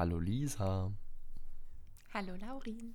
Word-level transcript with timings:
Hallo 0.00 0.18
Lisa. 0.18 0.90
Hallo 2.14 2.34
Laurin. 2.40 2.94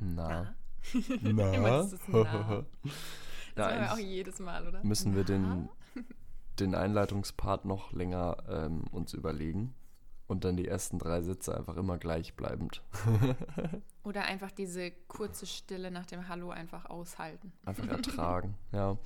Na. 0.00 0.28
Na. 0.28 0.54
Immer 1.24 1.50
Na. 1.58 1.82
dieses 1.82 2.00
Na. 2.08 2.66
Das 3.54 3.56
Na, 3.56 3.64
machen 3.68 3.80
wir 3.80 3.92
auch 3.94 3.98
jedes 3.98 4.38
Mal, 4.38 4.68
oder? 4.68 4.84
müssen 4.84 5.16
wir 5.16 5.24
den, 5.24 5.70
Na? 5.94 6.02
den 6.60 6.74
Einleitungspart 6.74 7.64
noch 7.64 7.92
länger 7.92 8.36
ähm, 8.50 8.84
uns 8.90 9.14
überlegen 9.14 9.74
und 10.26 10.44
dann 10.44 10.58
die 10.58 10.68
ersten 10.68 10.98
drei 10.98 11.22
Sätze 11.22 11.56
einfach 11.56 11.78
immer 11.78 11.96
gleichbleibend. 11.96 12.82
Oder 14.04 14.24
einfach 14.24 14.50
diese 14.50 14.90
kurze 15.08 15.46
Stille 15.46 15.90
nach 15.90 16.04
dem 16.04 16.28
Hallo 16.28 16.50
einfach 16.50 16.84
aushalten. 16.84 17.54
Einfach 17.64 17.86
ertragen, 17.88 18.58
ja. 18.72 18.90
Ja. 18.90 18.98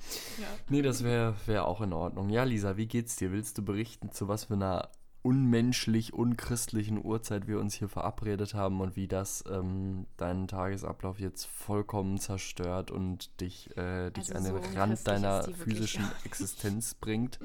Nee, 0.67 0.81
das 0.81 1.01
wäre 1.01 1.33
wär 1.45 1.65
auch 1.65 1.79
in 1.79 1.93
Ordnung. 1.93 2.29
Ja, 2.29 2.43
Lisa, 2.43 2.75
wie 2.75 2.87
geht's 2.87 3.15
dir? 3.15 3.31
Willst 3.31 3.57
du 3.57 3.63
berichten, 3.63 4.11
zu 4.11 4.27
was 4.27 4.45
für 4.45 4.55
einer 4.55 4.89
unmenschlich, 5.27 6.13
unchristlichen 6.13 7.03
Uhrzeit 7.03 7.47
wir 7.47 7.59
uns 7.59 7.73
hier 7.73 7.89
verabredet 7.89 8.53
haben 8.53 8.79
und 8.79 8.95
wie 8.95 9.09
das 9.09 9.43
ähm, 9.51 10.07
deinen 10.15 10.47
Tagesablauf 10.47 11.19
jetzt 11.19 11.47
vollkommen 11.47 12.17
zerstört 12.17 12.91
und 12.91 13.41
dich, 13.41 13.75
äh, 13.75 14.09
dich 14.11 14.33
Also 14.33 14.35
an 14.35 14.43
so 14.43 14.49
den 14.51 14.55
unchristlich 14.55 14.79
Rand 14.79 15.07
deiner 15.07 15.47
wirklich 15.47 15.57
physischen. 15.57 16.05
Existenz 16.23 16.93
bringt? 16.93 17.39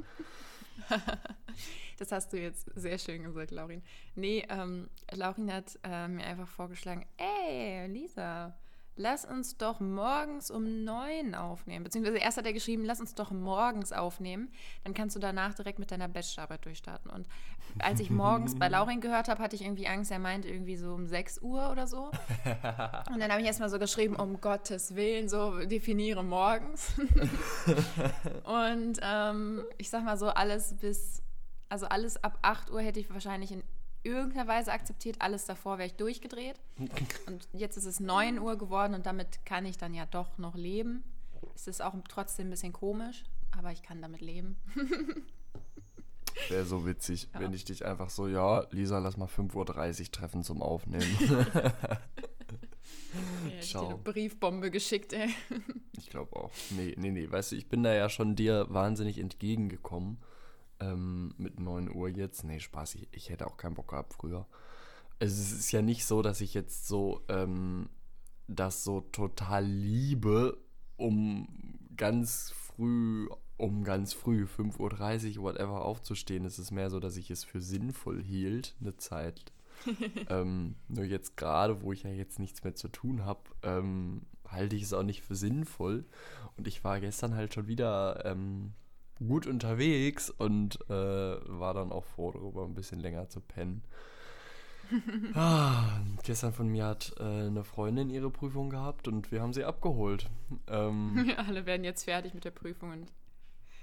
Das 1.98 2.10
hast 2.10 2.32
du 2.32 2.40
jetzt 2.40 2.68
sehr 2.74 2.98
schön 2.98 3.22
gesagt, 3.22 3.52
Laurin. 3.52 3.82
Nee, 4.16 4.44
ähm, 4.48 4.88
Laurin 5.12 5.52
hat 5.52 5.78
äh, 5.84 6.08
mir 6.08 6.24
einfach 6.24 6.48
vorgeschlagen, 6.48 7.06
ey, 7.16 7.86
Lisa, 7.86 8.56
lass 8.96 9.24
uns 9.24 9.56
doch 9.56 9.80
morgens 9.80 10.50
um 10.50 10.84
neun 10.84 11.34
aufnehmen. 11.34 11.84
Beziehungsweise 11.84 12.18
erst 12.18 12.36
hat 12.38 12.46
er 12.46 12.52
geschrieben, 12.52 12.84
lass 12.84 13.00
uns 13.00 13.14
doch 13.14 13.30
morgens 13.30 13.92
aufnehmen. 13.92 14.50
Dann 14.84 14.94
kannst 14.94 15.16
du 15.16 15.20
danach 15.20 15.54
direkt 15.54 15.78
mit 15.78 15.90
deiner 15.90 16.08
Bachelorarbeit 16.08 16.64
durchstarten. 16.64 17.10
Und 17.10 17.26
als 17.78 18.00
ich 18.00 18.10
morgens 18.10 18.54
bei 18.58 18.68
Laurin 18.68 19.00
gehört 19.00 19.28
habe, 19.28 19.42
hatte 19.42 19.56
ich 19.56 19.62
irgendwie 19.62 19.88
Angst, 19.88 20.10
er 20.10 20.18
meinte 20.18 20.48
irgendwie 20.48 20.76
so 20.76 20.92
um 20.92 21.06
6 21.06 21.40
Uhr 21.40 21.70
oder 21.70 21.86
so. 21.86 22.10
Und 23.12 23.20
dann 23.20 23.30
habe 23.30 23.40
ich 23.40 23.46
erstmal 23.46 23.70
so 23.70 23.78
geschrieben, 23.78 24.16
um 24.16 24.40
Gottes 24.40 24.94
Willen, 24.94 25.28
so 25.28 25.60
definiere 25.60 26.22
morgens. 26.22 26.92
Und 28.44 28.98
ähm, 29.02 29.64
ich 29.78 29.88
sag 29.88 30.04
mal 30.04 30.18
so, 30.18 30.28
alles 30.28 30.74
bis, 30.74 31.22
also 31.68 31.86
alles 31.86 32.22
ab 32.22 32.38
8 32.42 32.70
Uhr 32.70 32.82
hätte 32.82 33.00
ich 33.00 33.10
wahrscheinlich 33.10 33.52
in 33.52 33.62
irgendeiner 34.04 34.46
Weise 34.48 34.72
akzeptiert. 34.72 35.16
Alles 35.20 35.44
davor 35.44 35.78
wäre 35.78 35.86
ich 35.86 35.94
durchgedreht. 35.94 36.56
Und 37.26 37.48
jetzt 37.52 37.76
ist 37.76 37.84
es 37.86 38.00
9 38.00 38.38
Uhr 38.38 38.56
geworden 38.56 38.94
und 38.94 39.06
damit 39.06 39.44
kann 39.46 39.64
ich 39.66 39.78
dann 39.78 39.94
ja 39.94 40.06
doch 40.06 40.38
noch 40.38 40.54
leben. 40.54 41.02
Es 41.54 41.66
ist 41.66 41.82
auch 41.82 41.94
trotzdem 42.08 42.48
ein 42.48 42.50
bisschen 42.50 42.72
komisch, 42.72 43.24
aber 43.56 43.72
ich 43.72 43.82
kann 43.82 44.00
damit 44.02 44.20
leben. 44.20 44.56
Wäre 46.48 46.64
so 46.64 46.86
witzig, 46.86 47.28
Ja. 47.34 47.40
wenn 47.40 47.52
ich 47.52 47.64
dich 47.64 47.84
einfach 47.84 48.10
so, 48.10 48.26
ja, 48.26 48.66
Lisa, 48.70 48.98
lass 48.98 49.16
mal 49.16 49.28
5.30 49.28 50.00
Uhr 50.06 50.10
treffen 50.12 50.42
zum 50.42 50.62
Aufnehmen. 50.62 51.04
Ja, 53.14 53.50
ich 53.50 53.52
hab 53.52 53.52
dir 53.60 53.60
Ciao. 53.60 53.86
eine 53.88 53.98
Briefbombe 53.98 54.70
geschickt, 54.70 55.12
ey. 55.12 55.28
Ich 55.98 56.08
glaube 56.08 56.34
auch. 56.34 56.50
Nee, 56.70 56.94
nee, 56.96 57.10
nee. 57.10 57.30
Weißt 57.30 57.52
du, 57.52 57.56
ich 57.56 57.68
bin 57.68 57.82
da 57.82 57.92
ja 57.92 58.08
schon 58.08 58.36
dir 58.36 58.66
wahnsinnig 58.70 59.18
entgegengekommen. 59.18 60.16
Ähm, 60.82 61.34
mit 61.38 61.60
9 61.60 61.94
Uhr 61.94 62.08
jetzt. 62.08 62.44
Nee, 62.44 62.60
Spaß, 62.60 62.96
ich, 62.96 63.08
ich 63.12 63.30
hätte 63.30 63.46
auch 63.46 63.56
keinen 63.56 63.74
Bock 63.74 63.88
gehabt 63.88 64.14
früher. 64.14 64.46
Also, 65.20 65.40
es 65.40 65.52
ist 65.52 65.72
ja 65.72 65.82
nicht 65.82 66.04
so, 66.04 66.22
dass 66.22 66.40
ich 66.40 66.54
jetzt 66.54 66.88
so 66.88 67.22
ähm, 67.28 67.88
das 68.48 68.84
so 68.84 69.00
total 69.00 69.64
liebe, 69.64 70.58
um 70.96 71.48
ganz 71.96 72.50
früh, 72.50 73.28
um 73.56 73.84
ganz 73.84 74.12
früh, 74.12 74.44
5.30 74.44 75.38
Uhr, 75.38 75.44
whatever, 75.44 75.84
aufzustehen. 75.84 76.44
Es 76.44 76.58
ist 76.58 76.70
mehr 76.70 76.90
so, 76.90 77.00
dass 77.00 77.16
ich 77.16 77.30
es 77.30 77.44
für 77.44 77.60
sinnvoll 77.60 78.22
hielt, 78.22 78.74
eine 78.80 78.96
Zeit 78.96 79.52
ähm, 80.28 80.76
nur 80.88 81.04
jetzt 81.04 81.36
gerade, 81.36 81.82
wo 81.82 81.92
ich 81.92 82.02
ja 82.02 82.10
jetzt 82.10 82.38
nichts 82.38 82.64
mehr 82.64 82.74
zu 82.74 82.88
tun 82.88 83.24
habe, 83.24 83.42
ähm, 83.62 84.22
halte 84.48 84.76
ich 84.76 84.82
es 84.82 84.92
auch 84.92 85.02
nicht 85.02 85.22
für 85.22 85.34
sinnvoll. 85.34 86.04
Und 86.56 86.68
ich 86.68 86.84
war 86.84 87.00
gestern 87.00 87.34
halt 87.34 87.54
schon 87.54 87.66
wieder 87.66 88.24
ähm, 88.24 88.72
gut 89.26 89.46
unterwegs 89.46 90.30
und 90.30 90.78
äh, 90.88 90.90
war 90.90 91.74
dann 91.74 91.92
auch 91.92 92.04
froh 92.04 92.32
darüber, 92.32 92.64
ein 92.64 92.74
bisschen 92.74 93.00
länger 93.00 93.28
zu 93.28 93.40
pennen. 93.40 93.82
ah, 95.34 96.00
gestern 96.22 96.52
von 96.52 96.68
mir 96.68 96.86
hat 96.86 97.14
äh, 97.18 97.22
eine 97.22 97.64
Freundin 97.64 98.10
ihre 98.10 98.30
Prüfung 98.30 98.68
gehabt 98.70 99.08
und 99.08 99.32
wir 99.32 99.40
haben 99.40 99.52
sie 99.52 99.64
abgeholt. 99.64 100.28
Ähm, 100.68 101.32
Alle 101.36 101.64
werden 101.66 101.84
jetzt 101.84 102.04
fertig 102.04 102.34
mit 102.34 102.44
der 102.44 102.50
Prüfung 102.50 102.90
und 102.92 103.12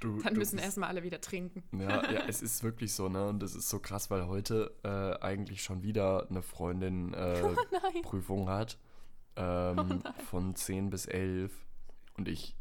du, 0.01 0.21
dann 0.21 0.33
du 0.33 0.39
müssen 0.39 0.57
bist- 0.57 0.65
erstmal 0.65 0.89
alle 0.89 1.03
wieder 1.03 1.19
trinken. 1.21 1.63
Ja, 1.79 2.11
ja, 2.11 2.21
es 2.27 2.41
ist 2.41 2.63
wirklich 2.63 2.93
so, 2.93 3.09
ne? 3.09 3.27
Und 3.27 3.41
es 3.41 3.55
ist 3.55 3.69
so 3.69 3.79
krass, 3.79 4.11
weil 4.11 4.27
heute 4.27 4.71
äh, 4.83 5.23
eigentlich 5.23 5.63
schon 5.63 5.81
wieder 5.83 6.27
eine 6.29 6.41
Freundin 6.41 7.13
äh, 7.13 7.41
Nein. 7.41 8.01
Prüfung 8.03 8.49
hat. 8.49 8.77
Ähm, 9.35 9.75
nein. 9.75 10.03
von 10.29 10.53
10 10.55 10.89
bis 10.89 11.05
11. 11.05 11.51
Und 12.17 12.27
ich 12.27 12.55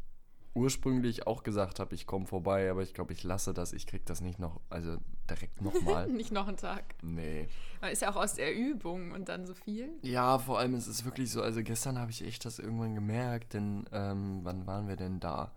ursprünglich 0.53 1.27
auch 1.27 1.43
gesagt 1.43 1.79
habe, 1.79 1.95
ich 1.95 2.05
komme 2.05 2.25
vorbei, 2.25 2.69
aber 2.69 2.81
ich 2.81 2.93
glaube, 2.93 3.13
ich 3.13 3.23
lasse 3.23 3.53
das. 3.53 3.73
Ich 3.73 3.87
krieg 3.87 4.05
das 4.05 4.21
nicht 4.21 4.39
noch, 4.39 4.59
also 4.69 4.97
direkt 5.29 5.61
nochmal. 5.61 6.07
Nicht 6.11 6.31
noch 6.31 6.47
einen 6.47 6.57
Tag. 6.57 6.95
nee. 7.01 7.47
Man 7.81 7.91
ist 7.91 8.01
ja 8.01 8.11
auch 8.11 8.17
aus 8.17 8.33
der 8.33 8.55
Übung 8.55 9.11
und 9.11 9.29
dann 9.29 9.45
so 9.45 9.53
viel. 9.53 9.89
Ja, 10.01 10.37
vor 10.39 10.59
allem 10.59 10.73
es 10.73 10.87
ist 10.87 11.05
wirklich 11.05 11.31
so, 11.31 11.41
also 11.41 11.63
gestern 11.63 11.97
habe 11.99 12.11
ich 12.11 12.25
echt 12.25 12.43
das 12.45 12.59
irgendwann 12.59 12.95
gemerkt, 12.95 13.53
denn 13.53 13.85
ähm, 13.91 14.39
wann 14.43 14.65
waren 14.67 14.87
wir 14.87 14.95
denn 14.95 15.19
da? 15.19 15.53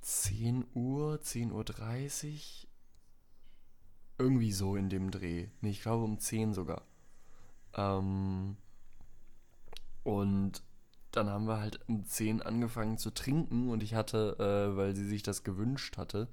10 0.00 0.64
Uhr, 0.74 1.20
10.30 1.22 1.52
Uhr? 1.52 1.64
30? 1.64 2.68
Irgendwie 4.18 4.52
so 4.52 4.76
in 4.76 4.88
dem 4.88 5.10
Dreh. 5.10 5.48
Nee, 5.60 5.70
ich 5.70 5.82
glaube 5.82 6.04
um 6.04 6.18
10 6.18 6.52
sogar. 6.54 6.82
Ähm, 7.74 8.56
und 10.02 10.62
dann 11.12 11.28
haben 11.28 11.46
wir 11.46 11.60
halt 11.60 11.80
um 11.88 12.04
10 12.04 12.42
angefangen 12.42 12.98
zu 12.98 13.10
trinken 13.10 13.68
und 13.70 13.82
ich 13.82 13.94
hatte, 13.94 14.36
äh, 14.38 14.76
weil 14.76 14.94
sie 14.94 15.06
sich 15.06 15.22
das 15.22 15.42
gewünscht 15.44 15.96
hatte, 15.98 16.28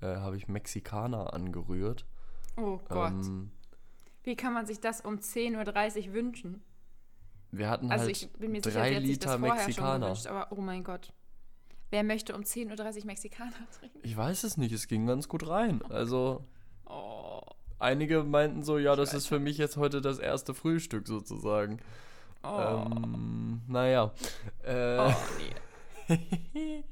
äh, 0.00 0.16
habe 0.16 0.36
ich 0.36 0.48
Mexikaner 0.48 1.32
angerührt. 1.32 2.04
Oh 2.56 2.78
Gott. 2.88 3.12
Ähm, 3.12 3.50
Wie 4.24 4.36
kann 4.36 4.52
man 4.52 4.66
sich 4.66 4.80
das 4.80 5.00
um 5.00 5.16
10.30 5.18 6.08
Uhr 6.08 6.14
wünschen? 6.14 6.62
wir 7.50 7.70
hatten 7.70 7.90
Also 7.90 8.04
halt 8.04 8.10
ich 8.16 8.30
bin 8.34 8.52
mir 8.52 8.62
sicher, 8.62 8.78
drei 8.78 8.90
sie 8.90 8.96
hat 8.96 9.02
sich 9.04 9.18
das 9.20 9.32
Liter 9.40 9.54
Mexikaner. 9.54 10.06
gewünscht, 10.06 10.26
aber 10.26 10.52
oh 10.52 10.60
mein 10.60 10.84
Gott. 10.84 11.12
Wer 11.90 12.04
möchte 12.04 12.34
um 12.34 12.42
10.30 12.42 12.98
Uhr 13.00 13.06
Mexikaner 13.06 13.52
trinken? 13.78 13.98
Ich 14.02 14.14
weiß 14.14 14.44
es 14.44 14.58
nicht, 14.58 14.72
es 14.72 14.86
ging 14.88 15.06
ganz 15.06 15.28
gut 15.28 15.48
rein. 15.48 15.80
Also 15.88 16.44
Oh. 16.84 17.40
einige 17.78 18.22
meinten 18.24 18.62
so, 18.62 18.76
ja, 18.78 18.96
das 18.96 19.14
ist 19.14 19.26
für 19.26 19.38
mich 19.38 19.56
jetzt 19.56 19.76
heute 19.78 20.00
das 20.02 20.18
erste 20.18 20.52
Frühstück 20.52 21.06
sozusagen. 21.08 21.78
Oh. 22.42 22.86
Ähm, 22.86 23.62
naja. 23.66 24.12
Äh, 24.62 24.98
oh, 24.98 25.14
nee. 25.38 25.54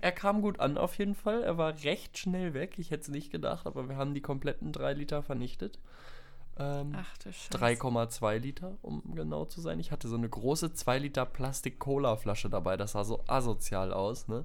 er 0.00 0.12
kam 0.12 0.40
gut 0.42 0.60
an 0.60 0.78
auf 0.78 0.96
jeden 0.96 1.14
Fall. 1.14 1.42
Er 1.42 1.58
war 1.58 1.74
recht 1.84 2.18
schnell 2.18 2.54
weg. 2.54 2.78
Ich 2.78 2.90
hätte 2.90 3.02
es 3.02 3.08
nicht 3.08 3.30
gedacht, 3.30 3.66
aber 3.66 3.88
wir 3.88 3.96
haben 3.96 4.14
die 4.14 4.22
kompletten 4.22 4.72
drei 4.72 4.92
Liter 4.92 5.22
vernichtet. 5.22 5.78
Ähm, 6.58 6.92
Ach 6.96 7.16
du 7.18 7.32
Scheiße. 7.32 7.56
3,2 7.56 8.38
Liter, 8.38 8.76
um 8.82 9.02
genau 9.14 9.44
zu 9.44 9.60
sein. 9.60 9.78
Ich 9.78 9.92
hatte 9.92 10.08
so 10.08 10.16
eine 10.16 10.28
große 10.28 10.72
2 10.72 10.98
Liter 10.98 11.24
Plastik-Cola-Flasche 11.24 12.50
dabei. 12.50 12.76
Das 12.76 12.92
sah 12.92 13.04
so 13.04 13.22
asozial 13.28 13.92
aus, 13.92 14.26
ne? 14.26 14.44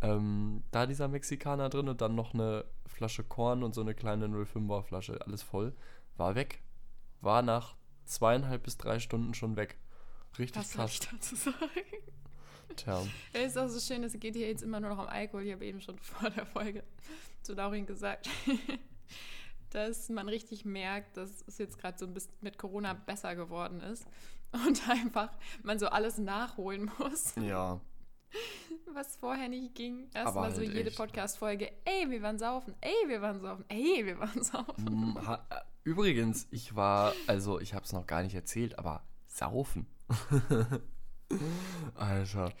Ähm, 0.00 0.62
da 0.70 0.86
dieser 0.86 1.08
Mexikaner 1.08 1.68
drin 1.68 1.88
und 1.88 2.00
dann 2.00 2.14
noch 2.14 2.32
eine 2.32 2.64
Flasche 2.86 3.24
Korn 3.24 3.64
und 3.64 3.74
so 3.74 3.80
eine 3.80 3.94
kleine 3.94 4.26
05er 4.28 4.82
Flasche. 4.82 5.20
Alles 5.26 5.42
voll. 5.42 5.74
War 6.16 6.36
weg. 6.36 6.62
War 7.20 7.42
nach 7.42 7.74
zweieinhalb 8.08 8.62
bis 8.62 8.76
drei 8.76 8.98
Stunden 8.98 9.34
schon 9.34 9.56
weg. 9.56 9.76
Richtig 10.38 10.62
Was 10.62 10.72
soll 10.72 10.84
krass. 10.84 10.92
ich 10.94 11.00
dazu 11.08 11.36
sagen? 11.36 11.56
Tja. 12.76 13.02
Es 13.32 13.52
ist 13.52 13.56
auch 13.58 13.68
so 13.68 13.80
schön, 13.80 14.04
es 14.04 14.12
geht 14.18 14.36
hier 14.36 14.46
jetzt 14.48 14.62
immer 14.62 14.78
nur 14.80 14.90
noch 14.90 15.02
um 15.02 15.08
Alkohol. 15.08 15.42
Ich 15.44 15.52
habe 15.52 15.64
eben 15.64 15.80
schon 15.80 15.98
vor 15.98 16.30
der 16.30 16.46
Folge 16.46 16.84
zu 17.42 17.54
Laurin 17.54 17.86
gesagt, 17.86 18.28
dass 19.70 20.08
man 20.08 20.28
richtig 20.28 20.64
merkt, 20.64 21.16
dass 21.16 21.42
es 21.46 21.58
jetzt 21.58 21.78
gerade 21.78 21.98
so 21.98 22.06
ein 22.06 22.14
bisschen 22.14 22.32
mit 22.40 22.58
Corona 22.58 22.94
besser 22.94 23.34
geworden 23.34 23.80
ist 23.80 24.06
und 24.52 24.88
einfach 24.88 25.30
man 25.62 25.78
so 25.78 25.88
alles 25.88 26.18
nachholen 26.18 26.90
muss, 26.98 27.34
Ja. 27.36 27.80
was 28.94 29.16
vorher 29.16 29.48
nicht 29.48 29.74
ging. 29.74 30.08
Erstmal 30.14 30.50
so 30.52 30.60
halt 30.60 30.74
jede 30.74 30.88
echt. 30.88 30.96
Podcast-Folge, 30.98 31.70
ey, 31.84 32.10
wir 32.10 32.22
waren 32.22 32.38
saufen, 32.38 32.74
ey, 32.80 33.08
wir 33.08 33.22
waren 33.22 33.40
saufen, 33.40 33.64
ey, 33.68 34.04
wir 34.04 34.18
waren 34.18 34.42
saufen. 34.42 35.16
Übrigens, 35.84 36.46
ich 36.50 36.74
war, 36.74 37.14
also 37.26 37.60
ich 37.60 37.74
habe 37.74 37.84
es 37.84 37.92
noch 37.92 38.06
gar 38.06 38.22
nicht 38.22 38.34
erzählt, 38.34 38.78
aber 38.78 39.02
saufen. 39.26 39.86
Alter. 41.94 42.52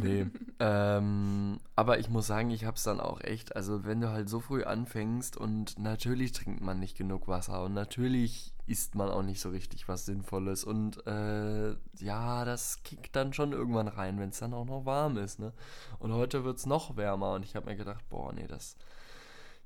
Nee. 0.00 0.26
ähm, 0.60 1.58
aber 1.74 1.98
ich 1.98 2.10
muss 2.10 2.26
sagen, 2.26 2.50
ich 2.50 2.64
habe 2.64 2.76
es 2.76 2.82
dann 2.82 3.00
auch 3.00 3.20
echt, 3.22 3.56
also 3.56 3.84
wenn 3.84 4.00
du 4.00 4.10
halt 4.10 4.28
so 4.28 4.40
früh 4.40 4.62
anfängst 4.64 5.36
und 5.36 5.78
natürlich 5.78 6.32
trinkt 6.32 6.60
man 6.60 6.80
nicht 6.80 6.96
genug 6.96 7.28
Wasser 7.28 7.62
und 7.64 7.72
natürlich 7.72 8.52
isst 8.66 8.94
man 8.94 9.10
auch 9.10 9.22
nicht 9.22 9.40
so 9.40 9.50
richtig 9.50 9.88
was 9.88 10.06
Sinnvolles 10.06 10.64
und 10.64 11.06
äh, 11.06 11.76
ja, 11.98 12.44
das 12.44 12.82
kickt 12.82 13.14
dann 13.16 13.32
schon 13.32 13.52
irgendwann 13.52 13.88
rein, 13.88 14.18
wenn 14.18 14.30
es 14.30 14.38
dann 14.38 14.54
auch 14.54 14.64
noch 14.64 14.84
warm 14.86 15.16
ist, 15.18 15.38
ne? 15.38 15.52
Und 15.98 16.12
heute 16.12 16.44
wird 16.44 16.58
es 16.58 16.66
noch 16.66 16.96
wärmer 16.96 17.32
und 17.32 17.44
ich 17.44 17.56
habe 17.56 17.66
mir 17.66 17.76
gedacht, 17.76 18.04
boah, 18.08 18.32
nee, 18.32 18.46
das, 18.46 18.76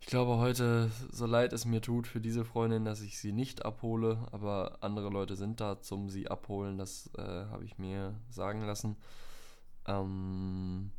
Ich 0.00 0.06
glaube 0.06 0.38
heute, 0.38 0.90
so 1.10 1.26
leid 1.26 1.52
es 1.52 1.64
mir 1.64 1.82
tut 1.82 2.06
für 2.06 2.20
diese 2.20 2.44
Freundin, 2.44 2.84
dass 2.84 3.00
ich 3.02 3.18
sie 3.18 3.32
nicht 3.32 3.64
abhole, 3.64 4.26
aber 4.32 4.78
andere 4.80 5.10
Leute 5.10 5.36
sind 5.36 5.60
da 5.60 5.80
zum 5.82 6.08
sie 6.08 6.28
abholen, 6.28 6.78
das 6.78 7.10
äh, 7.18 7.22
habe 7.22 7.64
ich 7.64 7.78
mir 7.78 8.18
sagen 8.30 8.62
lassen. 8.62 8.96
Ähm, 9.86 10.92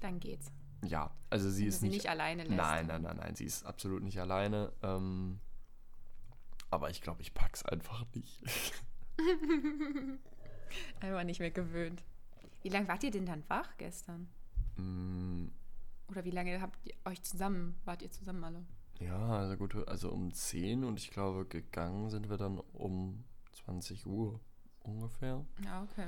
Dann 0.00 0.18
geht's. 0.18 0.50
ja, 0.84 1.10
also 1.30 1.50
sie 1.50 1.62
Wenn 1.62 1.68
ist 1.68 1.80
sie 1.80 1.86
nicht, 1.88 1.96
nicht 1.98 2.10
alleine 2.10 2.42
lässt. 2.44 2.56
Nein, 2.56 2.86
nein, 2.86 3.02
nein, 3.02 3.16
nein, 3.18 3.36
sie 3.36 3.44
ist 3.44 3.64
absolut 3.64 4.02
nicht 4.02 4.18
alleine. 4.20 4.72
Ähm, 4.82 5.38
aber 6.70 6.90
ich 6.90 7.00
glaube, 7.02 7.20
ich 7.22 7.34
pack's 7.34 7.64
einfach 7.64 8.04
nicht. 8.14 8.42
Einfach 11.00 11.24
nicht 11.24 11.38
mehr 11.38 11.50
gewöhnt. 11.50 12.02
Wie 12.62 12.70
lange 12.70 12.88
wart 12.88 13.04
ihr 13.04 13.10
denn 13.10 13.26
dann 13.26 13.44
wach 13.48 13.76
gestern? 13.76 14.28
Oder 16.12 16.24
wie 16.24 16.30
lange 16.30 16.60
habt 16.60 16.78
ihr 16.86 16.94
euch 17.04 17.22
zusammen, 17.22 17.74
wart 17.84 18.02
ihr 18.02 18.10
zusammen 18.10 18.44
alle? 18.44 18.64
ja, 19.02 19.38
also 19.38 19.56
gut, 19.56 19.88
also 19.88 20.10
um 20.10 20.32
10 20.32 20.84
und 20.84 20.98
ich 20.98 21.10
glaube, 21.10 21.44
gegangen 21.44 22.10
sind 22.10 22.30
wir 22.30 22.36
dann 22.36 22.58
um 22.72 23.24
20 23.64 24.06
Uhr 24.06 24.40
ungefähr. 24.80 25.44
Ja, 25.64 25.82
okay. 25.82 26.06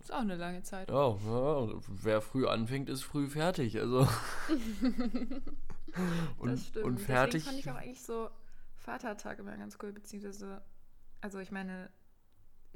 Ist 0.00 0.12
auch 0.12 0.20
eine 0.20 0.36
lange 0.36 0.62
Zeit. 0.62 0.90
Ja, 0.90 1.10
ja 1.10 1.80
wer 1.88 2.20
früh 2.20 2.46
anfängt, 2.46 2.88
ist 2.88 3.02
früh 3.02 3.28
fertig. 3.28 3.78
Also. 3.78 4.00
und, 6.38 6.50
das 6.50 6.66
stimmt. 6.66 6.84
und 6.84 7.00
fertig. 7.00 7.44
Deswegen 7.44 7.44
fand 7.44 7.58
ich 7.58 7.70
auch 7.70 7.76
eigentlich 7.76 8.02
so 8.02 8.28
Vatertag 8.76 9.38
immer 9.38 9.56
ganz 9.56 9.78
cool, 9.82 9.92
beziehungsweise, 9.92 10.62
also 11.20 11.38
ich 11.38 11.50
meine, 11.50 11.90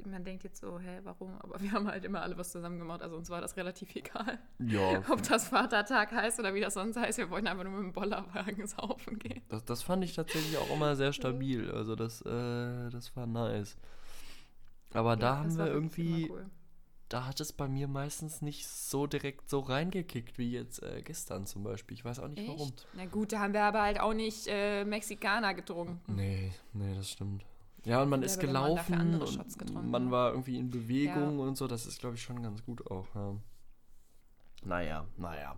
man 0.05 0.23
denkt 0.23 0.43
jetzt 0.43 0.61
so, 0.61 0.79
hä, 0.79 0.99
warum? 1.03 1.35
Aber 1.39 1.59
wir 1.61 1.71
haben 1.71 1.87
halt 1.87 2.05
immer 2.05 2.21
alle 2.21 2.37
was 2.37 2.51
zusammen 2.51 2.79
gemacht, 2.79 3.01
also 3.01 3.15
uns 3.17 3.29
war 3.29 3.41
das 3.41 3.57
relativ 3.57 3.95
egal. 3.95 4.39
ja, 4.59 5.03
Ob 5.09 5.21
das 5.23 5.47
Vatertag 5.49 6.11
heißt 6.11 6.39
oder 6.39 6.53
wie 6.53 6.61
das 6.61 6.73
sonst 6.75 6.97
heißt, 6.97 7.17
wir 7.17 7.29
wollten 7.29 7.47
einfach 7.47 7.63
nur 7.63 7.73
mit 7.73 7.83
dem 7.83 7.93
Bollerwagen 7.93 8.65
saufen 8.67 9.19
gehen. 9.19 9.41
das, 9.49 9.63
das 9.65 9.83
fand 9.83 10.03
ich 10.03 10.13
tatsächlich 10.15 10.57
auch 10.57 10.69
immer 10.71 10.95
sehr 10.95 11.13
stabil. 11.13 11.69
Also 11.71 11.95
das, 11.95 12.21
äh, 12.21 12.89
das 12.89 13.15
war 13.15 13.25
nice. 13.27 13.77
Aber 14.93 15.15
da 15.15 15.27
Ja, 15.33 15.37
haben 15.39 15.47
das 15.49 15.57
wir 15.57 15.67
irgendwie, 15.67 16.29
cool. 16.29 16.49
da 17.09 17.25
hat 17.27 17.39
es 17.39 17.53
bei 17.53 17.67
mir 17.67 17.87
meistens 17.87 18.41
nicht 18.41 18.67
so 18.67 19.05
direkt 19.05 19.49
so 19.49 19.59
reingekickt 19.59 20.37
wie 20.37 20.51
jetzt 20.51 20.81
äh, 20.81 21.01
gestern 21.03 21.45
zum 21.45 21.63
Beispiel. 21.63 21.95
Ich 21.95 22.05
weiß 22.05 22.19
auch 22.19 22.27
nicht 22.27 22.47
warum. 22.47 22.69
Echt? 22.69 22.87
Na 22.93 23.05
gut, 23.05 23.31
da 23.31 23.39
haben 23.39 23.53
wir 23.53 23.63
aber 23.63 23.81
halt 23.83 23.99
auch 23.99 24.13
nicht 24.13 24.47
äh, 24.47 24.85
Mexikaner 24.85 25.53
getrunken. 25.53 26.01
Nee, 26.07 26.51
nee, 26.73 26.95
das 26.95 27.11
stimmt. 27.11 27.45
Ja, 27.85 28.01
und 28.01 28.09
man 28.09 28.21
Ja, 28.21 28.25
ist 28.25 28.39
gelaufen 28.39 29.21
und 29.21 29.89
man 29.89 30.11
war 30.11 30.31
irgendwie 30.31 30.57
in 30.57 30.69
Bewegung 30.69 31.39
und 31.39 31.57
so. 31.57 31.67
Das 31.67 31.85
ist, 31.85 31.99
glaube 31.99 32.15
ich, 32.15 32.21
schon 32.21 32.41
ganz 32.43 32.63
gut 32.63 32.89
auch. 32.91 33.07
Ja. 33.15 33.35
Naja, 34.63 35.05
naja. 35.17 35.55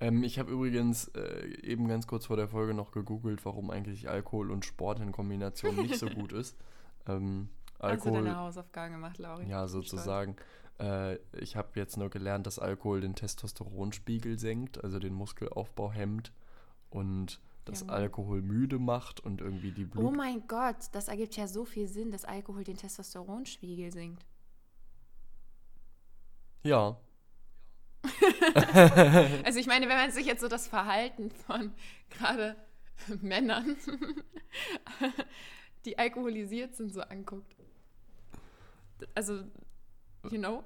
Ähm, 0.00 0.22
ich 0.22 0.38
habe 0.38 0.50
übrigens 0.50 1.08
äh, 1.08 1.46
eben 1.62 1.86
ganz 1.86 2.06
kurz 2.06 2.26
vor 2.26 2.36
der 2.36 2.48
Folge 2.48 2.72
noch 2.72 2.90
gegoogelt, 2.90 3.44
warum 3.44 3.70
eigentlich 3.70 4.08
Alkohol 4.08 4.50
und 4.50 4.64
Sport 4.64 5.00
in 5.00 5.12
Kombination 5.12 5.76
nicht 5.76 5.98
so 5.98 6.08
gut 6.08 6.32
ist. 6.32 6.56
Ähm, 7.06 7.48
Hast 7.78 8.04
du 8.04 8.10
deine 8.10 8.18
Alkohol, 8.28 8.36
Hausaufgaben 8.36 8.92
gemacht, 8.92 9.16
Lauri? 9.16 9.48
ja, 9.48 9.66
sozusagen. 9.66 10.36
Äh, 10.78 11.16
ich 11.32 11.56
habe 11.56 11.68
jetzt 11.76 11.96
nur 11.96 12.10
gelernt, 12.10 12.46
dass 12.46 12.58
Alkohol 12.58 13.00
den 13.00 13.14
Testosteronspiegel 13.14 14.38
senkt, 14.38 14.84
also 14.84 14.98
den 14.98 15.14
Muskelaufbau 15.14 15.90
hemmt 15.90 16.30
und 16.90 17.40
dass 17.70 17.80
Ja. 17.82 17.86
Alkohol 17.88 18.42
müde 18.42 18.78
macht 18.78 19.20
und 19.20 19.40
irgendwie 19.40 19.72
die 19.72 19.84
Blut 19.84 20.04
Oh 20.04 20.10
mein 20.10 20.46
Gott, 20.46 20.76
das 20.92 21.08
ergibt 21.08 21.36
ja 21.36 21.46
so 21.46 21.64
viel 21.64 21.86
Sinn, 21.88 22.10
dass 22.10 22.24
Alkohol 22.24 22.64
den 22.64 22.76
Testosteronspiegel 22.76 23.92
sinkt. 23.92 24.24
Ja, 26.62 26.98
Also 29.44 29.58
ich 29.58 29.66
meine, 29.66 29.88
wenn 29.88 29.96
man 29.96 30.10
sich 30.10 30.26
jetzt 30.26 30.40
so 30.40 30.48
das 30.48 30.66
Verhalten 30.68 31.30
von 31.30 31.72
gerade 32.10 32.56
Männern, 33.20 33.76
die 35.84 35.98
alkoholisiert 35.98 36.74
sind, 36.76 36.92
so 36.92 37.00
anguckt. 37.02 37.54
Also, 39.14 39.44
you 40.30 40.38
know. 40.38 40.64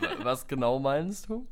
Wa- 0.00 0.24
Was 0.24 0.46
genau 0.46 0.78
meinst 0.78 1.28
du? 1.28 1.46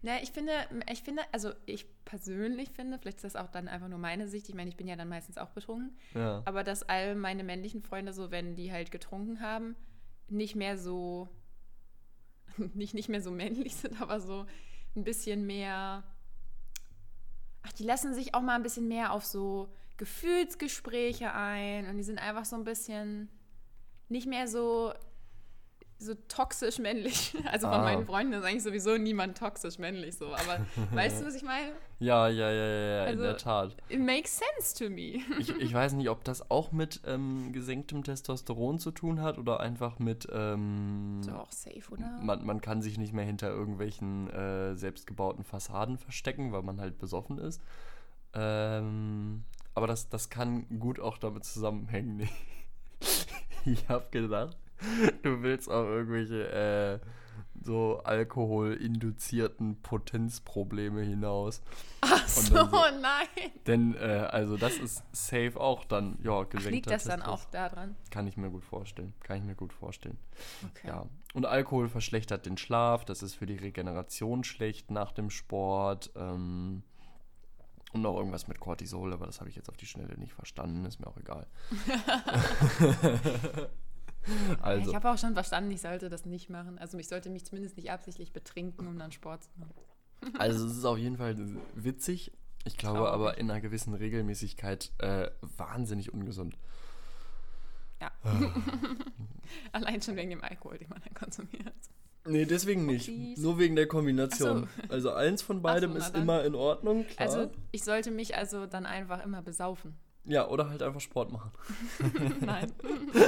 Na, 0.00 0.22
ich 0.22 0.30
finde, 0.30 0.52
ich 0.92 1.02
finde, 1.02 1.22
also 1.32 1.52
ich 1.66 1.84
persönlich 2.04 2.70
finde, 2.70 2.98
vielleicht 2.98 3.16
ist 3.18 3.24
das 3.24 3.36
auch 3.36 3.48
dann 3.50 3.66
einfach 3.66 3.88
nur 3.88 3.98
meine 3.98 4.28
Sicht, 4.28 4.48
ich 4.48 4.54
meine, 4.54 4.70
ich 4.70 4.76
bin 4.76 4.86
ja 4.86 4.94
dann 4.94 5.08
meistens 5.08 5.38
auch 5.38 5.50
betrunken, 5.50 5.96
Ja. 6.14 6.42
aber 6.44 6.62
dass 6.62 6.84
all 6.88 7.16
meine 7.16 7.42
männlichen 7.42 7.82
Freunde 7.82 8.12
so, 8.12 8.30
wenn 8.30 8.54
die 8.54 8.70
halt 8.70 8.92
getrunken 8.92 9.40
haben, 9.40 9.74
nicht 10.28 10.54
mehr 10.54 10.78
so, 10.78 11.28
nicht, 12.74 12.94
nicht 12.94 13.08
mehr 13.08 13.22
so 13.22 13.32
männlich 13.32 13.74
sind, 13.74 14.00
aber 14.00 14.20
so 14.20 14.46
ein 14.94 15.02
bisschen 15.04 15.46
mehr, 15.46 16.04
ach, 17.62 17.72
die 17.72 17.84
lassen 17.84 18.14
sich 18.14 18.34
auch 18.34 18.42
mal 18.42 18.54
ein 18.54 18.62
bisschen 18.62 18.86
mehr 18.86 19.12
auf 19.12 19.24
so 19.24 19.68
Gefühlsgespräche 19.96 21.32
ein 21.34 21.88
und 21.88 21.96
die 21.96 22.04
sind 22.04 22.20
einfach 22.20 22.44
so 22.44 22.54
ein 22.54 22.62
bisschen 22.64 23.28
nicht 24.08 24.28
mehr 24.28 24.46
so 24.46 24.92
so 25.98 26.14
toxisch 26.28 26.78
männlich. 26.78 27.34
Also 27.46 27.66
von 27.66 27.80
Ah. 27.80 27.82
meinen 27.82 28.06
Freunden 28.06 28.32
ist 28.34 28.44
eigentlich 28.44 28.62
sowieso 28.62 28.96
niemand 28.96 29.36
toxisch 29.36 29.78
männlich 29.78 30.16
so. 30.16 30.26
Aber 30.26 30.64
weißt 30.94 31.20
du, 31.22 31.26
was 31.26 31.34
ich 31.34 31.42
meine? 31.42 31.72
Ja, 31.98 32.28
ja, 32.28 32.50
ja, 32.50 32.66
ja, 32.66 32.78
ja 32.80 33.02
in 33.04 33.08
Also- 33.10 33.22
der 33.24 33.36
Tat. 33.36 33.76
It 33.88 34.00
makes 34.00 34.38
sense 34.38 34.76
to 34.78 34.88
me. 34.90 35.20
Ich, 35.40 35.50
ich 35.50 35.74
weiß 35.74 35.94
nicht, 35.94 36.08
ob 36.08 36.22
das 36.24 36.50
auch 36.50 36.70
mit 36.72 37.00
ähm, 37.06 37.52
gesenktem 37.52 38.04
Testosteron 38.04 38.78
zu 38.78 38.90
tun 38.92 39.20
hat 39.20 39.38
oder 39.38 39.60
einfach 39.60 39.98
mit. 39.98 40.28
Ähm, 40.32 41.20
So 41.22 41.32
auch 41.32 41.50
safe, 41.50 41.90
oder? 41.90 42.08
man, 42.22 42.46
man 42.46 42.60
kann 42.60 42.80
sich 42.82 42.96
nicht 42.98 43.12
mehr 43.12 43.24
hinter 43.24 43.48
irgendwelchen 43.50 44.30
äh, 44.30 44.76
selbstgebauten 44.76 45.42
Fassaden 45.44 45.98
verstecken, 45.98 46.52
weil 46.52 46.62
man 46.62 46.80
halt 46.80 46.98
besoffen 46.98 47.38
ist. 47.38 47.60
Ähm, 48.34 49.42
aber 49.74 49.86
das, 49.86 50.08
das 50.08 50.28
kann 50.30 50.66
gut 50.78 51.00
auch 51.00 51.18
damit 51.18 51.44
zusammenhängen. 51.44 52.28
ich 53.64 53.88
habe 53.88 54.06
gedacht, 54.10 54.56
du 55.22 55.42
willst 55.42 55.68
auf 55.70 55.86
irgendwelche 55.86 56.48
äh, 56.50 57.06
so 57.62 58.00
alkoholinduzierten 58.04 59.80
Potenzprobleme 59.82 61.02
hinaus. 61.02 61.60
Ach 62.00 62.26
so, 62.28 62.54
so- 62.54 62.70
nein. 63.00 63.50
Denn, 63.66 63.94
äh, 63.94 64.28
also 64.30 64.56
das 64.56 64.76
ist 64.78 65.02
safe 65.12 65.58
auch 65.58 65.84
dann, 65.84 66.18
ja, 66.22 66.44
gesenkter 66.44 66.70
Liegt 66.70 66.90
das 66.90 67.04
dann 67.04 67.22
auch 67.22 67.44
daran? 67.46 67.96
Kann 68.10 68.26
ich 68.26 68.36
mir 68.36 68.50
gut 68.50 68.64
vorstellen. 68.64 69.14
Kann 69.22 69.38
ich 69.38 69.44
mir 69.44 69.54
gut 69.54 69.72
vorstellen. 69.72 70.18
Okay. 70.70 70.88
Ja. 70.88 71.06
Und 71.34 71.46
Alkohol 71.46 71.88
verschlechtert 71.88 72.46
den 72.46 72.56
Schlaf, 72.56 73.04
das 73.04 73.22
ist 73.22 73.34
für 73.34 73.46
die 73.46 73.56
Regeneration 73.56 74.44
schlecht 74.44 74.90
nach 74.90 75.12
dem 75.12 75.30
Sport. 75.30 76.10
Ähm, 76.16 76.82
und 77.92 78.02
noch 78.02 78.16
irgendwas 78.16 78.48
mit 78.48 78.60
Cortisol, 78.60 79.14
aber 79.14 79.26
das 79.26 79.40
habe 79.40 79.48
ich 79.48 79.56
jetzt 79.56 79.70
auf 79.70 79.76
die 79.78 79.86
Schnelle 79.86 80.16
nicht 80.18 80.32
verstanden, 80.34 80.84
ist 80.84 81.00
mir 81.00 81.06
auch 81.06 81.16
egal. 81.16 81.46
also, 84.62 84.90
Ich 84.90 84.94
habe 84.94 85.10
auch 85.10 85.18
schon 85.18 85.34
verstanden, 85.34 85.70
ich 85.70 85.80
sollte 85.80 86.08
das 86.08 86.26
nicht 86.26 86.50
machen. 86.50 86.78
Also 86.78 86.98
ich 86.98 87.08
sollte 87.08 87.30
mich 87.30 87.44
zumindest 87.44 87.76
nicht 87.76 87.90
absichtlich 87.90 88.32
betrinken, 88.32 88.86
um 88.86 88.98
dann 88.98 89.12
Sport 89.12 89.44
zu 89.44 89.50
machen. 89.58 89.74
also 90.38 90.66
es 90.66 90.76
ist 90.76 90.84
auf 90.84 90.98
jeden 90.98 91.16
Fall 91.16 91.36
witzig. 91.74 92.32
Ich 92.64 92.76
glaube 92.76 92.98
Traurig. 92.98 93.12
aber 93.12 93.38
in 93.38 93.50
einer 93.50 93.60
gewissen 93.60 93.94
Regelmäßigkeit 93.94 94.92
äh, 94.98 95.30
wahnsinnig 95.56 96.12
ungesund. 96.12 96.58
Ja. 98.00 98.12
Allein 99.72 100.02
schon 100.02 100.16
wegen 100.16 100.30
dem 100.30 100.42
Alkohol, 100.42 100.78
den 100.78 100.88
man 100.88 101.00
dann 101.02 101.14
konsumiert. 101.14 101.74
Nee, 102.26 102.44
deswegen 102.44 102.84
nicht. 102.86 103.08
Upsies. 103.08 103.38
Nur 103.38 103.58
wegen 103.58 103.74
der 103.74 103.86
Kombination. 103.86 104.68
Ach 104.82 104.90
Also 104.90 105.12
eins 105.12 105.40
von 105.40 105.62
beidem 105.62 105.92
so, 105.92 105.98
ist 105.98 106.14
immer 106.14 106.44
in 106.44 106.54
Ordnung, 106.54 107.06
klar. 107.06 107.26
Also 107.26 107.50
ich 107.72 107.84
sollte 107.84 108.10
mich 108.10 108.36
also 108.36 108.66
dann 108.66 108.86
einfach 108.86 109.24
immer 109.24 109.40
besaufen. 109.40 109.96
Ja, 110.28 110.46
oder 110.48 110.68
halt 110.68 110.82
einfach 110.82 111.00
Sport 111.00 111.32
machen. 111.32 111.50
Nein. 112.40 112.72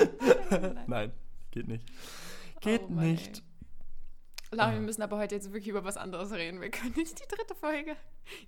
Nein, 0.87 1.13
geht 1.51 1.67
nicht. 1.67 1.85
Geht 2.61 2.83
Oh 2.89 2.93
nicht. 2.93 3.43
Laura, 4.53 4.73
wir 4.73 4.81
müssen 4.81 5.03
aber 5.03 5.17
heute 5.17 5.37
jetzt 5.37 5.47
wirklich 5.53 5.69
über 5.69 5.85
was 5.85 5.97
anderes 5.97 6.33
reden. 6.33 6.61
Wir 6.61 6.71
können 6.71 6.93
nicht 6.97 7.21
die 7.21 7.37
dritte 7.37 7.55
Folge 7.55 7.97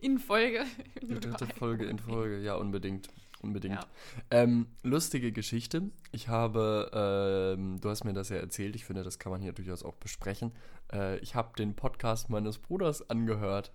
in 0.01 0.19
Folge. 0.19 0.65
Die 1.01 1.21
dritte 1.21 1.47
Folge 1.47 1.87
in 1.87 1.99
Folge, 1.99 2.41
ja, 2.41 2.57
unbedingt. 2.57 3.09
Unbedingt. 3.41 3.75
Ja. 3.75 3.87
Ähm, 4.31 4.67
lustige 4.83 5.33
Geschichte. 5.33 5.91
Ich 6.13 6.29
habe, 6.29 7.57
ähm, 7.57 7.81
du 7.81 7.89
hast 7.89 8.05
mir 8.05 8.13
das 8.13 8.29
ja 8.29 8.37
erzählt, 8.37 8.77
ich 8.77 8.85
finde, 8.85 9.03
das 9.03 9.19
kann 9.19 9.33
man 9.33 9.41
hier 9.41 9.53
durchaus 9.53 9.83
auch 9.85 9.97
besprechen. 9.97 10.53
Äh, 10.93 11.19
ich 11.19 11.35
habe 11.35 11.57
den 11.57 11.75
Podcast 11.75 12.31
meines 12.31 12.59
Bruders 12.59 13.09
angehört. 13.11 13.73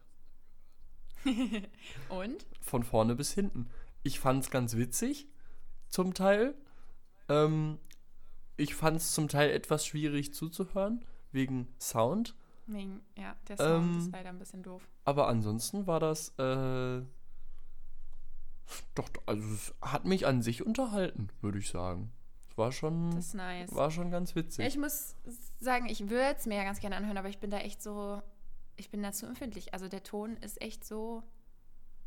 Und? 2.10 2.46
Von 2.62 2.84
vorne 2.84 3.16
bis 3.16 3.34
hinten. 3.34 3.70
Ich 4.04 4.20
fand 4.20 4.44
es 4.44 4.50
ganz 4.52 4.76
witzig, 4.76 5.28
zum 5.90 6.14
Teil. 6.14 6.56
Ähm, 7.30 7.80
ich 8.56 8.76
fand 8.76 8.98
es 8.98 9.14
zum 9.14 9.28
Teil 9.28 9.52
etwas 9.52 9.86
schwierig 9.86 10.34
zuzuhören, 10.34 11.04
wegen 11.32 11.68
Sound. 11.80 12.36
Wegen, 12.68 13.02
ja, 13.18 13.36
der 13.48 13.58
Sound 13.58 13.94
Ähm, 13.96 14.00
ist 14.00 14.12
leider 14.12 14.30
ein 14.30 14.40
bisschen 14.40 14.64
doof. 14.64 14.88
Aber 15.06 15.28
ansonsten 15.28 15.88
war 15.88 16.00
das, 16.00 16.30
äh, 16.38 17.02
doch, 18.96 19.10
also 19.26 19.54
es 19.54 19.74
hat 19.82 20.06
mich 20.06 20.26
an 20.26 20.42
sich 20.42 20.66
unterhalten, 20.66 21.30
würde 21.42 21.60
ich 21.60 21.70
sagen. 21.70 22.12
Es 22.50 22.58
war 22.58 22.72
schon, 22.72 23.12
Das 23.12 23.28
ist 23.28 23.34
nice. 23.36 23.74
war 23.74 23.92
schon 23.92 24.12
ganz 24.12 24.36
witzig. 24.36 24.66
Ich 24.66 24.78
muss 24.78 25.16
sagen, 25.60 25.88
ich 25.88 26.10
würde 26.10 26.36
es 26.38 26.46
mir 26.46 26.56
ja 26.58 26.64
ganz 26.64 26.80
gerne 26.80 26.96
anhören, 26.98 27.18
aber 27.18 27.30
ich 27.30 27.40
bin 27.40 27.52
da 27.52 27.60
echt 27.60 27.82
so, 27.82 28.22
ich 28.76 28.90
bin 28.90 29.02
da 29.04 29.12
zu 29.12 29.26
empfindlich. 29.26 29.74
Also 29.74 29.88
der 29.88 30.04
Ton 30.04 30.36
ist 30.38 30.62
echt 30.62 30.84
so, 30.86 31.24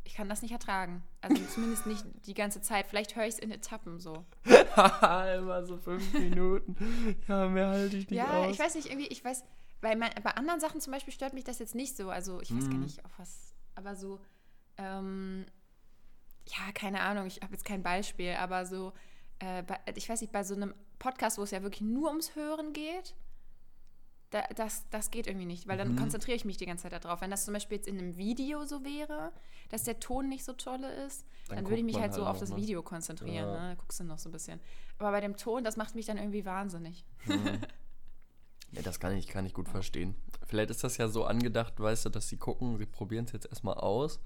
ich 0.03 0.15
kann 0.15 0.27
das 0.29 0.41
nicht 0.41 0.51
ertragen. 0.51 1.03
Also 1.21 1.35
zumindest 1.53 1.85
nicht 1.85 2.05
die 2.25 2.33
ganze 2.33 2.61
Zeit. 2.61 2.87
Vielleicht 2.87 3.15
höre 3.15 3.23
ich 3.25 3.35
es 3.35 3.39
in 3.39 3.51
Etappen 3.51 3.99
so. 3.99 4.25
Immer 4.45 5.65
so 5.65 5.77
fünf 5.77 6.13
Minuten. 6.13 6.75
Ja, 7.27 7.47
mehr 7.47 7.67
halte 7.69 7.97
ich 7.97 8.09
nicht 8.09 8.17
ja, 8.17 8.29
aus. 8.43 8.51
ich 8.53 8.59
weiß 8.59 8.75
nicht, 8.75 8.87
irgendwie, 8.89 9.07
ich 9.07 9.23
weiß, 9.23 9.43
weil 9.81 9.95
man, 9.95 10.09
bei 10.23 10.31
anderen 10.31 10.59
Sachen 10.59 10.79
zum 10.81 10.91
Beispiel 10.93 11.13
stört 11.13 11.33
mich 11.33 11.43
das 11.43 11.59
jetzt 11.59 11.75
nicht 11.75 11.95
so. 11.97 12.09
Also 12.09 12.41
ich 12.41 12.53
weiß 12.55 12.65
gar 12.65 12.75
Mhm. 12.75 12.81
nicht, 12.83 13.03
auf 13.05 13.11
was, 13.17 13.53
aber 13.75 13.95
so, 13.95 14.19
ähm, 14.77 15.45
ja, 16.47 16.71
keine 16.73 17.01
Ahnung, 17.01 17.27
ich 17.27 17.41
habe 17.41 17.53
jetzt 17.53 17.65
kein 17.65 17.83
Beispiel, 17.83 18.33
aber 18.33 18.65
so, 18.65 18.93
äh, 19.39 19.63
bei, 19.63 19.79
ich 19.95 20.09
weiß 20.09 20.21
nicht, 20.21 20.31
bei 20.33 20.43
so 20.43 20.55
einem 20.55 20.73
Podcast, 20.99 21.37
wo 21.37 21.43
es 21.43 21.51
ja 21.51 21.61
wirklich 21.63 21.81
nur 21.81 22.09
ums 22.09 22.35
Hören 22.35 22.73
geht, 22.73 23.15
da, 24.31 24.41
das, 24.55 24.85
das 24.89 25.11
geht 25.11 25.27
irgendwie 25.27 25.45
nicht, 25.45 25.67
weil 25.67 25.77
dann 25.77 25.89
Mhm. 25.91 25.95
konzentriere 25.97 26.35
ich 26.35 26.45
mich 26.45 26.57
die 26.57 26.65
ganze 26.65 26.89
Zeit 26.89 27.05
darauf. 27.05 27.21
Wenn 27.21 27.31
das 27.31 27.45
zum 27.45 27.53
Beispiel 27.53 27.77
jetzt 27.77 27.87
in 27.87 27.97
einem 27.99 28.17
Video 28.17 28.65
so 28.65 28.83
wäre, 28.83 29.31
dass 29.69 29.83
der 29.83 29.99
Ton 29.99 30.27
nicht 30.29 30.43
so 30.43 30.53
tolle 30.53 30.91
ist, 31.05 31.25
Dann 31.47 31.57
dann, 31.57 31.65
würde 31.65 31.77
ich 31.77 31.83
mich 31.83 31.93
man 31.95 32.03
halt 32.03 32.13
so 32.13 32.25
halt 32.25 32.35
auf 32.35 32.39
das? 32.39 32.55
Video 32.55 32.81
konzentrieren. 32.81 33.35
Ja. 33.35 33.51
Ne? 33.51 33.69
Da 33.69 33.75
guckst 33.75 33.99
du 33.99 34.03
noch 34.03 34.17
so 34.17 34.29
ein 34.29 34.31
bisschen. 34.31 34.59
Aber 34.97 35.11
bei 35.11 35.21
dem 35.21 35.37
Ton, 35.37 35.63
das 35.63 35.77
macht 35.77 35.95
mich 35.95 36.05
dann 36.07 36.17
irgendwie 36.17 36.45
wahnsinnig. 36.45 37.05
Ja, 38.73 38.81
das 38.81 39.01
kann 39.01 39.13
ich, 39.17 39.27
kann 39.27 39.45
ich 39.45 39.53
gut 39.53 39.67
verstehen. 39.67 40.15
Vielleicht 40.47 40.69
ist 40.71 40.81
das 40.83 40.95
ja 40.95 41.09
so 41.09 41.25
angedacht, 41.25 41.77
weißt 41.77 42.05
du, 42.05 42.09
dass 42.09 42.29
sie 42.29 42.37
gucken, 42.37 42.77
sie 42.77 42.85
probieren 42.85 43.25
es 43.25 43.33
jetzt 43.33 43.47
erstmal 43.47 43.73
aus 43.75 44.21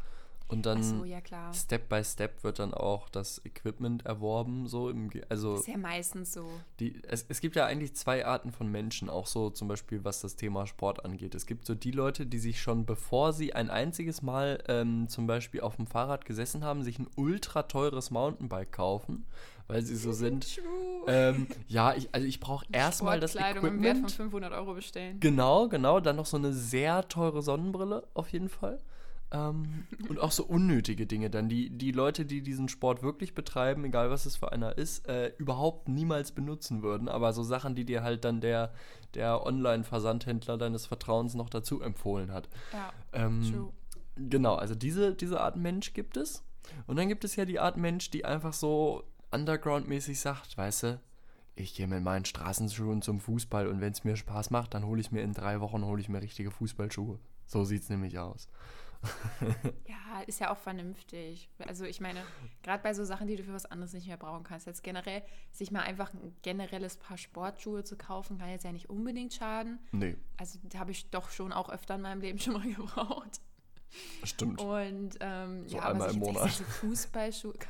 und 0.48 0.66
dann 0.68 0.84
so, 0.84 1.04
ja. 1.06 1.20
Step 1.54 1.90
by 1.90 2.04
Step 2.04 2.44
wird 2.44 2.60
dann 2.60 2.74
auch 2.74 3.10
das 3.10 3.42
Equipment 3.46 4.06
erworben, 4.06 4.68
so 4.68 4.90
im, 4.90 5.10
Ge- 5.10 5.24
also 5.28 5.56
Ist 5.56 5.68
ja 5.68 5.78
meistens 5.78 6.34
so. 6.34 6.46
die, 6.80 7.02
es, 7.08 7.26
es 7.30 7.42
gibt 7.42 7.56
ja 7.56 7.66
eigentlich 7.66 7.96
zwei 7.96 8.26
Arten 8.26 8.52
von 8.52 8.68
Menschen, 8.72 9.10
auch 9.10 9.26
so 9.26 9.50
zum 9.50 9.68
Beispiel 9.68 10.04
was 10.04 10.22
das 10.22 10.36
Thema 10.36 10.68
Sport 10.68 11.04
angeht. 11.04 11.34
Es 11.34 11.48
gibt 11.48 11.66
so 11.66 11.74
die 11.74 11.90
Leute, 11.92 12.28
die 12.28 12.38
sich 12.38 12.62
schon 12.62 12.86
bevor 12.86 13.34
sie 13.34 13.54
ein 13.54 13.70
einziges 13.72 14.22
Mal 14.22 14.64
ähm, 14.68 15.08
zum 15.10 15.26
Beispiel 15.26 15.62
auf 15.62 15.78
dem 15.78 15.88
Fahrrad 15.88 16.26
gesessen 16.26 16.64
haben, 16.64 16.84
sich 16.84 17.00
ein 17.00 17.08
ultra 17.16 17.64
teures 17.64 18.12
Mountainbike 18.12 18.72
kaufen, 18.72 19.26
weil 19.68 19.82
sie 19.82 19.96
so 19.96 20.12
sind. 20.14 20.60
Ähm, 21.08 21.48
ja, 21.68 21.96
ich, 21.96 22.10
also 22.12 22.28
ich 22.28 22.40
brauche 22.40 22.66
erstmal 22.72 23.20
das 23.20 23.32
Sportkleidung 23.32 23.66
im 23.66 23.82
Wert 23.84 23.98
von 23.98 24.06
Equipment. 24.06 24.12
500 24.32 24.54
Euro 24.54 24.74
bestellen. 24.76 25.20
Genau, 25.20 25.68
genau. 25.70 26.00
Dann 26.00 26.16
noch 26.18 26.26
so 26.28 26.38
eine 26.38 26.54
sehr 26.54 27.08
teure 27.08 27.42
Sonnenbrille 27.42 28.08
auf 28.14 28.30
jeden 28.30 28.50
Fall. 28.50 28.80
Ähm, 29.32 29.86
und 30.08 30.20
auch 30.20 30.32
so 30.32 30.46
unnötige 30.46 31.08
Dinge 31.08 31.30
dann, 31.30 31.50
die 31.50 31.70
die 31.70 31.92
Leute, 31.92 32.26
die 32.26 32.42
diesen 32.42 32.70
Sport 32.70 33.02
wirklich 33.02 33.34
betreiben, 33.34 33.84
egal 33.86 34.10
was 34.10 34.26
es 34.26 34.38
für 34.38 34.52
einer 34.52 34.78
ist, 34.78 35.08
äh, 35.08 35.34
überhaupt 35.38 35.90
niemals 35.90 36.32
benutzen 36.32 36.84
würden. 36.84 37.10
Aber 37.10 37.34
so 37.34 37.44
Sachen, 37.44 37.76
die 37.76 37.86
dir 37.86 38.04
halt 38.04 38.24
dann 38.24 38.42
der, 38.42 38.74
der 39.14 39.46
Online-Versandhändler 39.46 40.58
deines 40.58 40.86
Vertrauens 40.86 41.34
noch 41.34 41.50
dazu 41.50 41.82
empfohlen 41.82 42.32
hat. 42.32 42.50
Ja, 42.72 42.94
Ähm, 43.14 43.52
true. 43.52 43.74
Genau, 44.18 44.56
also 44.56 44.76
diese, 44.76 45.14
diese 45.14 45.42
Art 45.42 45.58
Mensch 45.58 45.94
gibt 45.94 46.16
es. 46.18 46.44
Und 46.88 46.98
dann 46.98 47.10
gibt 47.10 47.24
es 47.26 47.36
ja 47.36 47.46
die 47.46 47.60
Art 47.60 47.78
Mensch, 47.78 48.12
die 48.12 48.26
einfach 48.26 48.54
so 48.54 49.04
underground-mäßig 49.32 50.20
sagt, 50.20 50.58
weißt 50.58 50.84
du, 50.84 51.00
ich 51.56 51.74
gehe 51.76 51.88
mit 51.88 52.04
meinen 52.04 52.26
Straßenschuhen 52.26 53.02
zum 53.02 53.20
Fußball 53.20 53.68
und 53.68 53.82
wenn 53.82 53.92
es 53.94 54.04
mir 54.04 54.16
Spaß 54.18 54.50
macht, 54.50 54.74
dann 54.74 54.86
hole 54.86 55.00
ich 55.02 55.12
mir 55.12 55.22
in 55.22 55.34
drei 55.34 55.62
Wochen 55.62 55.84
hole 55.86 56.02
ich 56.02 56.10
mir 56.10 56.22
richtige 56.22 56.52
Fußballschuhe. 56.52 57.20
So 57.48 57.64
sieht 57.64 57.84
es 57.84 57.90
nämlich 57.90 58.20
aus. 58.20 58.50
Ja, 59.88 60.22
ist 60.26 60.40
ja 60.40 60.52
auch 60.52 60.58
vernünftig. 60.58 61.50
Also 61.60 61.84
ich 61.84 62.00
meine, 62.00 62.22
gerade 62.64 62.82
bei 62.82 62.94
so 62.94 63.04
Sachen, 63.04 63.28
die 63.28 63.36
du 63.36 63.44
für 63.44 63.54
was 63.54 63.66
anderes 63.66 63.94
nicht 63.94 64.08
mehr 64.08 64.18
brauchen 64.18 64.44
kannst, 64.44 64.66
jetzt 64.66 64.82
generell, 64.84 65.22
sich 65.52 65.72
mal 65.72 65.82
einfach 65.82 66.14
ein 66.14 66.36
generelles 66.42 66.96
Paar 66.98 67.18
Sportschuhe 67.18 67.84
zu 67.84 67.98
kaufen, 67.98 68.38
kann 68.38 68.50
jetzt 68.50 68.64
ja 68.64 68.72
nicht 68.72 68.90
unbedingt 68.90 69.34
schaden. 69.34 69.80
Nee, 69.92 70.16
Also 70.38 70.58
habe 70.78 70.92
ich 70.92 71.10
doch 71.10 71.30
schon 71.32 71.52
auch 71.52 71.70
öfter 71.70 71.96
in 71.96 72.02
meinem 72.02 72.22
Leben 72.22 72.40
schon 72.40 72.54
mal 72.54 72.68
gebraucht. 72.74 73.42
stimmt. 74.24 74.62
Und 74.62 75.18
ähm, 75.20 75.68
So 75.68 75.78
ja, 75.78 75.90
einmal 75.90 76.08
aber 76.10 76.14
im 76.16 76.20
Monat. 76.20 76.50
Fußballschuhe. 76.50 77.54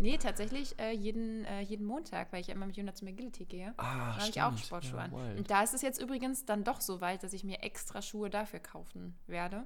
Nee, 0.00 0.16
tatsächlich 0.18 0.78
äh, 0.78 0.92
jeden, 0.92 1.44
äh, 1.44 1.60
jeden 1.60 1.84
Montag, 1.86 2.32
weil 2.32 2.40
ich 2.40 2.46
ja 2.48 2.54
immer 2.54 2.66
mit 2.66 2.76
Jonas 2.76 2.96
zum 2.96 3.08
Agility 3.08 3.44
gehe. 3.44 3.74
Ah, 3.76 4.14
Da 4.14 4.18
habe 4.20 4.28
ich 4.30 4.42
auch 4.42 4.56
Sportschuhe 4.58 5.00
an. 5.00 5.12
wild. 5.12 5.38
Und 5.38 5.50
da 5.50 5.62
ist 5.62 5.74
es 5.74 5.82
jetzt 5.82 6.00
übrigens 6.00 6.44
dann 6.44 6.64
doch 6.64 6.80
so 6.80 7.00
weit, 7.00 7.22
dass 7.22 7.32
ich 7.32 7.44
mir 7.44 7.62
extra 7.62 8.00
Schuhe 8.02 8.30
dafür 8.30 8.60
kaufen 8.60 9.18
werde. 9.26 9.64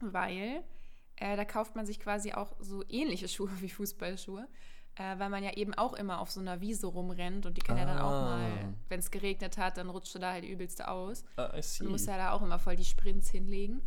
Weil 0.00 0.62
äh, 1.16 1.36
da 1.36 1.44
kauft 1.44 1.74
man 1.76 1.86
sich 1.86 1.98
quasi 2.00 2.32
auch 2.32 2.54
so 2.60 2.84
ähnliche 2.88 3.28
Schuhe 3.28 3.50
wie 3.60 3.70
Fußballschuhe. 3.70 4.46
Äh, 4.98 5.18
weil 5.18 5.28
man 5.28 5.44
ja 5.44 5.52
eben 5.54 5.74
auch 5.74 5.92
immer 5.92 6.20
auf 6.20 6.30
so 6.30 6.40
einer 6.40 6.62
Wiese 6.62 6.86
rumrennt 6.86 7.44
und 7.44 7.56
die 7.58 7.60
kann 7.60 7.76
ja 7.76 7.84
dann 7.84 7.98
auch 7.98 8.10
Ah. 8.12 8.36
mal, 8.38 8.74
wenn 8.88 8.98
es 8.98 9.10
geregnet 9.10 9.58
hat, 9.58 9.76
dann 9.76 9.90
rutscht 9.90 10.14
du 10.14 10.18
da 10.18 10.32
halt 10.32 10.44
übelste 10.44 10.88
aus. 10.88 11.22
Ah. 11.36 11.52
Du 11.80 11.90
musst 11.90 12.06
ja 12.08 12.16
da 12.16 12.32
auch 12.32 12.40
immer 12.42 12.58
voll 12.58 12.76
die 12.76 12.84
Sprints 12.86 13.30
hinlegen. 13.30 13.82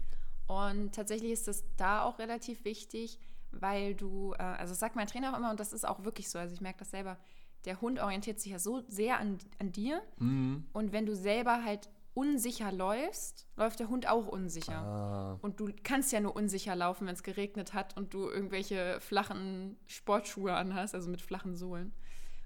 Und 0.46 0.94
tatsächlich 0.94 1.32
ist 1.32 1.48
das 1.48 1.64
da 1.78 2.04
auch 2.04 2.20
relativ 2.20 2.64
wichtig, 2.64 3.20
weil 3.52 3.96
du, 3.96 4.34
äh, 4.34 4.44
also 4.44 4.72
das 4.72 4.80
sagt 4.80 4.96
mein 4.96 5.08
Trainer 5.08 5.34
auch 5.34 5.38
immer, 5.38 5.52
und 5.52 5.60
das 5.60 5.74
ist 5.74 5.88
auch 5.88 6.04
wirklich 6.04 6.30
so, 6.30 6.40
also 6.40 6.54
ich 6.54 6.62
merke 6.62 6.80
das 6.80 6.92
selber, 6.92 7.18
der 7.66 7.82
Hund 7.82 8.00
orientiert 8.00 8.40
sich 8.40 8.52
ja 8.52 8.60
so 8.60 8.82
sehr 8.88 9.20
an, 9.20 9.38
an 9.60 9.72
dir. 9.72 10.02
Mhm. 10.18 10.66
Und 10.74 10.94
wenn 10.94 11.06
du 11.06 11.16
selber 11.16 11.64
halt 11.64 11.90
unsicher 12.14 12.72
läufst, 12.72 13.48
läuft 13.56 13.80
der 13.80 13.90
Hund 13.90 14.08
auch 14.08 14.28
unsicher. 14.28 14.78
Ah, 14.78 15.40
Und 15.42 15.60
du 15.60 15.70
kannst 15.84 16.12
ja 16.12 16.20
nur 16.20 16.36
unsicher 16.36 16.76
laufen, 16.76 17.08
wenn 17.08 17.14
es 17.14 17.24
geregnet 17.24 17.74
hat 17.74 17.96
und 17.98 18.14
du 18.14 18.30
irgendwelche 18.30 19.00
flachen 19.00 19.78
Sportschuhe 19.88 20.54
anhast, 20.54 20.96
also 20.96 21.10
mit 21.10 21.22
flachen 21.22 21.56
Sohlen. 21.56 21.94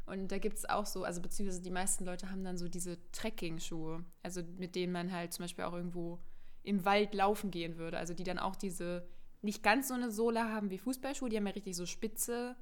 Und 0.05 0.31
da 0.31 0.37
gibt 0.37 0.57
es 0.57 0.69
auch 0.69 0.85
so, 0.85 1.05
also 1.05 1.21
beziehungsweise 1.21 1.61
die 1.61 1.71
meisten 1.71 2.05
Leute 2.05 2.29
haben 2.29 2.43
dann 2.43 2.57
so 2.57 2.67
diese 2.67 2.97
Trekking-Schuhe, 3.11 4.03
also 4.21 4.41
mit 4.57 4.75
denen 4.75 4.91
man 4.91 5.11
halt 5.11 5.31
zum 5.31 5.43
Beispiel 5.43 5.63
auch 5.63 5.73
irgendwo 5.73 6.19
im 6.61 6.83
Wald 6.85 7.13
laufen 7.13 7.51
gehen 7.51 7.77
würde. 7.77 7.97
Also 7.97 8.13
die 8.13 8.23
dann 8.23 8.39
auch 8.39 8.55
diese, 8.55 9.07
nicht 9.43 9.61
ganz 9.63 9.89
so 9.89 9.93
eine 9.93 10.11
Sohle 10.11 10.43
haben 10.43 10.69
wie 10.69 10.77
Fußballschuhe, 10.77 11.29
die 11.29 11.37
haben 11.37 11.47
ja 11.47 11.53
richtig 11.53 11.75
so 11.75 11.85
spitze 11.85 12.55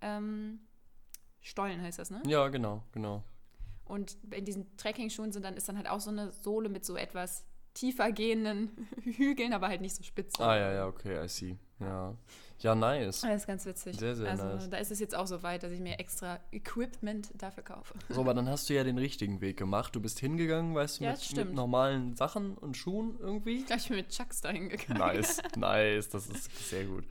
ähm, 0.00 0.60
Stollen, 1.40 1.82
heißt 1.82 1.98
das, 1.98 2.10
ne? 2.10 2.22
ja, 2.26 2.48
genau, 2.48 2.82
genau. 2.92 3.22
Und 3.84 4.16
in 4.30 4.44
diesen 4.44 4.76
Trekking-Schuhen 4.76 5.32
sind 5.32 5.44
dann, 5.44 5.56
ist 5.56 5.68
dann 5.68 5.76
halt 5.76 5.88
auch 5.88 6.00
so 6.00 6.10
eine 6.10 6.30
Sohle 6.30 6.68
mit 6.68 6.84
so 6.84 6.96
etwas 6.96 7.44
tiefer 7.74 8.12
gehenden 8.12 8.88
Hügeln, 9.02 9.52
aber 9.52 9.68
halt 9.68 9.80
nicht 9.80 9.94
so 9.94 10.02
spitz. 10.02 10.38
Ah, 10.40 10.56
ja, 10.56 10.72
ja, 10.72 10.86
okay, 10.86 11.24
I 11.24 11.28
see. 11.28 11.58
Ja, 11.80 12.16
ja 12.62 12.74
nice. 12.74 13.20
Das 13.22 13.36
ist 13.42 13.46
ganz 13.46 13.66
witzig. 13.66 13.98
Sehr, 13.98 14.14
sehr 14.14 14.30
also 14.30 14.44
nice. 14.44 14.70
da 14.70 14.76
ist 14.78 14.90
es 14.90 15.00
jetzt 15.00 15.14
auch 15.14 15.26
so 15.26 15.42
weit, 15.42 15.62
dass 15.62 15.72
ich 15.72 15.80
mir 15.80 15.98
extra 15.98 16.38
Equipment 16.50 17.30
dafür 17.36 17.62
kaufe. 17.62 17.94
So, 18.08 18.20
aber 18.20 18.34
dann 18.34 18.48
hast 18.48 18.68
du 18.68 18.74
ja 18.74 18.84
den 18.84 18.98
richtigen 18.98 19.40
Weg 19.40 19.56
gemacht. 19.56 19.94
Du 19.94 20.00
bist 20.00 20.18
hingegangen, 20.20 20.74
weißt 20.74 21.00
du, 21.00 21.04
Ja, 21.04 21.12
mit, 21.12 21.36
mit 21.36 21.54
normalen 21.54 22.14
Sachen 22.14 22.56
und 22.56 22.76
Schuhen 22.76 23.16
irgendwie. 23.20 23.58
Ich 23.58 23.66
glaube, 23.66 23.80
ich 23.82 23.88
bin 23.88 23.96
mit 23.96 24.08
Chucks 24.10 24.40
dahin 24.40 24.68
gegangen. 24.68 24.98
Nice, 24.98 25.42
nice, 25.56 26.08
das 26.08 26.28
ist 26.28 26.68
sehr 26.68 26.84
gut. 26.84 27.04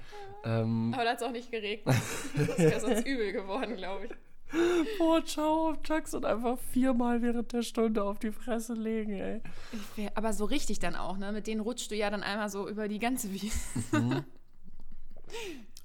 Ähm, 0.43 0.91
Aber 0.93 1.03
da 1.03 1.11
hat 1.11 1.17
es 1.17 1.23
auch 1.23 1.31
nicht 1.31 1.51
geregnet. 1.51 1.95
Das 2.35 2.57
wäre 2.57 2.79
sonst 2.79 3.05
übel 3.05 3.31
geworden, 3.31 3.75
glaube 3.75 4.05
ich. 4.05 4.11
boah, 4.97 5.23
ciao 5.23 5.69
auf 5.69 5.81
Chucks 5.81 6.13
und 6.13 6.25
einfach 6.25 6.57
viermal 6.59 7.21
während 7.21 7.53
der 7.53 7.61
Stunde 7.61 8.03
auf 8.03 8.19
die 8.19 8.31
Fresse 8.31 8.73
legen, 8.73 9.13
ey. 9.13 9.41
Aber 10.15 10.33
so 10.33 10.45
richtig 10.45 10.79
dann 10.79 10.95
auch, 10.95 11.17
ne? 11.17 11.31
Mit 11.31 11.47
denen 11.47 11.61
rutschst 11.61 11.91
du 11.91 11.95
ja 11.95 12.09
dann 12.09 12.23
einmal 12.23 12.49
so 12.49 12.67
über 12.67 12.87
die 12.87 12.99
ganze 12.99 13.31
Wiese. 13.31 13.55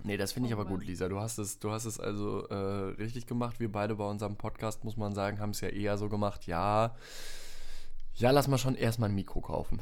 Nee, 0.02 0.16
das 0.16 0.32
finde 0.32 0.48
ich 0.48 0.54
Oh 0.54 0.60
aber 0.60 0.68
gut. 0.68 0.84
Lisa. 0.84 1.08
Du 1.08 1.18
hast 1.20 1.38
es, 1.38 1.58
du 1.58 1.70
hast 1.72 1.84
es 1.84 1.98
also 1.98 2.46
äh, 2.48 2.54
richtig 3.00 3.26
gemacht. 3.26 3.58
Wir 3.60 3.70
beide 3.72 3.96
bei 3.96 4.04
unserem 4.08 4.36
Podcast, 4.36 4.84
muss 4.84 4.96
man 4.96 5.14
sagen, 5.14 5.40
haben 5.40 5.50
es 5.50 5.60
ja 5.60 5.68
eher 5.68 5.98
so 5.98 6.08
gemacht, 6.08 6.46
ja, 6.46 6.94
ja, 8.14 8.30
lass 8.30 8.48
mal 8.48 8.56
schon 8.58 8.76
erstmal 8.76 9.08
ein 9.10 9.14
Mikro 9.14 9.40
kaufen. 9.40 9.80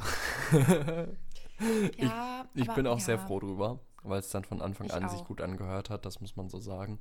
Ja, 1.99 2.47
Ich 2.55 2.65
aber, 2.69 2.75
bin 2.75 2.87
auch 2.89 2.99
ja. 2.99 3.05
sehr 3.05 3.19
froh 3.19 3.39
drüber, 3.39 3.79
weil 4.03 4.19
es 4.19 4.31
dann 4.31 4.45
von 4.45 4.61
Anfang 4.61 4.89
Ich 4.89 4.95
an 4.95 5.09
sich 5.09 5.21
auch. 5.21 5.27
gut 5.29 5.41
angehört 5.41 5.89
hat, 5.89 6.05
das 6.05 6.21
muss 6.21 6.35
man 6.35 6.49
so 6.49 6.59
sagen. 6.59 6.99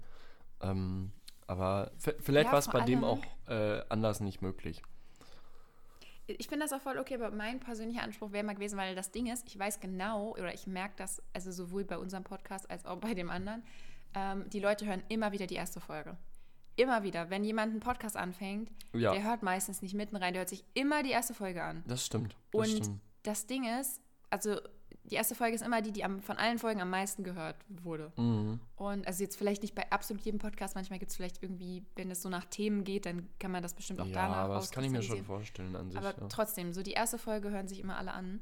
Ähm, 0.62 1.12
aber 1.48 1.92
vielleicht 2.20 2.46
Ja, 2.48 2.52
war 2.52 2.60
es 2.60 2.68
bei 2.68 2.82
dem 2.82 3.04
allem- 3.04 3.20
auch 3.20 3.50
äh, 3.52 3.82
anders 3.90 4.20
nicht 4.20 4.42
möglich. 4.44 4.84
Ich 6.40 6.48
finde 6.48 6.66
das 6.66 6.74
auch 6.74 6.82
voll 6.82 6.98
okay, 6.98 7.16
aber 7.16 7.32
mein 7.32 7.60
persönlicher 7.60 8.04
Anspruch 8.04 8.32
wäre 8.32 8.44
mal 8.44 8.54
gewesen, 8.56 8.78
weil 8.78 8.96
das 8.96 9.12
Ding 9.12 9.28
ist, 9.28 9.48
ich 9.48 9.58
weiß 9.58 9.80
genau, 9.80 10.32
oder 10.32 10.54
ich 10.54 10.68
merke 10.68 10.94
das, 10.98 11.22
also 11.34 11.52
sowohl 11.52 11.84
bei 11.86 11.98
unserem 11.98 12.24
Podcast 12.24 12.70
als 12.70 12.86
auch 12.86 12.98
bei 12.98 13.14
dem 13.14 13.30
anderen, 13.30 13.64
ähm, 14.16 14.50
die 14.50 14.60
Leute 14.60 14.86
hören 14.86 15.04
immer 15.10 15.32
wieder 15.32 15.48
die 15.48 15.56
erste 15.56 15.80
Folge. 15.80 16.18
Immer 16.76 17.04
wieder. 17.04 17.30
Wenn 17.30 17.44
jemand 17.44 17.72
einen 17.72 17.80
Podcast 17.80 18.18
anfängt, 18.18 18.72
Ja. 18.94 19.12
der 19.14 19.24
hört 19.24 19.44
meistens 19.44 19.82
nicht 19.82 19.94
mitten 19.94 20.16
rein, 20.16 20.34
der 20.34 20.42
hört 20.42 20.50
sich 20.50 20.64
immer 20.74 21.04
die 21.04 21.12
erste 21.12 21.34
Folge 21.34 21.64
an. 21.64 21.84
Das 21.88 22.06
stimmt. 22.06 22.36
Das 22.52 22.62
Und 22.62 22.68
stimmt. 22.84 23.00
das 23.24 23.46
Ding 23.46 23.66
ist, 23.80 24.02
also 24.30 24.60
die 25.06 25.16
erste 25.16 25.36
Folge 25.36 25.56
ist 25.56 25.62
immer 25.62 25.82
die, 25.82 25.92
die 25.92 26.04
am, 26.04 26.22
von 26.22 26.38
allen 26.38 26.58
Folgen 26.60 26.82
am 26.82 26.90
meisten 26.90 27.24
gehört 27.24 27.58
wurde. 27.68 28.12
Mhm. 28.16 28.60
Und 28.76 29.06
also 29.06 29.24
jetzt 29.24 29.36
vielleicht 29.36 29.62
nicht 29.62 29.76
bei 29.76 29.92
absolut 29.92 30.24
jedem 30.24 30.40
Podcast, 30.40 30.76
manchmal 30.76 31.00
gibt 31.00 31.12
es 31.12 31.18
vielleicht 31.18 31.44
irgendwie, 31.44 31.86
wenn 31.96 32.10
es 32.10 32.22
so 32.22 32.30
nach 32.30 32.46
Themen 32.46 32.84
geht, 32.84 33.06
dann 33.06 33.28
kann 33.40 33.52
man 33.52 33.62
das 33.62 33.74
bestimmt 33.74 34.00
auch 34.00 34.08
Ja, 34.08 34.14
danach 34.14 34.38
aber 34.38 34.56
das 34.56 34.72
kann 34.72 34.84
ich 34.84 34.92
mir 34.92 35.04
schon 35.04 35.24
vorstellen 35.24 35.76
an 35.76 35.90
sich. 35.90 35.98
Aber 35.98 36.18
ja. 36.18 36.28
trotzdem, 36.30 36.74
so 36.74 36.82
die 36.84 36.92
erste 36.92 37.18
Folge 37.18 37.52
hören 37.52 37.68
sich 37.68 37.80
immer 37.80 37.98
alle 37.98 38.14
an. 38.14 38.42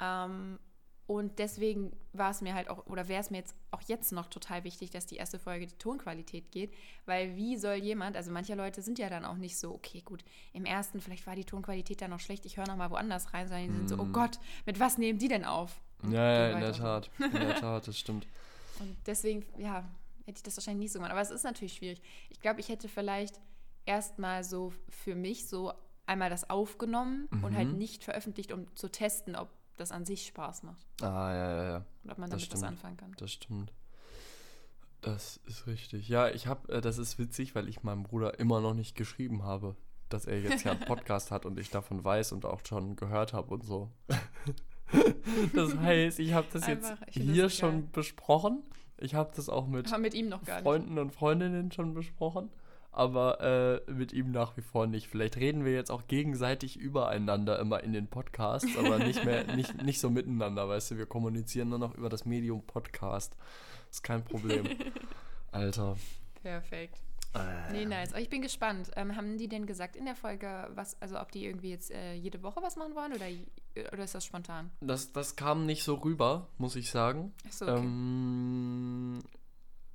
Ähm, 0.00 0.58
und 1.06 1.40
deswegen 1.40 1.92
war 2.12 2.30
es 2.30 2.40
mir 2.40 2.54
halt 2.54 2.68
auch, 2.70 2.86
oder 2.86 3.08
wäre 3.08 3.20
es 3.20 3.30
mir 3.30 3.38
jetzt 3.38 3.56
auch 3.72 3.82
jetzt 3.82 4.12
noch 4.12 4.26
total 4.26 4.62
wichtig, 4.62 4.90
dass 4.90 5.06
die 5.06 5.16
erste 5.16 5.40
Folge 5.40 5.66
die 5.66 5.76
Tonqualität 5.76 6.52
geht. 6.52 6.72
Weil 7.04 7.36
wie 7.36 7.56
soll 7.56 7.74
jemand, 7.74 8.16
also 8.16 8.30
manche 8.30 8.54
Leute 8.54 8.80
sind 8.80 8.98
ja 8.98 9.08
dann 9.08 9.24
auch 9.24 9.36
nicht 9.36 9.58
so, 9.58 9.74
okay, 9.74 10.02
gut, 10.02 10.24
im 10.52 10.64
ersten, 10.64 11.00
vielleicht 11.00 11.26
war 11.26 11.34
die 11.34 11.44
Tonqualität 11.44 12.00
dann 12.00 12.10
noch 12.10 12.20
schlecht, 12.20 12.46
ich 12.46 12.56
höre 12.56 12.66
noch 12.68 12.76
mal 12.76 12.90
woanders 12.90 13.34
rein, 13.34 13.48
sondern 13.48 13.68
die 13.68 13.76
sind 13.76 13.88
so, 13.88 13.98
oh 13.98 14.06
Gott, 14.06 14.38
mit 14.66 14.78
was 14.78 14.98
nehmen 14.98 15.18
die 15.18 15.26
denn 15.26 15.44
auf? 15.44 15.80
Ja, 16.04 16.32
ja, 16.48 16.50
in 16.52 16.60
der. 16.60 16.72
Tat. 16.72 17.10
In 17.18 17.32
der 17.32 17.56
Tat, 17.56 17.86
das 17.88 17.98
stimmt. 17.98 18.26
Und 18.80 18.96
deswegen, 19.06 19.44
ja, 19.58 19.84
hätte 20.24 20.38
ich 20.38 20.42
das 20.42 20.56
wahrscheinlich 20.56 20.84
nicht 20.84 20.92
so 20.92 20.98
gemacht. 20.98 21.12
Aber 21.12 21.20
es 21.20 21.30
ist 21.30 21.42
natürlich 21.44 21.74
schwierig. 21.74 22.00
Ich 22.30 22.40
glaube, 22.40 22.60
ich 22.60 22.68
hätte 22.68 22.88
vielleicht 22.88 23.40
erstmal 23.86 24.44
so 24.44 24.72
für 24.88 25.14
mich 25.14 25.46
so 25.48 25.72
einmal 26.06 26.30
das 26.30 26.48
aufgenommen 26.50 27.26
und 27.42 27.54
halt 27.56 27.68
Mhm. 27.68 27.78
nicht 27.78 28.02
veröffentlicht, 28.04 28.52
um 28.52 28.66
zu 28.76 28.88
testen, 28.90 29.36
ob 29.36 29.48
das 29.76 29.92
an 29.92 30.04
sich 30.04 30.26
Spaß 30.26 30.62
macht. 30.64 30.86
Ah, 31.02 31.32
ja, 31.32 31.34
ja, 31.34 31.64
ja. 31.70 31.84
Und 32.04 32.10
ob 32.10 32.18
man 32.18 32.30
damit 32.30 32.52
was 32.52 32.62
anfangen 32.62 32.96
kann. 32.96 33.14
Das 33.18 33.32
stimmt. 33.32 33.72
Das 35.02 35.40
ist 35.46 35.66
richtig. 35.66 36.08
Ja, 36.08 36.28
ich 36.28 36.46
habe, 36.46 36.70
äh, 36.72 36.80
das 36.80 36.98
ist 36.98 37.18
witzig, 37.18 37.54
weil 37.54 37.68
ich 37.68 37.82
meinem 37.82 38.02
Bruder 38.02 38.38
immer 38.38 38.60
noch 38.60 38.74
nicht 38.74 38.94
geschrieben 38.96 39.42
habe, 39.44 39.76
dass 40.10 40.26
er 40.26 40.40
jetzt 40.40 40.64
ja 40.64 40.72
einen 40.72 40.80
Podcast 40.86 41.30
hat 41.30 41.46
und 41.46 41.58
ich 41.58 41.70
davon 41.70 42.04
weiß 42.04 42.32
und 42.32 42.44
auch 42.44 42.60
schon 42.66 42.96
gehört 42.96 43.32
habe 43.32 43.54
und 43.54 43.64
so. 43.64 43.90
das 45.54 45.76
heißt, 45.76 46.18
ich 46.20 46.32
habe 46.32 46.46
das 46.52 46.66
jetzt 46.66 46.90
Einfach, 46.90 47.04
das 47.06 47.14
hier 47.14 47.48
so 47.48 47.56
schon 47.56 47.70
geil. 47.80 47.88
besprochen. 47.92 48.62
Ich 48.98 49.14
habe 49.14 49.30
das 49.34 49.48
auch 49.48 49.66
mit 49.66 49.96
mit 49.98 50.14
ihm 50.14 50.28
noch 50.28 50.44
gar 50.44 50.56
nicht. 50.56 50.62
Freunden 50.64 50.98
und 50.98 51.10
Freundinnen 51.12 51.72
schon 51.72 51.94
besprochen, 51.94 52.50
aber 52.92 53.40
äh, 53.86 53.92
mit 53.92 54.12
ihm 54.12 54.30
nach 54.30 54.56
wie 54.56 54.62
vor 54.62 54.86
nicht. 54.86 55.08
Vielleicht 55.08 55.36
reden 55.36 55.64
wir 55.64 55.72
jetzt 55.72 55.90
auch 55.90 56.06
gegenseitig 56.06 56.76
übereinander 56.78 57.58
immer 57.58 57.82
in 57.82 57.92
den 57.92 58.08
Podcasts, 58.08 58.68
aber 58.76 58.98
nicht 58.98 59.24
mehr, 59.24 59.44
nicht, 59.56 59.82
nicht 59.82 60.00
so 60.00 60.10
miteinander, 60.10 60.68
weißt 60.68 60.90
du, 60.92 60.98
wir 60.98 61.06
kommunizieren 61.06 61.70
nur 61.70 61.78
noch 61.78 61.94
über 61.94 62.08
das 62.10 62.26
Medium 62.26 62.62
Podcast. 62.66 63.34
Ist 63.90 64.02
kein 64.02 64.22
Problem. 64.22 64.66
Alter. 65.52 65.96
Perfekt. 66.42 66.98
Äh, 67.34 67.60
Nee, 67.72 67.84
nice. 67.84 68.12
Aber 68.12 68.20
ich 68.20 68.28
bin 68.28 68.42
gespannt. 68.42 68.90
Ähm, 68.96 69.16
haben 69.16 69.38
die 69.38 69.48
denn 69.48 69.66
gesagt 69.66 69.96
in 69.96 70.04
der 70.04 70.16
Folge, 70.16 70.68
was, 70.74 71.00
also 71.00 71.20
ob 71.20 71.30
die 71.32 71.44
irgendwie 71.44 71.70
jetzt 71.70 71.90
äh, 71.90 72.14
jede 72.14 72.42
Woche 72.42 72.60
was 72.62 72.76
machen 72.76 72.94
wollen 72.94 73.12
oder, 73.12 73.26
oder 73.92 74.04
ist 74.04 74.14
das 74.14 74.24
spontan? 74.24 74.70
Das, 74.80 75.12
das 75.12 75.36
kam 75.36 75.66
nicht 75.66 75.84
so 75.84 75.94
rüber, 75.94 76.48
muss 76.58 76.76
ich 76.76 76.90
sagen. 76.90 77.32
Achso, 77.46 77.66
okay. 77.66 77.78
Ähm, 77.78 79.18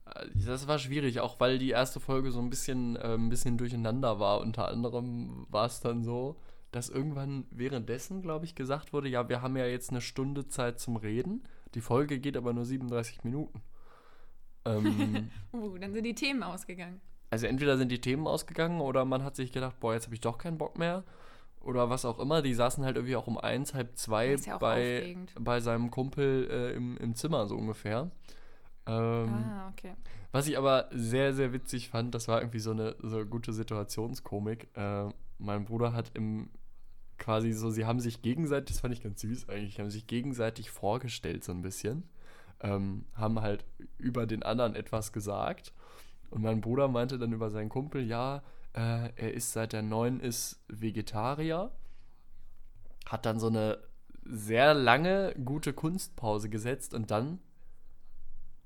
äh, 0.05 0.27
das 0.45 0.67
war 0.67 0.79
schwierig, 0.79 1.19
auch 1.19 1.39
weil 1.39 1.57
die 1.59 1.69
erste 1.69 1.99
Folge 1.99 2.31
so 2.31 2.39
ein 2.39 2.49
bisschen, 2.49 2.95
äh, 2.95 3.15
ein 3.15 3.29
bisschen 3.29 3.57
durcheinander 3.57 4.19
war. 4.19 4.39
Unter 4.39 4.69
anderem 4.69 5.45
war 5.49 5.65
es 5.65 5.81
dann 5.81 6.03
so, 6.03 6.37
dass 6.71 6.89
irgendwann 6.89 7.45
währenddessen, 7.51 8.21
glaube 8.21 8.45
ich, 8.45 8.55
gesagt 8.55 8.93
wurde, 8.93 9.09
ja, 9.09 9.29
wir 9.29 9.41
haben 9.41 9.57
ja 9.57 9.65
jetzt 9.65 9.89
eine 9.89 10.01
Stunde 10.01 10.47
Zeit 10.47 10.79
zum 10.79 10.95
Reden. 10.95 11.43
Die 11.73 11.81
Folge 11.81 12.19
geht 12.19 12.37
aber 12.37 12.53
nur 12.53 12.65
37 12.65 13.23
Minuten. 13.23 13.61
Ähm, 14.65 15.29
uh, 15.53 15.77
dann 15.77 15.93
sind 15.93 16.03
die 16.03 16.15
Themen 16.15 16.43
ausgegangen. 16.43 17.01
Also 17.29 17.47
entweder 17.47 17.77
sind 17.77 17.91
die 17.91 18.01
Themen 18.01 18.27
ausgegangen 18.27 18.81
oder 18.81 19.05
man 19.05 19.23
hat 19.23 19.35
sich 19.35 19.51
gedacht, 19.51 19.79
boah, 19.79 19.93
jetzt 19.93 20.05
habe 20.05 20.15
ich 20.15 20.21
doch 20.21 20.37
keinen 20.37 20.57
Bock 20.57 20.77
mehr. 20.77 21.03
Oder 21.61 21.89
was 21.89 22.05
auch 22.05 22.19
immer. 22.19 22.43
Die 22.43 22.53
saßen 22.53 22.85
halt 22.85 22.95
irgendwie 22.95 23.15
auch 23.15 23.25
um 23.25 23.39
eins, 23.39 23.73
halb 23.73 23.97
zwei 23.97 24.35
ja 24.35 24.57
bei, 24.59 24.99
aufregend. 24.99 25.33
bei 25.39 25.59
seinem 25.59 25.89
Kumpel 25.89 26.47
äh, 26.51 26.73
im, 26.75 26.95
im 26.97 27.15
Zimmer 27.15 27.47
so 27.47 27.55
ungefähr. 27.55 28.11
Ähm, 28.85 29.33
ah, 29.33 29.69
okay. 29.69 29.93
Was 30.31 30.47
ich 30.47 30.57
aber 30.57 30.89
sehr, 30.91 31.33
sehr 31.33 31.53
witzig 31.53 31.89
fand, 31.89 32.13
das 32.13 32.27
war 32.27 32.41
irgendwie 32.41 32.59
so 32.59 32.71
eine 32.71 32.95
so 32.99 33.25
gute 33.25 33.51
Situationskomik. 33.51 34.69
Äh, 34.75 35.09
mein 35.39 35.65
Bruder 35.65 35.93
hat 35.93 36.11
im 36.13 36.49
quasi 37.17 37.53
so, 37.53 37.69
sie 37.69 37.85
haben 37.85 37.99
sich 37.99 38.21
gegenseitig, 38.21 38.75
das 38.75 38.81
fand 38.81 38.93
ich 38.93 39.01
ganz 39.01 39.21
süß 39.21 39.49
eigentlich, 39.49 39.79
haben 39.79 39.89
sich 39.89 40.07
gegenseitig 40.07 40.69
vorgestellt 40.69 41.43
so 41.43 41.51
ein 41.51 41.61
bisschen. 41.61 42.03
Ähm, 42.61 43.05
haben 43.13 43.41
halt 43.41 43.65
über 43.97 44.25
den 44.25 44.43
anderen 44.43 44.75
etwas 44.75 45.11
gesagt. 45.11 45.73
Und 46.35 46.43
mein 46.43 46.61
Bruder 46.61 46.87
meinte 46.87 47.17
dann 47.17 47.33
über 47.33 47.49
seinen 47.49 47.69
Kumpel, 47.69 48.05
ja, 48.05 48.43
äh, 48.73 49.09
er 49.15 49.33
ist 49.33 49.53
seit 49.53 49.73
der 49.73 49.81
neun 49.81 50.19
ist 50.19 50.61
Vegetarier. 50.67 51.71
Hat 53.07 53.25
dann 53.25 53.39
so 53.39 53.47
eine 53.47 53.79
sehr 54.25 54.73
lange, 54.73 55.33
gute 55.43 55.73
Kunstpause 55.73 56.49
gesetzt 56.49 56.93
und 56.93 57.09
dann 57.09 57.39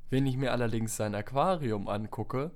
wenn 0.09 0.25
ich 0.25 0.37
mir 0.37 0.51
allerdings 0.51 0.97
sein 0.97 1.13
Aquarium 1.13 1.87
angucke, 1.87 2.51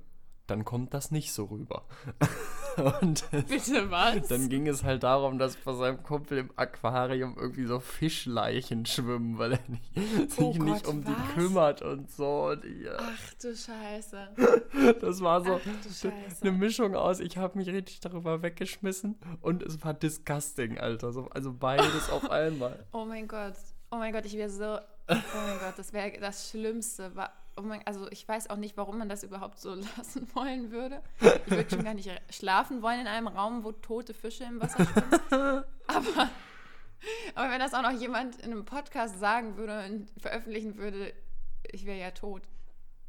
dann 0.46 0.64
kommt 0.64 0.92
das 0.92 1.10
nicht 1.10 1.32
so 1.32 1.44
rüber. 1.44 1.84
Und 3.00 3.24
Bitte 3.48 3.90
was? 3.90 4.28
dann 4.28 4.48
ging 4.48 4.66
es 4.66 4.82
halt 4.84 5.02
darum, 5.02 5.38
dass 5.38 5.56
bei 5.56 5.72
seinem 5.74 6.02
Kumpel 6.02 6.38
im 6.38 6.50
Aquarium 6.56 7.36
irgendwie 7.38 7.66
so 7.66 7.80
Fischleichen 7.80 8.86
schwimmen, 8.86 9.38
weil 9.38 9.52
er 9.52 9.58
nicht, 9.68 10.30
sich 10.32 10.38
Oh 10.44 10.52
nicht 10.62 10.84
Gott, 10.84 10.92
um 10.94 11.04
die 11.04 11.10
was? 11.12 11.34
kümmert 11.34 11.82
und 11.82 12.10
so. 12.10 12.46
Und 12.50 12.64
ja, 12.64 12.96
Ach 12.98 13.34
du 13.40 13.54
Scheiße. 13.54 14.28
das 15.00 15.20
war 15.20 15.44
so 15.44 15.60
eine 16.42 16.52
Mischung 16.52 16.94
aus, 16.94 17.20
ich 17.20 17.36
habe 17.36 17.58
mich 17.58 17.68
richtig 17.68 18.00
darüber 18.00 18.42
weggeschmissen 18.42 19.16
und 19.40 19.62
es 19.62 19.82
war 19.84 19.94
disgusting, 19.94 20.78
Alter. 20.78 21.12
So, 21.12 21.28
also 21.30 21.52
beides 21.52 22.10
auf 22.10 22.30
einmal. 22.30 22.84
Oh 22.92 23.04
mein 23.04 23.28
Gott. 23.28 23.54
Oh 23.90 23.96
mein 23.96 24.12
Gott, 24.12 24.24
ich 24.24 24.34
wäre 24.36 24.50
so. 24.50 24.64
Oh 25.08 25.14
mein 25.46 25.58
Gott, 25.60 25.74
das 25.76 25.92
wäre 25.92 26.12
das 26.18 26.50
Schlimmste. 26.50 27.14
War, 27.14 27.30
oh 27.56 27.62
mein, 27.62 27.86
also 27.86 28.10
ich 28.10 28.26
weiß 28.26 28.50
auch 28.50 28.56
nicht, 28.56 28.76
warum 28.76 28.98
man 28.98 29.08
das 29.08 29.22
überhaupt 29.22 29.58
so 29.58 29.74
lassen 29.96 30.28
wollen 30.34 30.70
würde. 30.70 31.02
Ich 31.20 31.50
würde 31.50 31.70
schon 31.70 31.84
gar 31.84 31.94
nicht 31.94 32.10
schlafen 32.30 32.82
wollen 32.82 33.00
in 33.00 33.06
einem 33.06 33.28
Raum, 33.28 33.64
wo 33.64 33.72
tote 33.72 34.14
Fische 34.14 34.44
im 34.44 34.60
Wasser 34.60 34.84
schwimmen. 34.84 35.64
Aber, 35.86 36.30
aber 37.34 37.50
wenn 37.50 37.58
das 37.60 37.74
auch 37.74 37.82
noch 37.82 37.92
jemand 37.92 38.36
in 38.36 38.52
einem 38.52 38.64
Podcast 38.64 39.18
sagen 39.20 39.56
würde 39.58 39.84
und 39.86 40.10
veröffentlichen 40.18 40.78
würde, 40.78 41.12
ich 41.70 41.84
wäre 41.84 41.98
ja 42.00 42.10
tot. 42.12 42.42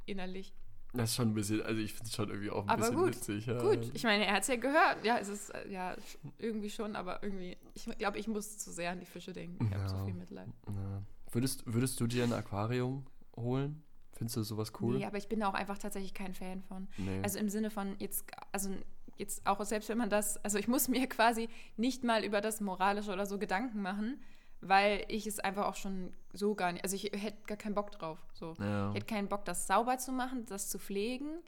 Innerlich. 0.05 0.53
Das 0.93 1.09
ist 1.11 1.15
schon 1.15 1.29
ein 1.29 1.33
bisschen, 1.33 1.61
also 1.61 1.79
ich 1.79 1.93
finde 1.93 2.09
es 2.09 2.15
schon 2.15 2.29
irgendwie 2.29 2.49
auch 2.51 2.63
ein 2.63 2.69
Aber 2.69 2.81
bisschen 2.81 2.95
gut, 2.97 3.07
witzig. 3.15 3.45
Ja. 3.45 3.61
Gut, 3.61 3.91
ich 3.93 4.03
meine, 4.03 4.25
er 4.25 4.33
hat 4.33 4.41
es 4.43 4.47
ja 4.49 4.55
gehört. 4.57 5.03
Ja, 5.03 5.17
es 5.17 5.27
ist 5.29 5.51
ja 5.69 5.95
irgendwie 6.37 6.69
schon, 6.69 6.95
aber 6.95 7.23
irgendwie, 7.23 7.57
ich 7.73 7.85
glaube, 7.97 8.17
ich 8.17 8.27
muss 8.27 8.57
zu 8.57 8.71
sehr 8.71 8.91
an 8.91 8.99
die 8.99 9.05
Fische 9.05 9.31
denken. 9.33 9.65
Ich 9.65 9.73
habe 9.73 9.87
so 9.89 9.95
Ja. 9.95 10.05
viel 10.05 10.13
Mitleid. 10.13 10.47
Ja. 10.67 11.01
Würdest, 11.31 11.63
würdest 11.65 11.99
du 11.99 12.07
dir 12.07 12.23
ein 12.25 12.33
Aquarium 12.33 13.05
holen? 13.35 13.83
Findest 14.15 14.37
du 14.37 14.43
sowas 14.43 14.71
cool? 14.81 14.97
Nee, 14.97 15.05
aber 15.05 15.17
ich 15.17 15.27
bin 15.27 15.43
auch 15.43 15.53
einfach 15.53 15.77
tatsächlich 15.77 16.13
kein 16.13 16.33
Fan 16.33 16.61
von. 16.63 16.87
Nee. 16.97 17.21
Also 17.23 17.37
im 17.37 17.49
Sinne 17.49 17.69
von 17.69 17.95
jetzt, 17.99 18.25
also 18.51 18.69
jetzt 19.17 19.45
auch 19.45 19.63
selbst 19.65 19.89
wenn 19.89 19.97
man 19.97 20.09
das, 20.09 20.37
also 20.43 20.57
ich 20.57 20.67
muss 20.67 20.87
mir 20.89 21.07
quasi 21.07 21.49
nicht 21.77 22.03
mal 22.03 22.23
über 22.23 22.41
das 22.41 22.61
Moralische 22.61 23.11
oder 23.11 23.25
so 23.25 23.37
Gedanken 23.37 23.81
machen, 23.81 24.21
weil 24.61 25.05
ich 25.09 25.27
es 25.27 25.39
einfach 25.39 25.65
auch 25.67 25.75
schon 25.75 26.13
so 26.33 26.55
gar 26.55 26.71
nicht, 26.71 26.83
also 26.83 26.95
ich 26.95 27.03
hätte 27.03 27.43
gar 27.45 27.57
keinen 27.57 27.75
Bock 27.75 27.91
drauf. 27.91 28.17
So. 28.33 28.53
ja. 28.59 28.89
Ich 28.89 28.95
hätte 28.95 29.05
keinen 29.05 29.27
Bock, 29.27 29.45
das 29.45 29.67
sauber 29.67 29.97
zu 29.97 30.11
machen, 30.11 30.45
das 30.45 30.69
zu 30.69 30.79
pflegen. 30.79 31.39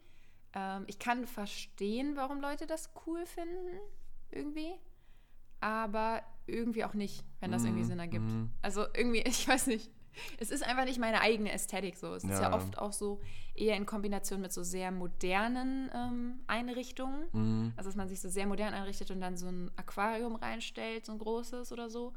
Ähm, 0.54 0.84
ich 0.88 1.00
kann 1.00 1.26
verstehen, 1.26 2.16
warum 2.16 2.42
Leute 2.42 2.68
das 2.68 2.90
cool 3.06 3.26
finden, 3.26 3.80
irgendwie. 4.30 4.74
Aber 5.60 6.22
irgendwie 6.46 6.84
auch 6.86 6.94
nicht, 6.94 7.24
wenn 7.40 7.52
das 7.52 7.64
irgendwie 7.64 7.82
Mhm, 7.84 7.88
Sinn 7.88 8.00
ergibt. 8.00 8.26
mhm. 8.26 8.52
Also 8.62 8.86
irgendwie, 8.94 9.22
ich 9.26 9.48
weiß 9.48 9.68
nicht. 9.68 9.90
Es 10.40 10.52
ist 10.52 10.64
einfach 10.64 10.86
nicht 10.86 11.00
meine 11.00 11.22
eigene 11.22 11.52
Ästhetik 11.52 11.98
so. 11.98 12.14
Es 12.14 12.24
ist 12.24 12.30
ja 12.32 12.42
Ja. 12.50 12.54
oft 12.56 12.78
auch 12.78 12.94
so 12.94 13.20
eher 13.56 13.76
in 13.76 13.86
Kombination 13.86 14.42
mit 14.42 14.52
so 14.54 14.64
sehr 14.64 14.92
modernen 14.92 15.90
ähm, 15.94 16.40
Einrichtungen. 16.48 17.28
Mhm. 17.34 17.74
Also, 17.76 17.90
dass 17.90 17.96
man 17.96 18.08
sich 18.10 18.20
so 18.22 18.30
sehr 18.30 18.46
modern 18.48 18.74
einrichtet 18.74 19.12
und 19.12 19.22
dann 19.22 19.38
so 19.38 19.48
ein 19.48 19.72
Aquarium 19.76 20.36
reinstellt, 20.36 21.06
so 21.06 21.12
ein 21.14 21.20
großes 21.20 21.72
oder 21.72 21.90
so. 21.90 22.14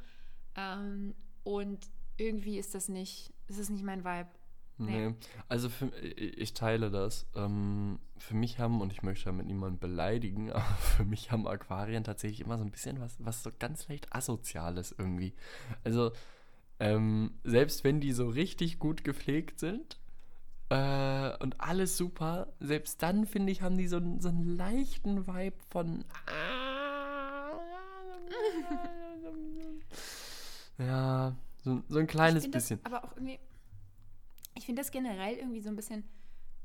Ähm, 0.57 1.15
und 1.45 1.79
irgendwie 2.17 2.59
ist 2.59 2.75
das 2.75 2.89
nicht, 2.89 3.33
ist 3.49 3.59
das 3.59 3.71
nicht 3.71 3.85
mein 3.85 4.05
Vibe. 4.05 4.29
Nee. 4.79 5.09
Nee. 5.11 5.15
Also 5.49 5.69
für, 5.69 5.87
ich 5.99 6.39
ich 6.39 6.55
teile 6.55 6.91
das. 6.91 7.27
Ähm, 7.35 7.99
für 8.17 8.35
mich 8.35 8.59
haben, 8.59 8.81
und 8.81 8.93
ich 8.93 9.03
möchte 9.03 9.27
damit 9.27 9.47
niemanden 9.47 9.79
beleidigen, 9.79 10.51
aber 10.53 10.63
für 10.65 11.05
mich 11.05 11.31
haben 11.31 11.47
Aquarien 11.47 12.03
tatsächlich 12.05 12.41
immer 12.41 12.57
so 12.59 12.65
ein 12.65 12.71
bisschen 12.71 12.99
was, 13.01 13.17
was 13.19 13.43
so 13.43 13.51
ganz 13.59 13.89
leicht 13.89 14.15
Asoziales 14.15 14.95
irgendwie. 14.97 15.35
Also, 15.85 16.13
ähm, 16.81 17.33
selbst 17.45 17.85
wenn 17.85 18.01
die 18.01 18.13
so 18.13 18.29
richtig 18.29 18.79
gut 18.79 19.05
gepflegt 19.05 19.61
sind 19.61 19.99
äh, 20.71 21.37
und 21.39 21.61
alles 21.61 21.97
super, 21.97 22.49
selbst 22.59 23.03
dann 23.03 23.27
finde 23.27 23.53
ich, 23.53 23.63
haben 23.63 23.77
die 23.79 23.87
so, 23.87 23.97
einen- 23.99 24.21
so 24.21 24.29
einen 24.31 24.57
leichten 24.57 25.27
Vibe 25.27 25.57
von. 25.69 26.05
Ja, 30.79 31.37
so, 31.63 31.83
so 31.89 31.99
ein 31.99 32.07
kleines 32.07 32.51
bisschen. 32.51 32.81
aber 32.85 33.05
auch 33.05 33.15
irgendwie, 33.17 33.39
ich 34.55 34.65
finde 34.67 34.81
das 34.81 34.91
generell 34.91 35.37
irgendwie 35.37 35.61
so 35.61 35.69
ein 35.69 35.77
bisschen 35.77 36.05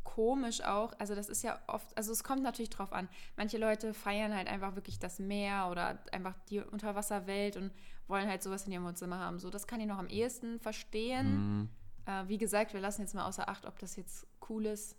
komisch 0.06 0.62
auch. 0.62 0.94
Also 0.98 1.14
das 1.14 1.28
ist 1.28 1.44
ja 1.44 1.60
oft, 1.68 1.98
also 1.98 2.14
es 2.14 2.24
kommt 2.24 2.42
natürlich 2.42 2.70
drauf 2.70 2.94
an. 2.94 3.10
Manche 3.36 3.58
Leute 3.58 3.94
feiern 3.94 4.34
halt 4.34 4.48
einfach 4.48 4.76
wirklich 4.76 4.98
das 4.98 5.20
Meer 5.20 5.68
oder 5.70 6.00
einfach 6.14 6.36
die 6.50 6.62
Unterwasserwelt 6.62 7.58
und 7.58 7.72
wollen 8.08 8.30
halt 8.30 8.42
sowas 8.42 8.66
in 8.66 8.72
ihrem 8.72 8.86
Wohnzimmer 8.86 9.20
haben. 9.20 9.40
So, 9.40 9.50
das 9.50 9.68
kann 9.68 9.82
ich 9.82 9.88
noch 9.88 9.98
am 9.98 10.08
ehesten 10.08 10.62
verstehen. 10.62 11.60
Mhm. 11.60 11.70
Äh, 12.06 12.28
wie 12.30 12.38
gesagt, 12.38 12.74
wir 12.74 12.80
lassen 12.80 13.02
jetzt 13.02 13.16
mal 13.16 13.26
außer 13.26 13.50
Acht, 13.50 13.66
ob 13.66 13.78
das 13.80 13.98
jetzt 13.98 14.26
cool 14.48 14.68
ist, 14.68 14.96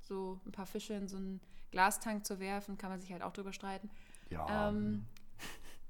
so 0.00 0.40
ein 0.44 0.50
paar 0.50 0.66
Fische 0.66 0.94
in 0.94 1.06
so 1.06 1.18
einen 1.18 1.40
Glastank 1.70 2.26
zu 2.26 2.40
werfen, 2.40 2.78
kann 2.78 2.90
man 2.90 3.00
sich 3.00 3.12
halt 3.12 3.22
auch 3.22 3.32
drüber 3.32 3.52
streiten. 3.52 3.90
Ja. 4.30 4.70
Ähm, 4.70 5.04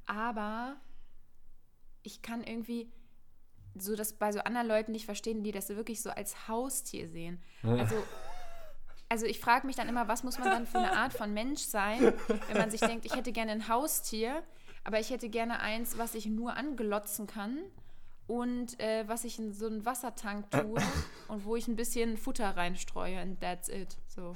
aber 0.07 0.77
ich 2.03 2.21
kann 2.21 2.42
irgendwie 2.42 2.90
so 3.77 3.94
das 3.94 4.12
bei 4.14 4.33
so 4.33 4.40
anderen 4.40 4.66
Leuten 4.66 4.92
nicht 4.92 5.05
verstehen, 5.05 5.44
die 5.44 5.53
das 5.53 5.68
wirklich 5.68 6.03
so 6.03 6.11
als 6.11 6.49
Haustier 6.49 7.09
sehen. 7.09 7.40
Also, 7.62 7.94
also 9.09 9.27
ich 9.27 9.40
frage 9.40 9.66
mich 9.66 9.77
dann 9.77 9.88
immer, 9.88 10.09
was 10.09 10.23
muss 10.23 10.38
man 10.38 10.49
dann 10.49 10.66
für 10.66 10.79
eine 10.79 10.92
Art 10.92 11.12
von 11.12 11.33
Mensch 11.33 11.62
sein, 11.62 12.12
wenn 12.49 12.59
man 12.59 12.71
sich 12.71 12.81
denkt, 12.81 13.07
ich 13.07 13.14
hätte 13.14 13.33
gerne 13.33 13.53
ein 13.53 13.68
Haustier, 13.68 14.42
aber 14.85 15.01
ich 15.01 15.11
hätte 15.11 15.29
gerne 15.29 15.61
eins, 15.61 15.99
was 15.99 16.14
ich 16.14 16.27
nur 16.27 16.57
anglotzen 16.57 17.27
kann 17.27 17.59
und 18.27 18.79
äh, 18.81 19.09
was 19.09 19.25
ich 19.25 19.38
in 19.38 19.53
so 19.53 19.66
einen 19.66 19.85
Wassertank 19.85 20.51
tue 20.51 20.81
und 21.29 21.44
wo 21.44 21.57
ich 21.57 21.66
ein 21.68 21.77
bisschen 21.77 22.16
Futter 22.16 22.57
reinstreue 22.57 23.23
und 23.23 23.40
that's 23.40 23.68
it. 23.68 23.97
So. 24.07 24.35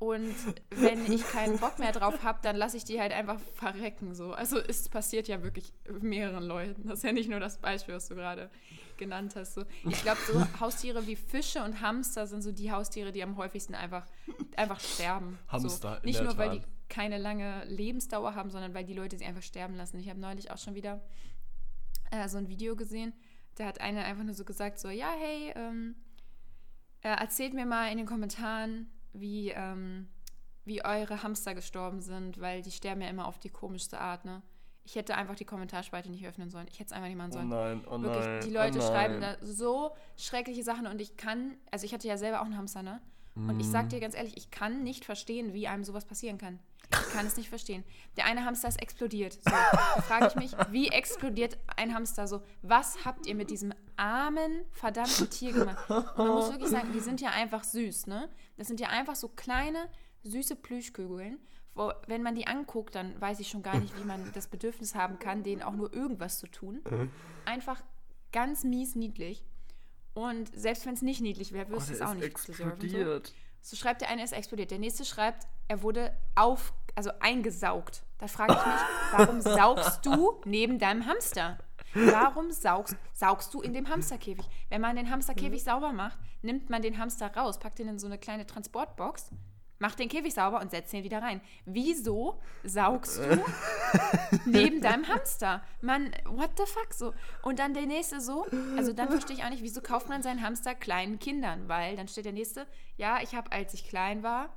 Und 0.00 0.34
wenn 0.70 1.12
ich 1.12 1.22
keinen 1.28 1.58
Bock 1.58 1.78
mehr 1.78 1.92
drauf 1.92 2.22
habe, 2.22 2.38
dann 2.40 2.56
lasse 2.56 2.78
ich 2.78 2.84
die 2.84 2.98
halt 2.98 3.12
einfach 3.12 3.38
verrecken. 3.54 4.14
So. 4.14 4.32
Also 4.32 4.58
es 4.58 4.88
passiert 4.88 5.28
ja 5.28 5.42
wirklich 5.42 5.74
mehreren 6.00 6.42
Leuten. 6.42 6.88
Das 6.88 7.00
ist 7.00 7.04
ja 7.04 7.12
nicht 7.12 7.28
nur 7.28 7.38
das 7.38 7.58
Beispiel, 7.58 7.94
was 7.94 8.08
du 8.08 8.14
gerade 8.14 8.50
genannt 8.96 9.36
hast. 9.36 9.52
So. 9.52 9.64
Ich 9.84 10.00
glaube, 10.02 10.18
so 10.26 10.42
Haustiere 10.60 11.06
wie 11.06 11.16
Fische 11.16 11.62
und 11.62 11.82
Hamster 11.82 12.26
sind 12.26 12.40
so 12.40 12.50
die 12.50 12.72
Haustiere, 12.72 13.12
die 13.12 13.22
am 13.22 13.36
häufigsten 13.36 13.74
einfach, 13.74 14.06
einfach 14.56 14.80
sterben. 14.80 15.38
Hamster, 15.48 15.96
so. 16.00 16.06
Nicht 16.06 16.22
nur, 16.22 16.38
weil 16.38 16.50
die 16.50 16.62
keine 16.88 17.18
lange 17.18 17.66
Lebensdauer 17.66 18.34
haben, 18.34 18.48
sondern 18.48 18.72
weil 18.72 18.84
die 18.84 18.94
Leute 18.94 19.18
sie 19.18 19.26
einfach 19.26 19.42
sterben 19.42 19.74
lassen. 19.74 19.98
Ich 19.98 20.08
habe 20.08 20.18
neulich 20.18 20.50
auch 20.50 20.58
schon 20.58 20.74
wieder 20.74 21.02
äh, 22.10 22.26
so 22.26 22.38
ein 22.38 22.48
Video 22.48 22.74
gesehen. 22.74 23.12
Da 23.56 23.66
hat 23.66 23.82
einer 23.82 24.02
einfach 24.04 24.24
nur 24.24 24.34
so 24.34 24.46
gesagt, 24.46 24.78
so, 24.78 24.88
ja, 24.88 25.12
hey, 25.18 25.52
ähm, 25.56 25.94
äh, 27.02 27.08
erzählt 27.08 27.52
mir 27.52 27.66
mal 27.66 27.92
in 27.92 27.98
den 27.98 28.06
Kommentaren, 28.06 28.90
wie, 29.12 29.50
ähm, 29.50 30.08
wie 30.64 30.84
eure 30.84 31.22
Hamster 31.22 31.54
gestorben 31.54 32.00
sind, 32.00 32.40
weil 32.40 32.62
die 32.62 32.70
sterben 32.70 33.00
ja 33.02 33.08
immer 33.08 33.26
auf 33.26 33.38
die 33.38 33.50
komischste 33.50 33.98
Art, 34.00 34.24
ne? 34.24 34.42
Ich 34.82 34.96
hätte 34.96 35.14
einfach 35.14 35.36
die 35.36 35.44
Kommentarspalte 35.44 36.10
nicht 36.10 36.26
öffnen 36.26 36.48
sollen. 36.50 36.66
Ich 36.70 36.80
hätte 36.80 36.86
es 36.88 36.92
einfach 36.92 37.08
nicht 37.08 37.18
machen 37.18 37.32
sollen. 37.32 37.52
Oh 37.52 37.54
nein, 37.54 37.84
oh 37.88 38.00
Wirklich, 38.02 38.24
nein. 38.24 38.40
die 38.44 38.50
Leute 38.50 38.78
oh 38.78 38.82
schreiben 38.82 39.20
da 39.20 39.36
so 39.42 39.90
schreckliche 40.16 40.64
Sachen 40.64 40.86
und 40.86 41.00
ich 41.00 41.16
kann, 41.16 41.54
also 41.70 41.84
ich 41.84 41.92
hatte 41.92 42.08
ja 42.08 42.16
selber 42.16 42.40
auch 42.40 42.46
einen 42.46 42.56
Hamster, 42.56 42.82
ne? 42.82 43.00
Und 43.36 43.60
ich 43.60 43.68
sag 43.68 43.84
Mhm. 43.84 43.88
dir 43.90 44.00
ganz 44.00 44.14
ehrlich, 44.16 44.36
ich 44.36 44.50
kann 44.50 44.82
nicht 44.82 45.04
verstehen, 45.04 45.52
wie 45.54 45.68
einem 45.68 45.84
sowas 45.84 46.04
passieren 46.04 46.36
kann. 46.36 46.58
Ich 46.92 47.12
kann 47.12 47.24
es 47.24 47.36
nicht 47.36 47.48
verstehen. 47.48 47.84
Der 48.16 48.24
eine 48.24 48.44
Hamster 48.44 48.66
ist 48.68 48.82
explodiert. 48.82 49.34
So, 49.34 49.50
da 49.50 50.02
frage 50.02 50.26
ich 50.26 50.34
mich, 50.34 50.52
wie 50.70 50.88
explodiert 50.88 51.56
ein 51.76 51.94
Hamster 51.94 52.26
so? 52.26 52.42
Was 52.62 53.04
habt 53.04 53.26
ihr 53.26 53.36
mit 53.36 53.50
diesem 53.50 53.72
armen, 53.96 54.62
verdammten 54.72 55.30
Tier 55.30 55.52
gemacht? 55.52 55.88
Und 55.88 56.18
man 56.18 56.28
muss 56.28 56.50
wirklich 56.50 56.68
sagen, 56.70 56.90
die 56.92 56.98
sind 57.00 57.20
ja 57.20 57.30
einfach 57.30 57.62
süß, 57.62 58.08
ne? 58.08 58.28
Das 58.60 58.68
sind 58.68 58.78
ja 58.78 58.88
einfach 58.88 59.16
so 59.16 59.26
kleine, 59.28 59.88
süße 60.22 60.54
Plüschkugeln. 60.54 61.38
Wo, 61.74 61.92
wenn 62.08 62.22
man 62.22 62.34
die 62.34 62.46
anguckt, 62.46 62.94
dann 62.94 63.18
weiß 63.18 63.40
ich 63.40 63.48
schon 63.48 63.62
gar 63.62 63.78
nicht, 63.78 63.98
wie 63.98 64.04
man 64.04 64.30
das 64.34 64.48
Bedürfnis 64.48 64.94
haben 64.94 65.18
kann, 65.18 65.42
denen 65.42 65.62
auch 65.62 65.72
nur 65.72 65.94
irgendwas 65.94 66.38
zu 66.38 66.46
tun. 66.46 66.82
Einfach 67.46 67.80
ganz 68.32 68.62
mies 68.62 68.96
niedlich. 68.96 69.46
Und 70.12 70.54
selbst 70.54 70.84
wenn 70.84 70.92
es 70.92 71.00
nicht 71.00 71.22
niedlich 71.22 71.52
wäre, 71.52 71.68
Oh, 71.70 71.72
wirst 71.76 71.88
du 71.88 71.94
der 71.94 72.02
es 72.02 72.06
auch 72.10 72.12
nicht 72.12 72.36
deserven, 72.36 72.54
so. 72.54 72.68
explodiert. 72.68 73.32
So 73.62 73.76
schreibt 73.76 74.02
der 74.02 74.10
eine, 74.10 74.20
er 74.20 74.24
ist 74.26 74.32
explodiert. 74.34 74.70
Der 74.70 74.78
nächste 74.78 75.06
schreibt, 75.06 75.46
er 75.68 75.80
wurde 75.82 76.14
auf, 76.34 76.74
also 76.94 77.12
eingesaugt. 77.20 78.02
Da 78.18 78.28
frage 78.28 78.52
ich 78.52 78.66
mich, 78.66 78.82
warum 79.16 79.40
saugst 79.40 80.04
du 80.04 80.38
neben 80.44 80.78
deinem 80.78 81.06
Hamster? 81.06 81.56
Warum 81.94 82.52
saugst, 82.52 82.96
saugst 83.12 83.52
du 83.54 83.62
in 83.62 83.72
dem 83.72 83.88
Hamsterkäfig? 83.88 84.44
Wenn 84.68 84.80
man 84.80 84.96
den 84.96 85.10
Hamsterkäfig 85.10 85.62
sauber 85.64 85.92
macht, 85.92 86.18
nimmt 86.42 86.70
man 86.70 86.82
den 86.82 86.98
Hamster 86.98 87.34
raus, 87.34 87.58
packt 87.58 87.80
ihn 87.80 87.88
in 87.88 87.98
so 87.98 88.06
eine 88.06 88.18
kleine 88.18 88.46
Transportbox, 88.46 89.30
macht 89.80 89.98
den 89.98 90.08
Käfig 90.08 90.34
sauber 90.34 90.60
und 90.60 90.70
setzt 90.70 90.92
ihn 90.92 91.02
wieder 91.02 91.22
rein. 91.22 91.40
Wieso 91.64 92.40
saugst 92.62 93.18
du 93.18 93.44
neben 94.46 94.80
deinem 94.80 95.08
Hamster? 95.08 95.62
Man, 95.80 96.14
what 96.26 96.50
the 96.56 96.64
fuck 96.66 96.92
so? 96.92 97.12
Und 97.42 97.58
dann 97.58 97.74
der 97.74 97.86
nächste 97.86 98.20
so, 98.20 98.46
also 98.76 98.92
dann 98.92 99.08
verstehe 99.08 99.36
ich 99.36 99.44
auch 99.44 99.50
nicht, 99.50 99.62
wieso 99.62 99.80
kauft 99.80 100.08
man 100.08 100.22
seinen 100.22 100.42
Hamster 100.42 100.74
kleinen 100.74 101.18
Kindern? 101.18 101.68
Weil 101.68 101.96
dann 101.96 102.08
steht 102.08 102.26
der 102.26 102.32
nächste, 102.32 102.66
ja, 102.96 103.20
ich 103.22 103.34
habe, 103.34 103.50
als 103.50 103.74
ich 103.74 103.88
klein 103.88 104.22
war, 104.22 104.50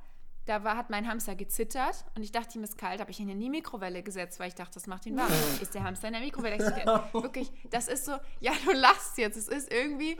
da 0.46 0.62
war, 0.62 0.76
hat 0.76 0.90
mein 0.90 1.08
Hamster 1.08 1.34
gezittert 1.34 2.04
und 2.14 2.22
ich 2.22 2.32
dachte, 2.32 2.58
ihm 2.58 2.64
ist 2.64 2.76
kalt, 2.76 3.00
habe 3.00 3.10
ich 3.10 3.18
ihn 3.18 3.28
in 3.28 3.40
die 3.40 3.48
Mikrowelle 3.48 4.02
gesetzt, 4.02 4.38
weil 4.38 4.48
ich 4.48 4.54
dachte, 4.54 4.74
das 4.74 4.86
macht 4.86 5.06
ihn 5.06 5.16
warm. 5.16 5.32
Ist 5.60 5.74
der 5.74 5.84
Hamster 5.84 6.08
in 6.08 6.14
der 6.14 6.22
Mikrowelle 6.22 6.56
explodiert? 6.56 7.14
Wirklich, 7.14 7.50
das 7.70 7.88
ist 7.88 8.04
so, 8.04 8.12
ja, 8.40 8.52
du 8.64 8.72
lachst 8.72 9.16
jetzt. 9.16 9.36
Es 9.36 9.48
ist 9.48 9.72
irgendwie, 9.72 10.18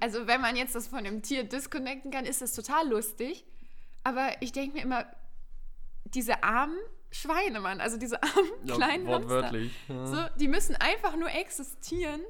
also 0.00 0.26
wenn 0.26 0.40
man 0.40 0.56
jetzt 0.56 0.74
das 0.74 0.88
von 0.88 1.04
dem 1.04 1.22
Tier 1.22 1.44
disconnecten 1.44 2.10
kann, 2.10 2.24
ist 2.24 2.42
das 2.42 2.54
total 2.54 2.88
lustig. 2.88 3.44
Aber 4.04 4.30
ich 4.40 4.52
denke 4.52 4.76
mir 4.76 4.82
immer, 4.82 5.06
diese 6.04 6.42
armen 6.42 6.78
Schweine, 7.10 7.60
Mann, 7.60 7.80
also 7.80 7.96
diese 7.96 8.22
armen 8.22 8.50
Ja, 8.64 8.74
kleinen 8.76 9.08
Hamster. 9.08 9.52
Ja. 9.88 10.06
So, 10.06 10.16
die 10.38 10.48
müssen 10.48 10.76
einfach 10.76 11.16
nur 11.16 11.30
existieren 11.30 12.20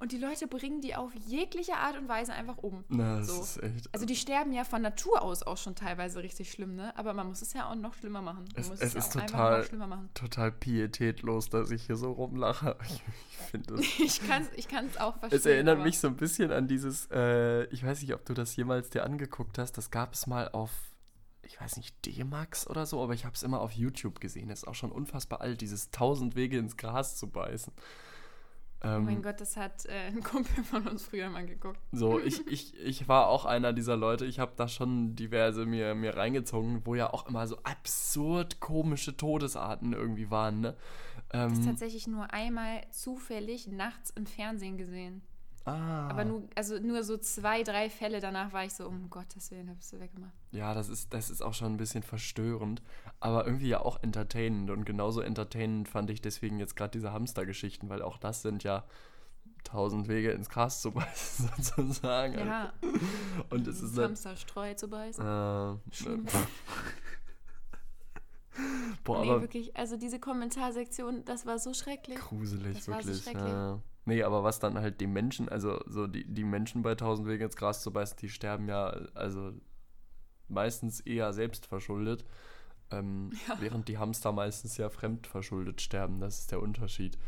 und 0.00 0.12
die 0.12 0.18
Leute 0.18 0.46
bringen 0.46 0.80
die 0.80 0.94
auf 0.94 1.12
jegliche 1.26 1.74
Art 1.74 1.96
und 1.98 2.08
Weise 2.08 2.32
einfach 2.32 2.58
um. 2.58 2.84
Na, 2.88 3.18
das 3.18 3.26
so. 3.28 3.40
ist 3.40 3.62
echt. 3.62 3.88
Also 3.92 4.06
die 4.06 4.16
sterben 4.16 4.52
ja 4.52 4.64
von 4.64 4.80
Natur 4.82 5.22
aus 5.22 5.42
auch 5.42 5.56
schon 5.56 5.74
teilweise 5.74 6.22
richtig 6.22 6.50
schlimm, 6.52 6.74
ne? 6.76 6.96
Aber 6.96 7.12
man 7.14 7.26
muss 7.28 7.42
es 7.42 7.52
ja 7.52 7.68
auch 7.70 7.74
noch 7.74 7.94
schlimmer 7.94 8.22
machen. 8.22 8.44
Man 8.54 8.62
Es, 8.62 8.68
muss 8.68 8.80
es 8.80 8.92
ja 8.92 8.98
ist 9.00 9.12
total, 9.12 9.58
noch 9.60 9.66
schlimmer 9.66 9.86
machen. 9.86 10.10
total 10.14 10.52
pietätlos, 10.52 11.50
dass 11.50 11.70
ich 11.70 11.84
hier 11.86 11.96
so 11.96 12.12
rumlache. 12.12 12.76
Ich, 12.88 13.02
ich 13.30 13.36
finde 13.50 13.74
das. 13.76 13.80
Ich 13.98 14.26
kann 14.28 14.42
es 14.42 14.48
ich 14.56 14.68
kann's 14.68 14.96
auch 14.96 15.16
verstehen. 15.18 15.38
Es 15.38 15.46
erinnert 15.46 15.80
mich 15.80 15.98
so 15.98 16.08
ein 16.08 16.16
bisschen 16.16 16.52
an 16.52 16.68
dieses, 16.68 17.08
äh, 17.10 17.64
ich 17.66 17.84
weiß 17.84 18.00
nicht, 18.02 18.14
ob 18.14 18.24
du 18.24 18.34
das 18.34 18.54
jemals 18.56 18.90
dir 18.90 19.04
angeguckt 19.04 19.58
hast, 19.58 19.72
das 19.78 19.90
gab 19.90 20.14
es 20.14 20.26
mal 20.26 20.48
auf, 20.50 20.70
ich 21.42 21.60
weiß 21.60 21.76
nicht, 21.76 21.94
D-Max 22.06 22.66
oder 22.68 22.86
so, 22.86 23.02
aber 23.02 23.14
ich 23.14 23.24
habe 23.24 23.34
es 23.34 23.42
immer 23.42 23.60
auf 23.60 23.72
YouTube 23.72 24.20
gesehen. 24.20 24.48
Das 24.48 24.60
ist 24.60 24.68
auch 24.68 24.74
schon 24.74 24.92
unfassbar 24.92 25.40
alt, 25.40 25.60
dieses 25.60 25.86
1000 25.86 26.36
Wege 26.36 26.58
ins 26.58 26.76
Gras 26.76 27.16
zu 27.16 27.28
beißen. 27.28 27.72
Oh 28.82 28.86
Ähm, 28.86 29.04
mein 29.04 29.22
Gott, 29.22 29.40
das 29.40 29.56
hat 29.56 29.86
äh, 29.86 30.06
ein 30.08 30.22
Kumpel 30.22 30.62
von 30.64 30.86
uns 30.86 31.04
früher 31.06 31.30
mal 31.30 31.44
geguckt. 31.46 31.80
So, 31.92 32.18
ich, 32.24 32.46
ich, 32.46 32.78
ich 32.78 33.08
war 33.08 33.28
auch 33.28 33.44
einer 33.44 33.72
dieser 33.72 33.96
Leute. 33.96 34.24
Ich 34.24 34.38
habe 34.38 34.52
da 34.56 34.68
schon 34.68 35.16
diverse 35.16 35.66
mir, 35.66 35.94
mir 35.94 36.16
reingezogen, 36.16 36.82
wo 36.86 36.94
ja 36.94 37.12
auch 37.12 37.26
immer 37.26 37.46
so 37.46 37.58
absurd 37.64 38.60
komische 38.60 39.16
Todesarten 39.16 39.92
irgendwie 39.92 40.30
waren, 40.30 40.60
ne? 40.60 40.76
Das 41.48 41.58
Ähm, 41.58 41.64
tatsächlich 41.66 42.06
nur 42.06 42.32
einmal 42.32 42.82
zufällig 42.90 43.66
nachts 43.66 44.10
im 44.10 44.26
Fernsehen 44.26 44.78
gesehen. 44.78 45.22
Ah, 45.68 46.08
Aber 46.10 46.24
nur, 46.24 46.42
also 46.54 46.78
nur 46.78 47.02
so 47.04 47.16
zwei, 47.18 47.62
drei 47.62 47.90
Fälle 47.90 48.20
danach 48.20 48.52
war 48.52 48.64
ich 48.64 48.72
so, 48.74 48.86
um 48.86 49.08
Gottes 49.10 49.50
Willen, 49.50 49.68
hab 49.70 49.78
ich 49.78 49.86
so 49.86 49.98
weggemacht. 50.00 50.32
ja, 50.52 50.74
das 50.74 50.88
ist, 50.88 51.12
das 51.12 51.30
ist 51.30 51.42
auch 51.42 51.54
schon 51.54 51.74
ein 51.74 51.76
bisschen 51.76 52.02
verstörend, 52.02 52.82
aber 53.20 53.46
irgendwie 53.46 53.68
ja 53.68 53.80
auch 53.80 54.02
entertainend. 54.02 54.70
Und 54.70 54.84
genauso 54.84 55.20
entertainend 55.20 55.88
fand 55.88 56.10
ich 56.10 56.20
deswegen 56.20 56.58
jetzt 56.58 56.76
gerade 56.76 56.90
diese 56.92 57.12
Hamstergeschichten, 57.12 57.88
weil 57.88 58.02
auch 58.02 58.18
das 58.18 58.42
sind 58.42 58.64
ja 58.64 58.84
tausend 59.64 60.08
Wege 60.08 60.30
ins 60.30 60.48
Gras 60.48 60.80
zu 60.80 60.90
beißen, 60.92 61.50
sozusagen. 61.60 62.38
Ja, 62.38 62.72
Und 63.50 63.66
es 63.66 63.82
ist 63.82 63.96
halt, 63.96 64.08
Hamsterstreu 64.08 64.74
zu 64.74 64.88
beißen. 64.88 65.22
äh, 65.24 65.76
Schlimm. 65.94 66.26
Boah, 69.04 69.22
nee, 69.22 69.30
aber 69.30 69.40
wirklich, 69.42 69.76
also 69.76 69.96
diese 69.96 70.18
Kommentarsektion, 70.18 71.24
das 71.24 71.46
war 71.46 71.58
so 71.60 71.72
schrecklich. 71.74 72.18
Gruselig, 72.18 72.76
Das 72.76 72.88
war 72.88 73.00
so 73.02 73.08
wirklich. 73.08 73.22
schrecklich. 73.22 73.46
ja. 73.52 73.78
Nee, 74.08 74.22
aber 74.22 74.42
was 74.42 74.58
dann 74.58 74.78
halt 74.78 75.02
die 75.02 75.06
Menschen, 75.06 75.50
also 75.50 75.82
so 75.86 76.06
die, 76.06 76.24
die 76.24 76.42
Menschen 76.42 76.80
bei 76.80 76.94
Tausend 76.94 77.28
Wege 77.28 77.44
ins 77.44 77.56
Gras 77.56 77.82
zu 77.82 77.92
beißen, 77.92 78.16
die 78.18 78.30
sterben 78.30 78.66
ja 78.66 78.86
also 79.12 79.52
meistens 80.48 81.00
eher 81.00 81.34
selbst 81.34 81.66
verschuldet, 81.66 82.24
ähm, 82.90 83.32
Ja. 83.48 83.60
während 83.60 83.86
die 83.86 83.98
Hamster 83.98 84.32
meistens 84.32 84.78
ja 84.78 84.88
fremd 84.88 85.26
verschuldet 85.26 85.82
sterben. 85.82 86.20
Das 86.20 86.38
ist 86.38 86.50
der 86.52 86.62
Unterschied. 86.62 87.18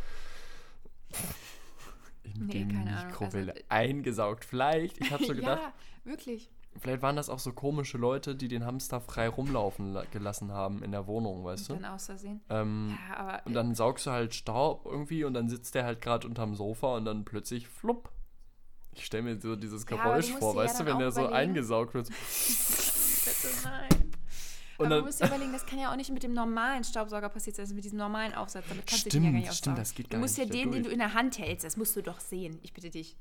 In 2.22 2.46
Nee, 2.46 2.64
die 2.64 2.64
Mikrowelle 2.64 3.52
also, 3.52 3.64
eingesaugt. 3.68 4.46
Vielleicht, 4.46 4.98
ich 5.02 5.10
habe 5.10 5.22
so 5.24 5.34
gedacht, 5.34 5.60
ja, 5.60 6.10
wirklich. 6.10 6.50
Vielleicht 6.78 7.02
waren 7.02 7.16
das 7.16 7.28
auch 7.28 7.38
so 7.38 7.52
komische 7.52 7.98
Leute, 7.98 8.34
die 8.36 8.48
den 8.48 8.64
Hamster 8.64 9.00
frei 9.00 9.28
rumlaufen 9.28 9.92
la- 9.92 10.04
gelassen 10.10 10.52
haben 10.52 10.82
in 10.82 10.92
der 10.92 11.06
Wohnung, 11.06 11.44
weißt 11.44 11.68
du? 11.70 11.74
Dann 11.74 11.84
aus 11.86 12.06
Versehen. 12.06 12.40
Ähm, 12.48 12.96
Ja, 13.10 13.16
aber 13.16 13.46
und 13.46 13.54
dann 13.54 13.74
saugst 13.74 14.06
du 14.06 14.10
halt 14.10 14.34
Staub 14.34 14.86
irgendwie 14.86 15.24
und 15.24 15.34
dann 15.34 15.48
sitzt 15.48 15.74
der 15.74 15.84
halt 15.84 16.00
gerade 16.00 16.26
unterm 16.26 16.54
Sofa 16.54 16.96
und 16.96 17.04
dann 17.04 17.24
plötzlich 17.24 17.68
flupp. 17.68 18.10
Ich 18.92 19.04
stelle 19.06 19.22
mir 19.22 19.40
so 19.40 19.56
dieses 19.56 19.82
Ja, 19.88 19.96
Geräusch 19.96 20.26
du 20.26 20.32
musst 20.32 20.40
vor, 20.42 20.52
dir 20.54 20.58
ja 20.60 20.64
weißt 20.64 20.80
du, 20.80 20.86
wenn 20.86 20.98
der 20.98 21.10
so 21.12 21.26
eingesaugt 21.26 21.94
wird. 21.94 22.08
bitte 23.24 23.48
nein. 23.64 23.88
Und 24.78 24.86
aber 24.86 24.94
dann, 24.94 24.98
du 25.00 25.04
musst 25.06 25.20
dir 25.20 25.26
überlegen, 25.26 25.52
das 25.52 25.66
kann 25.66 25.78
ja 25.78 25.92
auch 25.92 25.96
nicht 25.96 26.10
mit 26.10 26.22
dem 26.22 26.32
normalen 26.32 26.84
Staubsauger 26.84 27.28
passiert 27.28 27.54
sein, 27.56 27.64
also 27.64 27.74
mit 27.74 27.84
diesem 27.84 27.98
normalen 27.98 28.32
Aufsatz. 28.34 28.64
Damit 28.68 28.86
kannst 28.86 29.04
du 29.06 29.10
den 29.10 29.24
ja 29.24 29.30
gar 29.30 29.38
stimmt, 29.38 29.46
nicht 29.50 29.58
stimmt, 29.58 29.78
das 29.78 29.94
geht 29.94 30.06
Du 30.06 30.10
gar 30.12 30.20
musst 30.20 30.38
ja 30.38 30.44
nicht. 30.44 30.54
den, 30.54 30.70
den 30.72 30.82
du 30.82 30.82
durch. 30.84 30.92
in 30.94 30.98
der 31.00 31.12
Hand 31.14 31.38
hältst, 31.38 31.64
das 31.66 31.76
musst 31.76 31.94
du 31.96 32.02
doch 32.02 32.18
sehen. 32.18 32.58
Ich 32.62 32.72
bitte 32.72 32.88
dich. 32.90 33.16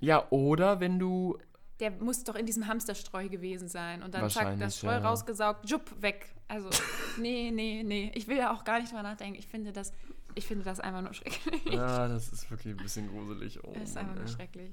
ja, 0.00 0.26
oder 0.30 0.78
wenn 0.80 0.98
du. 0.98 1.38
Der 1.80 1.90
muss 1.90 2.24
doch 2.24 2.34
in 2.36 2.46
diesem 2.46 2.66
Hamsterstreu 2.66 3.28
gewesen 3.28 3.68
sein. 3.68 4.02
Und 4.02 4.14
dann 4.14 4.30
zack, 4.30 4.58
das 4.58 4.78
Streu 4.78 4.92
ja. 4.92 4.98
rausgesaugt, 4.98 5.68
jupp, 5.68 5.90
weg. 6.00 6.34
Also, 6.48 6.70
nee, 7.18 7.50
nee, 7.50 7.82
nee. 7.84 8.10
Ich 8.14 8.28
will 8.28 8.38
ja 8.38 8.54
auch 8.54 8.64
gar 8.64 8.80
nicht 8.80 8.90
drüber 8.90 9.02
nachdenken. 9.02 9.38
Ich 9.38 9.46
finde 9.46 9.72
das, 9.72 9.92
ich 10.34 10.46
finde 10.46 10.64
das 10.64 10.80
einfach 10.80 11.02
nur 11.02 11.12
schrecklich. 11.12 11.64
Ja, 11.66 12.08
das 12.08 12.32
ist 12.32 12.50
wirklich 12.50 12.74
ein 12.74 12.82
bisschen 12.82 13.08
gruselig. 13.08 13.62
Oh, 13.62 13.72
Das 13.74 13.90
ist 13.90 13.96
einfach 13.96 14.14
nur 14.14 14.26
schrecklich. 14.28 14.72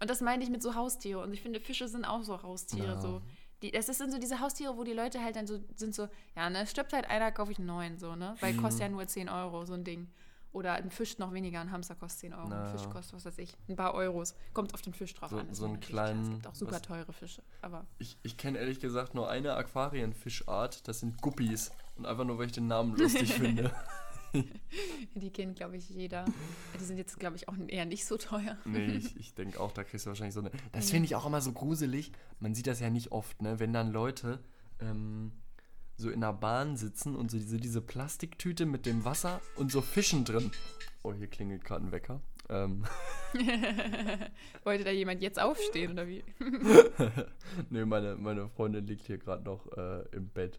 Und 0.00 0.08
das 0.10 0.20
meine 0.22 0.42
ich 0.42 0.50
mit 0.50 0.62
so 0.62 0.74
Haustiere. 0.74 1.20
Und 1.20 1.32
ich 1.32 1.42
finde, 1.42 1.60
Fische 1.60 1.86
sind 1.88 2.04
auch 2.04 2.22
so 2.22 2.42
Haustiere. 2.42 2.94
Ja. 2.94 3.00
So. 3.00 3.22
Die, 3.62 3.70
das 3.70 3.86
sind 3.86 4.10
so 4.10 4.18
diese 4.18 4.40
Haustiere, 4.40 4.76
wo 4.76 4.84
die 4.84 4.94
Leute 4.94 5.22
halt 5.22 5.36
dann 5.36 5.46
so 5.46 5.60
sind 5.76 5.94
so, 5.94 6.08
ja, 6.34 6.48
ne, 6.48 6.66
stirbt 6.66 6.94
halt 6.94 7.08
einer, 7.10 7.30
kaufe 7.30 7.52
ich 7.52 7.58
einen 7.58 7.66
neuen, 7.66 7.98
so, 7.98 8.16
ne? 8.16 8.34
Weil 8.40 8.54
Mhm. 8.54 8.62
kostet 8.62 8.80
ja 8.80 8.88
nur 8.88 9.06
10 9.06 9.28
Euro, 9.28 9.66
so 9.66 9.74
ein 9.74 9.84
Ding. 9.84 10.08
Oder 10.52 10.72
ein 10.74 10.90
Fisch 10.90 11.18
noch 11.18 11.32
weniger, 11.32 11.60
ein 11.60 11.70
Hamster 11.70 11.94
kostet 11.94 12.20
10 12.20 12.34
Euro. 12.34 12.48
Na 12.48 12.64
Ein 12.72 12.76
Fisch 12.78 12.88
kostet, 12.90 13.14
was 13.14 13.24
weiß 13.24 13.38
ich, 13.38 13.52
ein 13.68 13.76
paar 13.76 13.94
Euros. 13.94 14.34
Kommt 14.52 14.74
auf 14.74 14.82
den 14.82 14.92
Fisch 14.94 15.14
drauf 15.14 15.30
So- 15.30 15.38
an. 15.38 15.54
so 15.54 15.64
einen 15.66 15.78
klar. 15.80 16.06
Es 16.06 16.10
kleinen- 16.12 16.30
gibt 16.30 16.46
auch 16.48 16.54
super 16.56 16.72
was- 16.72 16.82
teure 16.82 17.12
Fische. 17.12 17.42
Aber 17.62 17.86
Ich, 17.98 18.18
ich 18.24 18.36
kenne 18.36 18.58
ehrlich 18.58 18.80
gesagt 18.80 19.14
nur 19.14 19.30
eine 19.30 19.54
Aquarienfischart, 19.54 20.88
das 20.88 21.00
sind 21.00 21.20
Guppies. 21.22 21.70
Und 21.96 22.06
einfach 22.06 22.24
nur, 22.24 22.38
weil 22.38 22.46
ich 22.46 22.52
den 22.52 22.66
Namen 22.66 22.96
lustig 22.96 23.32
finde. 23.34 23.70
die 25.14 25.30
kennt, 25.30 25.56
glaube 25.56 25.76
ich, 25.76 25.88
jeder. 25.90 26.24
Die 26.78 26.84
sind 26.84 26.96
jetzt, 26.98 27.18
glaube 27.18 27.36
ich, 27.36 27.48
auch 27.48 27.54
eher 27.68 27.84
nicht 27.84 28.04
so 28.06 28.16
teuer. 28.16 28.56
Nee, 28.64 28.86
ich, 28.96 29.16
ich 29.16 29.34
denke 29.34 29.58
auch, 29.60 29.72
da 29.72 29.84
kriegst 29.84 30.06
du 30.06 30.10
wahrscheinlich 30.10 30.34
so 30.34 30.40
eine. 30.40 30.50
Das 30.72 30.90
finde 30.90 31.06
ich 31.06 31.14
auch 31.16 31.26
immer 31.26 31.40
so 31.40 31.52
gruselig. 31.52 32.12
Man 32.38 32.54
sieht 32.54 32.66
das 32.66 32.80
ja 32.80 32.90
nicht 32.90 33.12
oft, 33.12 33.42
ne? 33.42 33.58
Wenn 33.58 33.72
dann 33.72 33.90
Leute 33.92 34.40
ähm, 34.80 35.32
so 36.00 36.10
in 36.10 36.20
der 36.20 36.32
Bahn 36.32 36.76
sitzen 36.76 37.14
und 37.16 37.30
so 37.30 37.38
diese, 37.38 37.58
diese 37.58 37.80
Plastiktüte 37.80 38.66
mit 38.66 38.86
dem 38.86 39.04
Wasser 39.04 39.40
und 39.56 39.70
so 39.70 39.80
Fischen 39.80 40.24
drin. 40.24 40.50
Oh, 41.02 41.12
hier 41.12 41.26
klingelt 41.26 41.64
gerade 41.64 41.86
ein 41.86 41.92
Wecker. 41.92 42.20
Ähm, 42.48 42.84
Wollte 44.64 44.84
da 44.84 44.90
jemand 44.90 45.22
jetzt 45.22 45.40
aufstehen 45.40 45.92
oder 45.92 46.08
wie? 46.08 46.24
nee, 47.70 47.84
meine, 47.84 48.16
meine 48.16 48.48
Freundin 48.48 48.86
liegt 48.86 49.06
hier 49.06 49.18
gerade 49.18 49.44
noch 49.44 49.66
äh, 49.76 50.04
im 50.12 50.28
Bett. 50.28 50.58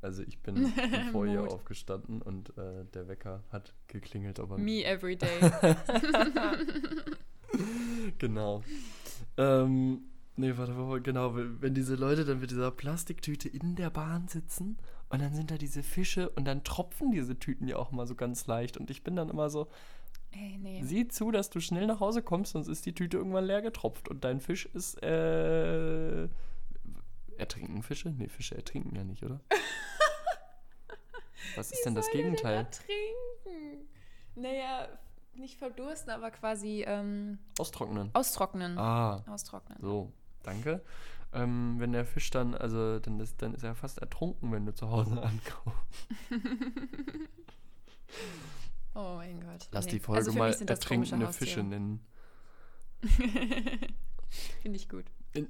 Also 0.00 0.22
ich 0.22 0.38
bin, 0.40 0.54
bin 0.74 1.10
vor 1.10 1.26
ihr 1.26 1.42
aufgestanden 1.42 2.22
und 2.22 2.56
äh, 2.56 2.84
der 2.94 3.08
Wecker 3.08 3.42
hat 3.50 3.74
geklingelt, 3.88 4.38
aber 4.38 4.58
Me 4.58 4.84
every 4.84 5.16
day. 5.16 5.40
Genau. 8.18 8.62
Ähm, 9.36 10.07
nee, 10.38 10.56
warte, 10.56 10.76
warte, 10.76 11.02
genau, 11.02 11.32
wenn 11.34 11.74
diese 11.74 11.94
Leute 11.94 12.24
dann 12.24 12.40
mit 12.40 12.50
dieser 12.50 12.70
Plastiktüte 12.70 13.48
in 13.48 13.76
der 13.76 13.90
Bahn 13.90 14.28
sitzen 14.28 14.78
und 15.10 15.20
dann 15.20 15.34
sind 15.34 15.50
da 15.50 15.58
diese 15.58 15.82
Fische 15.82 16.30
und 16.30 16.44
dann 16.44 16.64
tropfen 16.64 17.10
diese 17.10 17.38
Tüten 17.38 17.68
ja 17.68 17.76
auch 17.76 17.90
mal 17.90 18.06
so 18.06 18.14
ganz 18.14 18.46
leicht 18.46 18.76
und 18.76 18.90
ich 18.90 19.02
bin 19.04 19.16
dann 19.16 19.28
immer 19.28 19.50
so, 19.50 19.68
Ey, 20.30 20.58
nee. 20.58 20.82
sieh 20.82 21.08
zu, 21.08 21.30
dass 21.30 21.50
du 21.50 21.60
schnell 21.60 21.86
nach 21.86 22.00
Hause 22.00 22.22
kommst, 22.22 22.52
sonst 22.52 22.68
ist 22.68 22.84
die 22.86 22.94
Tüte 22.94 23.16
irgendwann 23.16 23.46
leer 23.46 23.62
getropft 23.62 24.08
und 24.08 24.24
dein 24.24 24.40
Fisch 24.40 24.66
ist, 24.66 25.02
äh, 25.02 26.28
ertrinken 27.38 27.82
Fische? 27.82 28.10
Nee, 28.10 28.28
Fische 28.28 28.54
ertrinken 28.56 28.94
ja 28.94 29.04
nicht, 29.04 29.22
oder? 29.22 29.40
Was 31.56 31.72
ist 31.72 31.84
denn 31.84 31.94
das 31.94 32.10
Gegenteil? 32.10 32.64
denn 32.64 32.70
Trinken. 32.70 33.88
Naja, 34.34 34.88
nicht 35.34 35.58
verdursten, 35.58 36.10
aber 36.10 36.30
quasi 36.30 36.84
ähm, 36.86 37.38
Austrocknen. 37.58 38.10
austrocknen. 38.12 38.78
Ah, 38.78 39.24
Austrocknen. 39.28 39.78
So, 39.80 40.12
danke. 40.48 40.82
Ähm, 41.32 41.76
wenn 41.78 41.92
der 41.92 42.06
Fisch 42.06 42.30
dann, 42.30 42.54
also 42.54 42.98
dann 42.98 43.20
ist, 43.20 43.42
dann 43.42 43.54
ist 43.54 43.62
er 43.62 43.74
fast 43.74 43.98
ertrunken, 43.98 44.50
wenn 44.52 44.64
du 44.64 44.74
zu 44.74 44.90
Hause 44.90 45.22
ankommst. 45.22 45.78
Oh 48.94 49.16
mein 49.16 49.40
Gott. 49.40 49.68
Lass 49.70 49.86
nee. 49.86 49.92
die 49.92 49.98
Folge 50.00 50.18
Also 50.18 50.32
mal 50.32 50.52
ertrinkende 50.52 51.32
Fische 51.32 51.62
nennen. 51.62 52.00
Finde 54.62 54.76
ich 54.76 54.88
gut. 54.88 55.04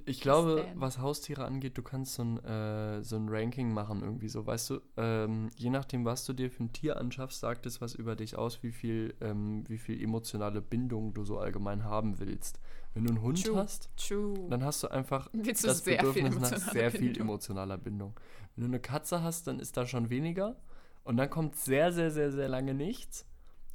Ich 0.04 0.20
glaube, 0.20 0.66
was 0.74 0.98
Haustiere 0.98 1.44
angeht, 1.44 1.78
du 1.78 1.82
kannst 1.82 2.14
so 2.14 2.24
ein, 2.24 2.44
äh, 2.44 3.02
so 3.02 3.16
ein 3.16 3.28
Ranking 3.28 3.72
machen 3.72 4.02
irgendwie 4.02 4.28
so, 4.28 4.44
weißt 4.44 4.70
du, 4.70 4.80
ähm, 4.96 5.50
je 5.56 5.70
nachdem, 5.70 6.04
was 6.04 6.26
du 6.26 6.32
dir 6.32 6.50
für 6.50 6.64
ein 6.64 6.72
Tier 6.72 6.98
anschaffst, 6.98 7.40
sagt 7.40 7.64
es 7.64 7.80
was 7.80 7.94
über 7.94 8.16
dich 8.16 8.36
aus, 8.36 8.62
wie 8.62 8.72
viel, 8.72 9.14
ähm, 9.20 9.64
wie 9.68 9.78
viel 9.78 10.02
emotionale 10.02 10.60
Bindung 10.60 11.14
du 11.14 11.24
so 11.24 11.38
allgemein 11.38 11.84
haben 11.84 12.18
willst. 12.18 12.60
Wenn 12.98 13.04
du 13.04 13.10
einen 13.14 13.22
Hund 13.22 13.44
True. 13.44 13.56
hast, 13.56 13.88
True. 13.96 14.34
dann 14.50 14.64
hast 14.64 14.82
du 14.82 14.88
einfach 14.88 15.28
Willst 15.32 15.62
du 15.62 15.68
das 15.68 15.84
sehr 15.84 16.00
viel 16.04 16.24
Bedürfnis 16.24 16.50
nach 16.50 16.72
sehr 16.72 16.90
viel 16.90 17.00
Bindung? 17.00 17.22
emotionaler 17.28 17.78
Bindung. 17.78 18.14
Wenn 18.56 18.64
du 18.64 18.68
eine 18.70 18.80
Katze 18.80 19.22
hast, 19.22 19.46
dann 19.46 19.60
ist 19.60 19.76
da 19.76 19.86
schon 19.86 20.10
weniger 20.10 20.56
und 21.04 21.16
dann 21.16 21.30
kommt 21.30 21.54
sehr, 21.54 21.92
sehr, 21.92 22.10
sehr, 22.10 22.32
sehr 22.32 22.48
lange 22.48 22.74
nichts 22.74 23.24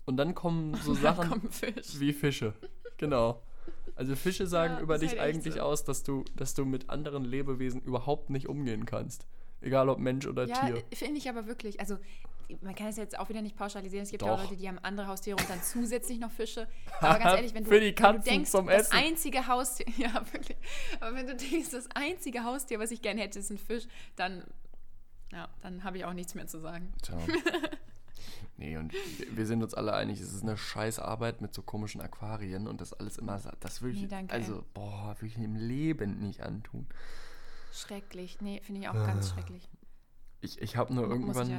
und 0.05 0.17
dann 0.17 0.35
kommen 0.35 0.73
so 0.83 0.93
Sachen 1.07 1.29
Komm, 1.29 1.49
Fisch. 1.51 1.99
wie 1.99 2.11
Fische. 2.11 2.53
Genau. 2.97 3.41
Also 3.95 4.15
Fische 4.17 4.45
sagen 4.55 4.73
Ja, 4.75 4.81
über 4.81 4.97
dich 4.97 5.11
halt 5.11 5.21
eigentlich 5.21 5.53
so. 5.55 5.61
aus, 5.61 5.85
dass 5.85 6.03
du, 6.03 6.25
dass 6.35 6.53
du 6.53 6.65
mit 6.65 6.89
anderen 6.89 7.23
Lebewesen 7.23 7.81
überhaupt 7.81 8.29
nicht 8.29 8.49
umgehen 8.49 8.85
kannst. 8.85 9.25
Egal 9.61 9.87
ob 9.87 9.99
Mensch 9.99 10.27
oder 10.27 10.45
Ja, 10.45 10.55
Tier. 10.67 10.83
finde 10.93 11.17
ich 11.17 11.29
aber 11.29 11.47
wirklich. 11.47 11.79
Also, 11.79 11.95
man 12.61 12.75
kann 12.75 12.87
es 12.87 12.97
jetzt 12.97 13.17
auch 13.17 13.29
wieder 13.29 13.41
nicht 13.41 13.55
pauschalisieren. 13.55 14.03
Es 14.03 14.11
gibt 14.11 14.23
ja 14.23 14.31
auch 14.31 14.37
Doch. 14.37 14.43
Leute, 14.45 14.57
die 14.57 14.67
haben 14.67 14.79
andere 14.79 15.07
Haustiere 15.07 15.37
und 15.37 15.49
dann 15.49 15.61
zusätzlich 15.63 16.19
noch 16.19 16.31
Fische. 16.31 16.67
Aber 16.99 17.19
ganz 17.19 17.35
ehrlich, 17.35 17.53
wenn 17.53 17.63
du, 17.63 17.69
Für 17.69 17.79
die 17.79 17.93
Katzen 17.93 18.23
du 18.23 18.29
denkst, 18.29 18.51
zum 18.51 18.67
das 18.67 18.87
Essen. 18.87 18.93
einzige 18.97 19.47
Haustier, 19.47 19.85
ja 19.97 20.13
wirklich, 20.31 20.57
aber 20.99 21.15
wenn 21.15 21.27
du 21.27 21.35
denkst, 21.35 21.69
das 21.71 21.87
einzige 21.95 22.43
Haustier, 22.43 22.79
was 22.79 22.91
ich 22.91 23.01
gerne 23.01 23.21
hätte, 23.21 23.39
ist 23.39 23.49
ein 23.49 23.57
Fisch, 23.57 23.85
dann, 24.15 24.43
ja, 25.31 25.47
dann 25.61 25.83
habe 25.83 25.97
ich 25.97 26.05
auch 26.05 26.13
nichts 26.13 26.35
mehr 26.35 26.47
zu 26.47 26.59
sagen. 26.59 26.93
Tja. 27.01 27.17
Nee, 28.55 28.77
und 28.77 28.93
wir- 29.31 29.47
sind 29.47 29.63
uns 29.63 29.73
alle 29.73 29.93
einig, 29.93 30.21
es 30.21 30.31
ist 30.31 30.43
eine 30.43 30.55
scheiß 30.57 30.99
Arbeit 30.99 31.41
mit 31.41 31.55
so 31.55 31.63
komischen 31.63 32.01
Aquarien 32.01 32.67
und 32.67 32.81
das 32.81 32.93
alles 32.93 33.17
immer, 33.17 33.41
das 33.59 33.81
will 33.81 33.91
ich, 33.93 34.01
Nee, 34.01 34.07
danke, 34.07 34.33
ey. 34.33 34.39
also, 34.41 34.63
boah, 34.75 35.15
will 35.19 35.27
ich 35.27 35.37
im 35.37 35.55
Leben 35.55 36.19
nicht 36.19 36.41
antun. 36.41 36.85
Schrecklich. 37.73 38.39
Nee, 38.41 38.61
finde 38.63 38.81
ich 38.81 38.87
auch 38.89 38.93
ganz 38.93 39.31
schrecklich. 39.31 39.67
Ich, 40.43 40.61
ich 40.61 40.75
habe 40.75 40.93
nur 40.93 41.07
irgendwann 41.07 41.49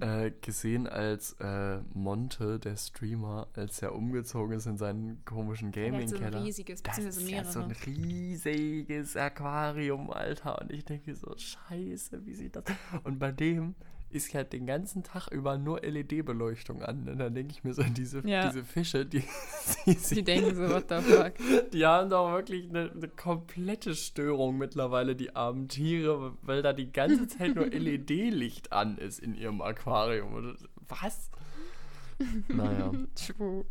äh, 0.00 0.30
gesehen, 0.42 0.86
als 0.86 1.32
äh, 1.40 1.78
Monte, 1.94 2.58
der 2.58 2.76
Streamer, 2.76 3.48
als 3.54 3.80
er 3.80 3.94
umgezogen 3.94 4.54
ist 4.54 4.66
in 4.66 4.76
seinen 4.76 5.24
komischen 5.24 5.68
hat 5.68 5.74
so 5.74 5.80
ein 5.80 5.92
Gaming-Keller. 5.92 6.44
riesiges, 6.44 6.82
Das 6.82 6.98
ist 6.98 7.28
ja 7.28 7.42
so 7.42 7.60
ein 7.60 7.70
riesiges 7.70 9.16
Aquarium, 9.16 10.10
Alter. 10.10 10.60
Und 10.60 10.70
ich 10.72 10.84
denke 10.84 11.14
so, 11.14 11.34
scheiße, 11.34 12.26
wie 12.26 12.34
sieht 12.34 12.56
das... 12.56 12.64
Und 13.04 13.18
bei 13.18 13.32
dem 13.32 13.74
ist 14.14 14.32
ja 14.32 14.44
den 14.44 14.66
ganzen 14.66 15.02
Tag 15.02 15.28
über 15.32 15.58
nur 15.58 15.80
LED-Beleuchtung 15.80 16.82
an. 16.82 17.08
Und 17.08 17.18
dann 17.18 17.34
denke 17.34 17.52
ich 17.52 17.64
mir 17.64 17.74
so, 17.74 17.82
diese, 17.82 18.26
Ja. 18.26 18.48
diese 18.48 18.64
Fische, 18.64 19.04
die, 19.04 19.22
die, 19.86 19.96
die 19.96 20.22
denken 20.22 20.54
so, 20.54 20.68
what 20.70 20.84
the 20.88 20.96
fuck. 21.00 21.32
die 21.72 21.84
haben 21.84 22.08
doch 22.10 22.32
wirklich 22.32 22.68
eine, 22.70 22.90
eine 22.92 23.08
komplette 23.08 23.94
Störung 23.94 24.56
mittlerweile, 24.58 25.16
die 25.16 25.34
armen 25.34 25.68
Tiere, 25.68 26.34
weil 26.42 26.62
da 26.62 26.72
die 26.72 26.90
ganze 26.92 27.26
Zeit 27.28 27.54
nur 27.54 27.66
LED-Licht 27.70 28.72
an 28.72 28.96
ist 28.98 29.18
in 29.18 29.34
ihrem 29.34 29.60
Aquarium. 29.60 30.56
Was? 30.88 31.30
Naja. 32.48 32.92
True. 33.16 33.64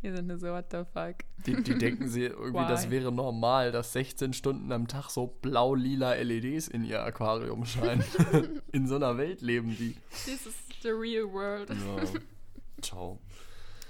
Wir 0.00 0.14
sind 0.14 0.28
nur 0.28 0.38
so, 0.38 0.48
what 0.48 0.66
the 0.70 0.84
fuck. 0.92 1.16
Die, 1.44 1.60
die 1.60 1.76
denken 1.76 2.08
sie 2.08 2.26
irgendwie, 2.26 2.68
das 2.68 2.86
Why? 2.86 2.90
wäre 2.90 3.12
normal, 3.12 3.72
dass 3.72 3.92
16 3.92 4.32
Stunden 4.32 4.70
am 4.70 4.86
Tag 4.86 5.10
so 5.10 5.26
blau-lila 5.26 6.14
LEDs 6.14 6.68
in 6.68 6.84
ihr 6.84 7.02
Aquarium 7.02 7.64
scheinen. 7.64 8.04
in 8.72 8.86
so 8.86 8.96
einer 8.96 9.18
Welt 9.18 9.40
leben 9.40 9.76
die. 9.76 9.96
This 10.24 10.46
is 10.46 10.54
the 10.82 10.90
real 10.90 11.24
world. 11.24 11.70
Ja. 11.70 12.20
Ciao. 12.80 13.18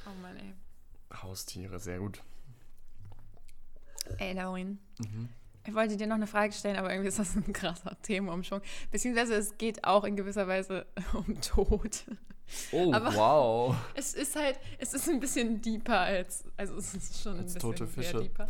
Oh 0.07 0.23
Mann, 0.23 0.37
ey. 0.37 0.55
Haustiere, 1.23 1.79
sehr 1.79 1.99
gut. 1.99 2.23
Ey, 4.17 4.33
Laurin. 4.33 4.79
Mhm. 4.99 5.29
Ich 5.67 5.75
wollte 5.75 5.99
dir 5.99 6.07
noch 6.07 6.17
eine 6.17 6.27
Frage 6.27 6.55
stellen, 6.55 6.77
aber 6.77 6.91
irgendwie 6.91 7.09
ist 7.09 7.19
das 7.19 7.37
ein 7.37 7.53
krasser 7.53 8.01
Themenumschwung. 8.01 8.63
Beziehungsweise 8.91 9.35
es 9.35 9.59
geht 9.59 9.85
auch 9.85 10.05
in 10.05 10.17
gewisser 10.17 10.49
Weise 10.49 10.87
um 11.13 11.39
Tod. 11.43 12.05
Oh, 12.73 12.93
Aber- 12.93 13.15
wow. 13.15 13.77
Es 13.95 14.15
ist 14.15 14.37
halt, 14.37 14.59
es 14.79 14.95
ist 14.95 15.09
ein 15.09 15.21
bisschen 15.21 15.61
deeper 15.61 16.01
als, 16.01 16.45
also 16.57 16.77
es 16.77 16.95
ist 16.95 17.23
schon 17.23 17.33
ein 17.35 17.39
Als 17.41 17.55
bisschen 17.55 17.61
tote 17.61 17.87
Fische. 17.87 18.21
deeper. 18.23 18.49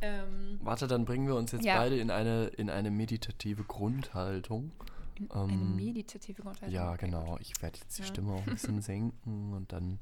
Ähm, 0.00 0.58
Warte, 0.62 0.86
dann 0.86 1.04
bringen 1.04 1.26
wir 1.26 1.34
uns 1.36 1.52
jetzt 1.52 1.64
Ja. 1.64 1.78
beide 1.78 1.96
in 1.98 2.10
eine, 2.10 2.46
in 2.48 2.68
eine 2.70 2.90
meditative 2.90 3.64
Grundhaltung. 3.64 4.72
in 5.16 5.30
eine 5.30 5.52
Ähm, 5.52 5.76
meditative 5.76 6.42
Grundhaltung. 6.42 6.74
Ja, 6.74 6.96
genau. 6.96 7.38
Ich 7.40 7.62
werde 7.62 7.78
jetzt 7.78 7.96
die 7.98 8.02
Ja. 8.02 8.08
Stimme 8.08 8.32
auch 8.32 8.44
ein 8.46 8.52
bisschen 8.54 8.82
senken 8.82 9.52
und 9.54 9.72
dann 9.72 10.00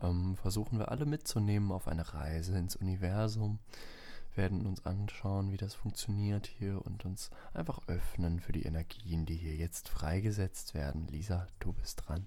ähm, 0.00 0.36
versuchen 0.36 0.78
wir 0.78 0.90
alle 0.90 1.04
mitzunehmen 1.04 1.72
auf 1.72 1.88
eine 1.88 2.14
Reise 2.14 2.56
ins 2.56 2.76
Universum. 2.76 3.58
Werden 4.34 4.64
uns 4.64 4.86
anschauen, 4.86 5.50
wie 5.52 5.56
das 5.58 5.74
funktioniert 5.74 6.46
hier 6.46 6.80
und 6.86 7.04
uns 7.04 7.30
einfach 7.52 7.80
öffnen 7.88 8.40
für 8.40 8.52
die 8.52 8.62
Energien, 8.62 9.26
die 9.26 9.34
hier 9.36 9.54
jetzt 9.56 9.88
freigesetzt 9.90 10.72
werden. 10.74 11.06
Lisa, 11.08 11.46
du 11.60 11.72
bist 11.74 12.04
dran. 12.06 12.26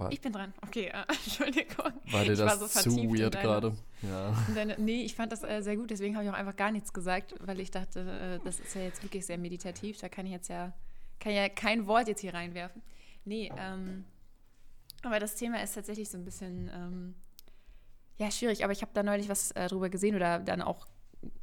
War, 0.00 0.10
Ich 0.12 0.20
bin 0.20 0.32
dran. 0.32 0.52
Okay, 0.66 0.86
äh, 0.86 1.02
Entschuldigung. 1.08 1.92
war 2.10 2.24
dir 2.24 2.32
ich 2.32 2.38
war 2.38 2.56
das 2.56 2.72
so 2.74 2.90
zu 2.90 2.96
weird 2.96 3.34
deine- 3.34 3.44
gerade? 3.46 3.76
Ja. 4.02 4.34
Deine, 4.54 4.76
nee, 4.78 5.02
ich 5.02 5.14
fand 5.14 5.30
das 5.30 5.42
äh, 5.44 5.60
sehr 5.62 5.76
gut, 5.76 5.90
deswegen 5.90 6.14
habe 6.16 6.24
ich 6.24 6.30
auch 6.30 6.34
einfach 6.34 6.56
gar 6.56 6.70
nichts 6.72 6.92
gesagt, 6.94 7.34
weil 7.40 7.60
ich 7.60 7.70
dachte, 7.70 8.00
äh, 8.40 8.44
das 8.44 8.58
ist 8.58 8.74
ja 8.74 8.80
jetzt 8.82 9.02
wirklich 9.02 9.26
sehr 9.26 9.36
meditativ, 9.36 9.98
da 9.98 10.08
kann 10.08 10.24
ich 10.24 10.32
jetzt 10.32 10.48
ja, 10.48 10.72
kann 11.18 11.32
ja 11.32 11.48
kein 11.50 11.86
Wort 11.86 12.08
jetzt 12.08 12.20
hier 12.20 12.32
reinwerfen. 12.32 12.80
Nee, 13.26 13.52
ähm, 13.58 14.06
aber 15.02 15.18
das 15.20 15.34
Thema 15.34 15.62
ist 15.62 15.74
tatsächlich 15.74 16.08
so 16.08 16.16
ein 16.16 16.24
bisschen, 16.24 16.70
ähm, 16.74 17.14
ja, 18.16 18.30
schwierig, 18.30 18.64
aber 18.64 18.72
ich 18.72 18.80
habe 18.80 18.92
da 18.94 19.02
neulich 19.02 19.28
was 19.28 19.50
äh, 19.52 19.68
drüber 19.68 19.90
gesehen 19.90 20.16
oder 20.16 20.38
dann 20.38 20.62
auch 20.62 20.86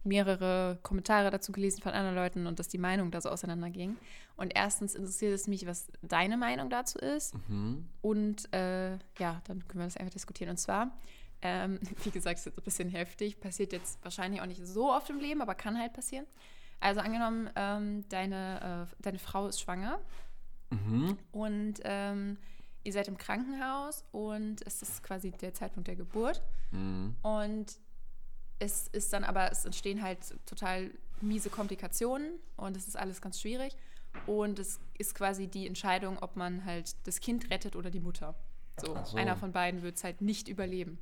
mehrere 0.03 0.79
Kommentare 0.83 1.29
dazu 1.29 1.51
gelesen 1.51 1.81
von 1.81 1.91
anderen 1.91 2.15
Leuten 2.15 2.47
und 2.47 2.59
dass 2.59 2.67
die 2.67 2.77
Meinung 2.77 3.11
da 3.11 3.21
so 3.21 3.29
auseinanderging. 3.29 3.97
Und 4.35 4.53
erstens 4.55 4.95
interessiert 4.95 5.33
es 5.33 5.47
mich, 5.47 5.65
was 5.67 5.87
deine 6.01 6.37
Meinung 6.37 6.69
dazu 6.69 6.97
ist. 6.99 7.35
Mhm. 7.47 7.87
Und 8.01 8.53
äh, 8.53 8.93
ja, 9.19 9.41
dann 9.45 9.67
können 9.67 9.81
wir 9.81 9.85
das 9.85 9.97
einfach 9.97 10.13
diskutieren. 10.13 10.51
Und 10.51 10.57
zwar, 10.57 10.91
ähm, 11.41 11.79
wie 12.03 12.11
gesagt, 12.11 12.39
ist 12.39 12.45
jetzt 12.45 12.57
ein 12.57 12.63
bisschen 12.63 12.89
heftig, 12.89 13.39
passiert 13.39 13.71
jetzt 13.73 14.03
wahrscheinlich 14.03 14.41
auch 14.41 14.45
nicht 14.45 14.65
so 14.65 14.91
oft 14.91 15.09
im 15.09 15.19
Leben, 15.19 15.41
aber 15.41 15.55
kann 15.55 15.77
halt 15.77 15.93
passieren. 15.93 16.25
Also 16.79 17.01
angenommen, 17.01 17.49
ähm, 17.55 18.07
deine, 18.09 18.87
äh, 18.89 19.01
deine 19.01 19.19
Frau 19.19 19.47
ist 19.47 19.61
schwanger 19.61 19.99
Mhm. 20.69 21.17
und 21.31 21.75
ähm, 21.83 22.37
ihr 22.83 22.91
seid 22.91 23.07
im 23.07 23.17
Krankenhaus 23.17 24.03
und 24.11 24.65
es 24.65 24.81
ist 24.81 25.03
quasi 25.03 25.31
der 25.31 25.53
Zeitpunkt 25.53 25.87
der 25.87 25.95
Geburt. 25.95 26.41
Mhm. 26.71 27.15
Und 27.21 27.77
es 28.59 28.87
ist 28.87 29.13
dann 29.13 29.23
aber, 29.23 29.51
es 29.51 29.65
entstehen 29.65 30.01
halt 30.01 30.19
total 30.45 30.91
miese 31.21 31.49
Komplikationen 31.49 32.39
und 32.55 32.77
es 32.77 32.87
ist 32.87 32.97
alles 32.97 33.21
ganz 33.21 33.39
schwierig. 33.39 33.75
und 34.25 34.57
es 34.57 34.79
ist 34.97 35.13
quasi 35.13 35.47
die 35.47 35.67
Entscheidung, 35.67 36.17
ob 36.19 36.35
man 36.35 36.65
halt 36.65 36.95
das 37.05 37.19
Kind 37.19 37.51
rettet 37.51 37.75
oder 37.75 37.91
die 37.91 37.99
Mutter. 37.99 38.33
So, 38.79 38.97
so. 39.03 39.17
einer 39.17 39.35
von 39.35 39.51
beiden 39.51 39.83
wird 39.83 39.97
es 39.97 40.03
halt 40.03 40.21
nicht 40.21 40.47
überleben. 40.47 40.97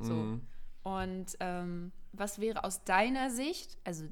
So. 0.00 0.14
Mhm. 0.14 0.46
Und 0.82 1.36
ähm, 1.40 1.92
was 2.12 2.40
wäre 2.40 2.64
aus 2.64 2.82
deiner 2.84 3.30
Sicht, 3.30 3.78
also 3.84 4.04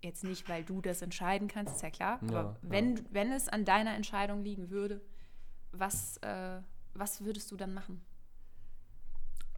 jetzt 0.00 0.24
nicht, 0.24 0.48
weil 0.48 0.64
du 0.64 0.80
das 0.80 1.02
entscheiden 1.02 1.48
kannst, 1.48 1.76
ist 1.76 1.82
ja 1.82 1.90
klar, 1.90 2.18
Ja, 2.22 2.28
aber 2.28 2.56
wenn, 2.62 3.00
wenn 3.12 3.32
es 3.32 3.48
an 3.48 3.64
deiner 3.64 3.94
Entscheidung 3.94 4.42
liegen 4.42 4.70
würde, 4.70 5.00
was, 5.72 6.16
äh, 6.18 6.60
was 6.94 7.24
würdest 7.24 7.50
du 7.50 7.56
dann 7.56 7.74
machen? 7.74 8.00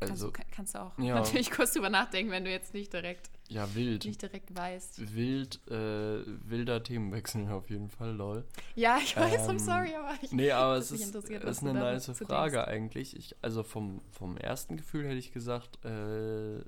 Kannst, 0.09 0.23
Also, 0.23 0.27
du, 0.27 0.33
kann- 0.33 0.47
kannst 0.51 0.75
du 0.75 0.79
auch 0.83 0.99
ja. 0.99 1.15
natürlich 1.15 1.51
kurz 1.51 1.73
drüber 1.73 1.91
nachdenken, 1.91 2.31
wenn 2.31 2.45
du 2.45 2.51
jetzt 2.51 2.75
nicht 2.75 2.93
direkt, 2.93 3.31
ja, 3.49 3.75
wild. 3.75 4.05
nicht 4.05 4.23
direkt 4.23 4.55
weißt. 4.57 5.15
Wild, 5.15 5.61
äh, 5.71 6.23
wilder 6.49 6.83
Themenwechsel 6.83 7.49
auf 7.51 7.69
jeden 7.71 7.89
Fall, 7.91 8.13
lol. 8.15 8.45
Ja, 8.75 8.99
ich 8.99 9.17
weiß, 9.17 9.49
I'm 9.49 9.53
Ähm, 9.53 9.59
sorry, 9.59 9.95
aber 9.95 10.15
ich, 10.23 10.33
Nee, 10.33 10.51
aber 10.51 10.77
Das 10.77 10.91
es 10.91 11.01
ist, 11.01 11.15
ist 11.15 11.63
eine 11.63 11.75
nice 11.75 12.07
Frage 12.19 12.57
denkst. 12.57 12.69
eigentlich. 12.69 13.17
Ich, 13.17 13.37
also 13.43 13.63
vom, 13.63 14.01
vom 14.11 14.37
ersten 14.37 14.77
Gefühl 14.77 15.05
hätte 15.05 15.17
ich 15.19 15.33
gesagt, 15.33 15.85
äh, 15.85 16.61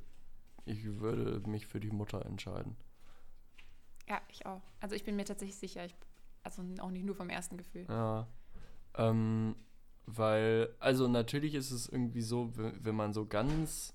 ich 0.64 0.84
würde 0.98 1.40
mich 1.48 1.66
für 1.66 1.80
die 1.80 1.90
Mutter 1.90 2.26
entscheiden. 2.26 2.76
ja, 4.08 4.20
ich 4.28 4.46
auch. 4.46 4.62
Also 4.80 4.94
ich 4.94 5.04
bin 5.04 5.16
mir 5.16 5.24
tatsächlich 5.24 5.56
sicher, 5.56 5.84
ich, 5.84 5.94
also 6.42 6.62
auch 6.80 6.90
nicht 6.90 7.04
nur 7.04 7.14
vom 7.16 7.28
ersten 7.30 7.56
Gefühl. 7.56 7.86
Ja. 7.88 8.26
Ähm, 8.96 9.56
weil, 10.06 10.74
also 10.78 11.08
natürlich 11.08 11.54
ist 11.54 11.72
es 11.72 11.88
irgendwie 11.88 12.22
so, 12.22 12.52
wenn, 12.54 12.94
man 12.94 13.12
so 13.12 13.26
ganz, 13.26 13.92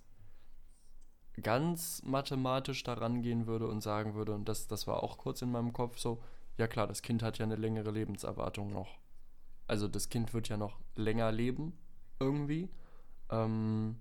ganz 1.42 2.04
mathematisch 2.04 2.84
daran 2.84 3.22
gehen 3.22 3.48
würde 3.48 3.68
und 3.68 3.82
sagen 3.82 4.14
würde, 4.14 4.34
und 4.34 4.48
das, 4.48 4.68
das 4.68 4.88
war 4.88 5.04
auch 5.04 5.18
kurz 5.18 5.42
in 5.42 5.52
meinem 5.52 5.74
Kopf 5.74 5.98
so, 5.98 6.22
ja 6.58 6.68
klar, 6.68 6.88
das 6.88 7.02
Kind 7.02 7.24
hat 7.24 7.38
ja 7.38 7.46
eine 7.46 7.56
längere 7.56 7.92
Lebenserwartung 7.92 8.72
noch. 8.72 9.00
Also 9.68 9.88
das 9.88 10.10
Kind 10.10 10.34
wird 10.34 10.50
ja 10.50 10.58
noch 10.58 10.80
länger 10.96 11.32
leben, 11.32 11.78
irgendwie. 12.20 12.70
Ähm, 13.30 13.96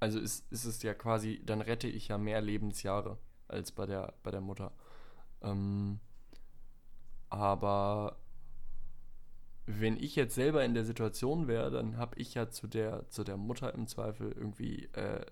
also 0.00 0.18
ist, 0.18 0.50
ist 0.50 0.64
es 0.64 0.82
ja 0.82 0.94
quasi, 0.94 1.42
dann 1.44 1.60
rette 1.60 1.88
ich 1.88 2.08
ja 2.08 2.18
mehr 2.18 2.40
Lebensjahre 2.40 3.18
als 3.48 3.70
bei 3.70 3.84
der, 3.84 4.14
bei 4.22 4.30
der 4.30 4.40
Mutter. 4.40 4.72
Ähm, 5.42 6.00
aber 7.28 8.16
wenn 9.66 9.96
ich 9.96 10.14
jetzt 10.16 10.34
selber 10.34 10.64
in 10.64 10.74
der 10.74 10.84
Situation 10.84 11.48
wäre, 11.48 11.70
dann 11.70 11.96
habe 11.96 12.18
ich 12.18 12.34
ja 12.34 12.50
zu 12.50 12.66
der, 12.66 13.08
zu 13.08 13.24
der 13.24 13.36
Mutter 13.36 13.72
im 13.74 13.86
Zweifel 13.86 14.32
irgendwie, 14.32 14.86
äh, 14.92 15.24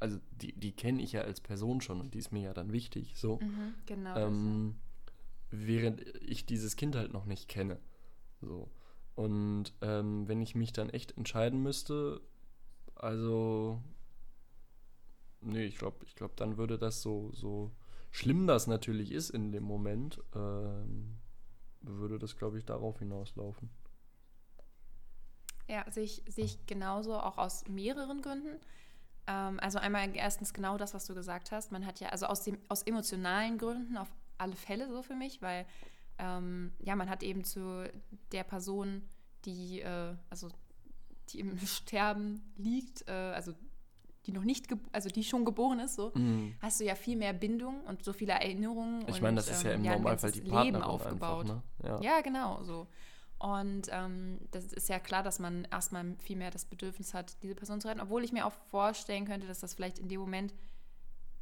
also 0.00 0.18
die, 0.30 0.58
die 0.58 0.72
kenne 0.72 1.02
ich 1.02 1.12
ja 1.12 1.22
als 1.22 1.40
Person 1.40 1.80
schon 1.80 2.00
und 2.00 2.14
die 2.14 2.18
ist 2.18 2.32
mir 2.32 2.42
ja 2.42 2.54
dann 2.54 2.72
wichtig, 2.72 3.14
so. 3.16 3.38
Mhm, 3.40 3.74
genau. 3.86 4.16
Ähm, 4.16 4.76
während 5.50 6.00
ich 6.22 6.46
dieses 6.46 6.76
Kind 6.76 6.96
halt 6.96 7.12
noch 7.12 7.26
nicht 7.26 7.48
kenne. 7.48 7.78
So. 8.40 8.70
Und 9.14 9.74
ähm, 9.82 10.26
wenn 10.26 10.40
ich 10.40 10.54
mich 10.54 10.72
dann 10.72 10.88
echt 10.88 11.16
entscheiden 11.16 11.62
müsste, 11.62 12.22
also, 12.94 13.82
nee, 15.42 15.64
ich 15.64 15.76
glaube, 15.76 16.04
ich 16.06 16.14
glaube, 16.14 16.34
dann 16.36 16.56
würde 16.56 16.78
das 16.78 17.02
so, 17.02 17.30
so 17.32 17.72
schlimm 18.10 18.46
das 18.46 18.66
natürlich 18.66 19.12
ist 19.12 19.30
in 19.30 19.52
dem 19.52 19.64
Moment, 19.64 20.20
ähm, 20.34 21.18
würde 21.82 22.18
das, 22.18 22.36
glaube 22.36 22.58
ich, 22.58 22.64
darauf 22.64 22.98
hinauslaufen. 22.98 23.70
Ja, 25.68 25.84
sehe 25.90 26.04
ich, 26.04 26.66
genauso, 26.66 27.14
auch 27.14 27.38
aus 27.38 27.66
mehreren 27.68 28.20
Gründen. 28.20 28.60
Ähm, 29.26 29.60
also 29.60 29.78
einmal 29.78 30.14
erstens 30.14 30.52
genau 30.52 30.76
das, 30.76 30.94
was 30.94 31.06
du 31.06 31.14
gesagt 31.14 31.52
hast. 31.52 31.72
Man 31.72 31.86
hat 31.86 32.00
ja, 32.00 32.08
also 32.08 32.26
aus, 32.26 32.42
dem, 32.42 32.58
aus 32.68 32.82
emotionalen 32.82 33.58
Gründen 33.58 33.96
auf 33.96 34.08
alle 34.38 34.56
Fälle 34.56 34.88
so 34.88 35.02
für 35.02 35.14
mich, 35.14 35.40
weil 35.40 35.66
ähm, 36.18 36.72
ja, 36.80 36.96
man 36.96 37.08
hat 37.08 37.22
eben 37.22 37.44
zu 37.44 37.90
der 38.32 38.44
Person, 38.44 39.02
die, 39.44 39.80
äh, 39.80 40.14
also 40.30 40.48
die 41.30 41.40
im 41.40 41.58
Sterben 41.66 42.52
liegt, 42.56 43.08
äh, 43.08 43.12
also 43.12 43.54
die 44.26 44.32
noch 44.32 44.44
nicht, 44.44 44.66
also 44.92 45.08
die 45.08 45.24
schon 45.24 45.44
geboren 45.44 45.80
ist, 45.80 45.96
so, 45.96 46.12
Mhm. 46.14 46.54
hast 46.60 46.80
du 46.80 46.84
ja 46.84 46.94
viel 46.94 47.16
mehr 47.16 47.32
Bindung 47.32 47.80
und 47.82 48.04
so 48.04 48.12
viele 48.12 48.32
Erinnerungen. 48.32 49.02
Ich 49.08 49.16
und, 49.16 49.22
meine, 49.22 49.36
das 49.36 49.48
ist 49.50 49.62
ja 49.64 49.72
ähm, 49.72 49.84
im 49.84 49.90
ein 49.90 49.96
Normalfall 49.98 50.30
die 50.32 50.40
Partnerin 50.42 50.72
Leben 50.74 50.82
aufgebaut. 50.84 51.50
einfach, 51.50 51.62
ne? 51.82 51.88
Ja. 51.88 52.00
Ja, 52.00 52.20
genau 52.20 52.62
so. 52.62 52.86
Und 53.38 53.88
ähm, 53.90 54.38
das 54.52 54.72
ist 54.72 54.88
ja 54.88 55.00
klar, 55.00 55.24
dass 55.24 55.40
man 55.40 55.66
erstmal 55.72 56.14
viel 56.20 56.36
mehr 56.36 56.52
das 56.52 56.64
Bedürfnis 56.64 57.12
hat, 57.12 57.42
diese 57.42 57.56
Person 57.56 57.80
zu 57.80 57.88
retten. 57.88 58.00
Obwohl 58.00 58.22
ich 58.22 58.30
mir 58.32 58.46
auch 58.46 58.52
vorstellen 58.70 59.24
könnte, 59.24 59.48
dass 59.48 59.58
das 59.58 59.74
vielleicht 59.74 59.98
in 59.98 60.08
dem 60.08 60.20
Moment 60.20 60.54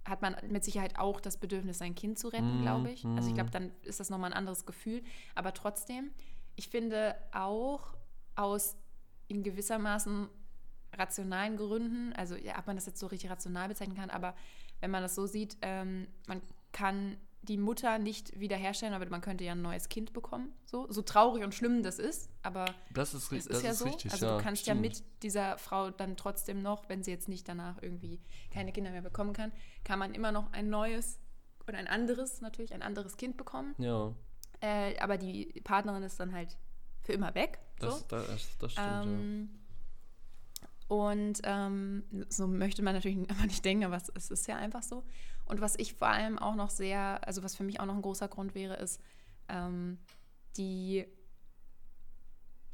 hat 0.08 0.22
man 0.22 0.34
mit 0.48 0.64
Sicherheit 0.64 0.98
auch 0.98 1.20
das 1.20 1.36
Bedürfnis, 1.36 1.76
sein 1.76 1.94
Kind 1.94 2.18
zu 2.18 2.28
retten, 2.28 2.60
Mhm, 2.60 2.62
glaube 2.62 2.90
ich. 2.90 3.04
Also 3.04 3.26
ich 3.26 3.32
mhm. 3.32 3.34
glaube, 3.34 3.50
dann 3.50 3.70
ist 3.82 4.00
das 4.00 4.08
nochmal 4.08 4.30
ein 4.30 4.36
anderes 4.38 4.64
Gefühl. 4.64 5.02
Aber 5.34 5.52
trotzdem, 5.52 6.10
ich 6.56 6.70
finde 6.70 7.14
auch 7.34 7.94
aus 8.34 8.76
in 9.28 9.42
gewissermaßen 9.42 10.28
rationalen 11.00 11.56
Gründen, 11.56 12.12
also 12.12 12.36
ja, 12.36 12.56
ob 12.58 12.66
man 12.68 12.76
das 12.76 12.86
jetzt 12.86 13.00
so 13.00 13.08
richtig 13.08 13.30
rational 13.30 13.66
bezeichnen 13.68 13.96
kann, 13.96 14.10
aber 14.10 14.34
wenn 14.80 14.90
man 14.92 15.02
das 15.02 15.14
so 15.16 15.26
sieht, 15.26 15.56
ähm, 15.62 16.06
man 16.28 16.40
kann 16.72 17.16
die 17.42 17.56
Mutter 17.56 17.98
nicht 17.98 18.38
wiederherstellen, 18.38 18.92
aber 18.94 19.06
man 19.08 19.22
könnte 19.22 19.44
ja 19.44 19.52
ein 19.52 19.62
neues 19.62 19.88
Kind 19.88 20.12
bekommen. 20.12 20.52
So, 20.66 20.86
so 20.92 21.00
traurig 21.00 21.42
und 21.42 21.54
schlimm 21.54 21.82
das 21.82 21.98
ist, 21.98 22.28
aber 22.42 22.66
Das 22.92 23.14
ist, 23.14 23.32
es 23.32 23.46
ist 23.46 23.50
das 23.50 23.62
ja 23.62 23.70
ist 23.70 23.78
so. 23.78 23.86
richtig, 23.86 24.12
also 24.12 24.26
ja, 24.26 24.36
du 24.36 24.42
kannst 24.44 24.62
stimmt. 24.62 24.76
ja 24.76 24.88
mit 24.88 25.02
dieser 25.22 25.56
Frau 25.56 25.90
dann 25.90 26.18
trotzdem 26.18 26.60
noch, 26.60 26.88
wenn 26.90 27.02
sie 27.02 27.10
jetzt 27.10 27.28
nicht 27.30 27.48
danach 27.48 27.80
irgendwie 27.82 28.20
keine 28.52 28.72
Kinder 28.72 28.90
mehr 28.90 29.00
bekommen 29.02 29.32
kann, 29.32 29.52
kann 29.84 29.98
man 29.98 30.12
immer 30.14 30.32
noch 30.32 30.52
ein 30.52 30.68
neues 30.68 31.18
oder 31.66 31.78
ein 31.78 31.88
anderes 31.88 32.42
natürlich, 32.42 32.74
ein 32.74 32.82
anderes 32.82 33.16
Kind 33.16 33.36
bekommen. 33.38 33.74
Ja, 33.78 34.14
Äh, 34.60 34.98
aber 34.98 35.16
die 35.16 35.46
Partnerin 35.64 36.02
ist 36.02 36.20
dann 36.20 36.32
halt 36.34 36.58
für 37.02 37.14
immer 37.14 37.34
weg. 37.34 37.58
das, 37.78 38.00
so. 38.00 38.06
das, 38.08 38.58
das 38.58 38.72
stimmt, 38.72 38.86
ja. 38.86 39.60
Und 40.90 41.40
ähm, 41.44 42.03
so 42.31 42.48
möchte 42.48 42.83
man 42.83 42.94
natürlich 42.94 43.16
immer 43.31 43.46
nicht 43.46 43.64
denken, 43.64 43.85
aber 43.85 43.94
es, 43.94 44.11
es 44.12 44.29
ist 44.29 44.48
ja 44.48 44.57
einfach 44.57 44.83
so. 44.83 45.05
Und 45.44 45.61
was 45.61 45.76
ich 45.79 45.94
vor 45.94 46.09
allem 46.09 46.37
auch 46.37 46.57
noch 46.57 46.68
sehr, 46.68 47.20
also 47.24 47.44
was 47.44 47.55
für 47.55 47.62
mich 47.62 47.79
auch 47.79 47.87
noch 47.87 47.94
ein 47.94 48.03
großer 48.03 48.26
Grund 48.26 48.57
wäre, 48.57 48.74
ist, 48.74 49.00
ähm, 49.48 49.98
die, 50.57 51.05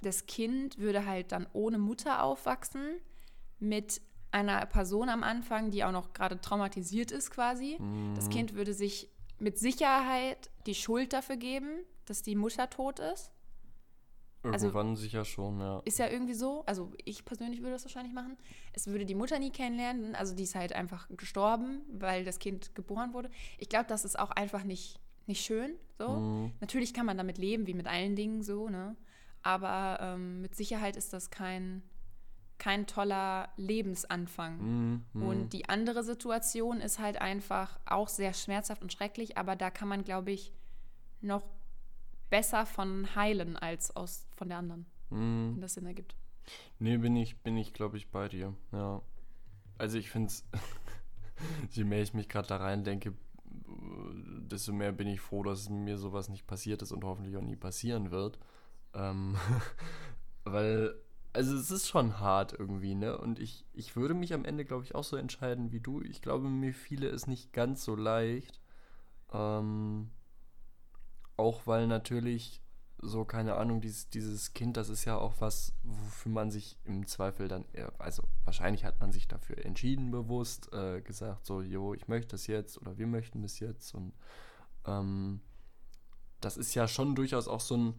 das 0.00 0.24
Kind 0.24 0.78
würde 0.78 1.04
halt 1.04 1.30
dann 1.30 1.46
ohne 1.52 1.76
Mutter 1.76 2.22
aufwachsen, 2.22 3.00
mit 3.58 4.00
einer 4.30 4.64
Person 4.64 5.10
am 5.10 5.22
Anfang, 5.22 5.70
die 5.70 5.84
auch 5.84 5.92
noch 5.92 6.14
gerade 6.14 6.40
traumatisiert 6.40 7.10
ist 7.10 7.30
quasi. 7.30 7.78
Das 8.14 8.28
Mhm. 8.28 8.30
Kind 8.30 8.54
würde 8.54 8.72
sich 8.72 9.10
mit 9.38 9.58
Sicherheit 9.58 10.50
die 10.64 10.74
Schuld 10.74 11.12
dafür 11.12 11.36
geben, 11.36 11.84
dass 12.06 12.22
die 12.22 12.34
Mutter 12.34 12.70
tot 12.70 12.98
ist. 12.98 13.30
Also- 14.52 14.66
Irgendwann 14.66 14.96
sicher 14.96 15.24
schon, 15.24 15.60
ja. 15.60 15.80
Ist 15.84 15.98
ja 15.98 16.08
irgendwie 16.08 16.34
so. 16.34 16.64
Also 16.66 16.92
ich 17.04 17.24
persönlich 17.24 17.60
würde 17.60 17.72
das 17.72 17.84
wahrscheinlich 17.84 18.12
machen. 18.14 18.36
Es 18.72 18.86
würde 18.86 19.04
die 19.06 19.14
Mutter 19.14 19.38
nie 19.38 19.50
kennenlernen. 19.50 20.14
Also 20.14 20.34
die 20.34 20.42
ist 20.44 20.54
halt 20.54 20.72
einfach 20.72 21.08
gestorben, 21.16 21.82
weil 21.92 22.24
das 22.24 22.38
Kind 22.38 22.74
geboren 22.74 23.12
wurde. 23.14 23.30
Ich 23.58 23.68
glaube, 23.68 23.86
das 23.88 24.04
ist 24.04 24.18
auch 24.18 24.30
einfach 24.30 24.64
nicht, 24.64 25.00
nicht 25.26 25.44
schön. 25.44 25.74
So. 25.98 26.08
Mhm. 26.08 26.52
Natürlich 26.60 26.92
kann 26.94 27.06
man 27.06 27.16
damit 27.16 27.38
leben, 27.38 27.66
wie 27.66 27.74
mit 27.74 27.86
allen 27.86 28.16
Dingen 28.16 28.42
so, 28.42 28.68
ne? 28.68 28.96
Aber 29.42 29.98
ähm, 30.00 30.42
mit 30.42 30.56
Sicherheit 30.56 30.96
ist 30.96 31.12
das 31.12 31.30
kein, 31.30 31.82
kein 32.58 32.86
toller 32.86 33.48
Lebensanfang. 33.56 34.58
Mhm. 34.58 35.04
Mhm. 35.12 35.22
Und 35.22 35.52
die 35.52 35.68
andere 35.68 36.02
Situation 36.02 36.80
ist 36.80 36.98
halt 36.98 37.20
einfach 37.20 37.78
auch 37.86 38.08
sehr 38.08 38.34
schmerzhaft 38.34 38.82
und 38.82 38.92
schrecklich, 38.92 39.38
aber 39.38 39.54
da 39.56 39.70
kann 39.70 39.88
man, 39.88 40.02
glaube 40.04 40.32
ich, 40.32 40.52
noch 41.20 41.42
besser 42.30 42.66
von 42.66 43.14
heilen 43.14 43.56
als 43.56 43.94
aus, 43.96 44.26
von 44.36 44.48
der 44.48 44.58
anderen, 44.58 44.86
Mhm. 45.10 45.52
wenn 45.54 45.60
das 45.60 45.74
Sinn 45.74 45.86
ergibt. 45.86 46.16
Nee, 46.78 46.96
bin 46.98 47.16
ich, 47.16 47.38
bin 47.38 47.56
ich, 47.56 47.72
glaube 47.72 47.96
ich, 47.96 48.10
bei 48.10 48.28
dir. 48.28 48.54
Ja. 48.72 49.02
Also 49.78 49.98
ich 49.98 50.10
finde 50.10 50.28
es, 50.28 50.44
je 51.70 51.84
mehr 51.84 52.02
ich 52.02 52.14
mich 52.14 52.28
gerade 52.28 52.48
da 52.48 52.56
rein 52.56 52.84
denke, 52.84 53.12
desto 54.48 54.72
mehr 54.72 54.92
bin 54.92 55.08
ich 55.08 55.20
froh, 55.20 55.42
dass 55.42 55.68
mir 55.68 55.98
sowas 55.98 56.28
nicht 56.28 56.46
passiert 56.46 56.82
ist 56.82 56.92
und 56.92 57.04
hoffentlich 57.04 57.36
auch 57.36 57.42
nie 57.42 57.56
passieren 57.56 58.10
wird. 58.10 58.38
Ähm, 58.94 59.36
weil, 60.44 60.94
also 61.32 61.56
es 61.56 61.70
ist 61.70 61.88
schon 61.88 62.18
hart 62.20 62.52
irgendwie, 62.52 62.94
ne? 62.94 63.18
Und 63.18 63.38
ich, 63.38 63.64
ich 63.72 63.96
würde 63.96 64.14
mich 64.14 64.32
am 64.32 64.44
Ende, 64.44 64.64
glaube 64.64 64.84
ich, 64.84 64.94
auch 64.94 65.04
so 65.04 65.16
entscheiden 65.16 65.72
wie 65.72 65.80
du. 65.80 66.00
Ich 66.02 66.22
glaube, 66.22 66.48
mir 66.48 66.72
fiele 66.72 67.08
es 67.08 67.26
nicht 67.26 67.52
ganz 67.52 67.84
so 67.84 67.94
leicht. 67.96 68.60
Ähm, 69.32 70.10
auch 71.36 71.66
weil 71.66 71.86
natürlich 71.86 72.60
so, 72.98 73.24
keine 73.24 73.56
Ahnung, 73.56 73.80
dieses, 73.80 74.08
dieses 74.08 74.54
Kind, 74.54 74.76
das 74.76 74.88
ist 74.88 75.04
ja 75.04 75.18
auch 75.18 75.34
was, 75.40 75.74
wofür 75.82 76.32
man 76.32 76.50
sich 76.50 76.78
im 76.84 77.06
Zweifel 77.06 77.46
dann, 77.46 77.64
also 77.98 78.22
wahrscheinlich 78.44 78.84
hat 78.84 79.00
man 79.00 79.12
sich 79.12 79.28
dafür 79.28 79.64
entschieden, 79.64 80.10
bewusst, 80.10 80.72
äh, 80.72 81.02
gesagt, 81.02 81.44
so, 81.44 81.60
jo, 81.60 81.92
ich 81.94 82.08
möchte 82.08 82.32
das 82.32 82.46
jetzt 82.46 82.80
oder 82.80 82.96
wir 82.96 83.06
möchten 83.06 83.42
das 83.42 83.60
jetzt 83.60 83.94
und 83.94 84.14
ähm, 84.86 85.40
das 86.40 86.56
ist 86.56 86.74
ja 86.74 86.88
schon 86.88 87.14
durchaus 87.14 87.48
auch 87.48 87.60
so 87.60 87.76
ein, 87.76 87.94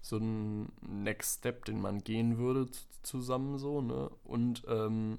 so 0.00 0.18
ein 0.18 0.72
Next 0.80 1.38
Step, 1.38 1.64
den 1.64 1.80
man 1.80 2.04
gehen 2.04 2.38
würde 2.38 2.68
zusammen 3.02 3.58
so, 3.58 3.80
ne? 3.80 4.10
Und 4.24 4.64
ähm, 4.68 5.18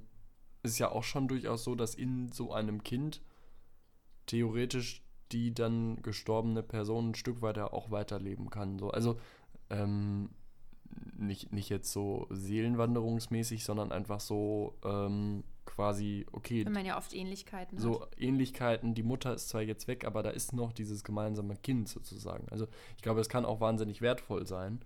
ist 0.64 0.80
ja 0.80 0.90
auch 0.90 1.04
schon 1.04 1.28
durchaus 1.28 1.64
so, 1.64 1.76
dass 1.76 1.96
in 1.96 2.32
so 2.32 2.54
einem 2.54 2.84
Kind 2.84 3.22
theoretisch 4.26 5.04
die 5.32 5.54
dann 5.54 6.02
gestorbene 6.02 6.64
Person 6.64 7.12
ein 7.12 7.16
Stück 7.16 7.42
weiter 7.42 7.74
auch 7.74 7.92
weiterleben 7.92 8.50
kann. 8.50 8.80
So, 8.80 8.92
also 8.92 9.18
ähm, 9.70 10.30
nicht, 11.18 11.54
nicht 11.54 11.70
jetzt 11.70 11.92
so 11.92 12.28
seelenwanderungsmäßig, 12.30 13.64
sondern 13.64 13.92
einfach 13.92 14.20
so 14.20 14.78
ähm, 14.84 15.44
quasi, 15.66 16.26
okay. 16.32 16.66
Wenn 16.66 16.74
man 16.74 16.86
ja 16.86 16.98
oft 16.98 17.14
Ähnlichkeiten 17.14 17.78
so 17.78 18.02
hat. 18.02 18.20
Ähnlichkeiten, 18.20 18.96
die 18.96 19.04
Mutter 19.04 19.34
ist 19.34 19.50
zwar 19.50 19.62
jetzt 19.62 19.88
weg, 19.88 20.06
aber 20.06 20.24
da 20.24 20.32
ist 20.32 20.54
noch 20.54 20.74
dieses 20.74 21.04
gemeinsame 21.04 21.56
Kind 21.56 21.88
sozusagen. 21.90 22.48
Also 22.50 22.68
ich 22.98 23.04
glaube, 23.04 23.22
es 23.22 23.30
kann 23.30 23.46
auch 23.46 23.60
wahnsinnig 23.60 24.02
wertvoll 24.02 24.48
sein. 24.48 24.82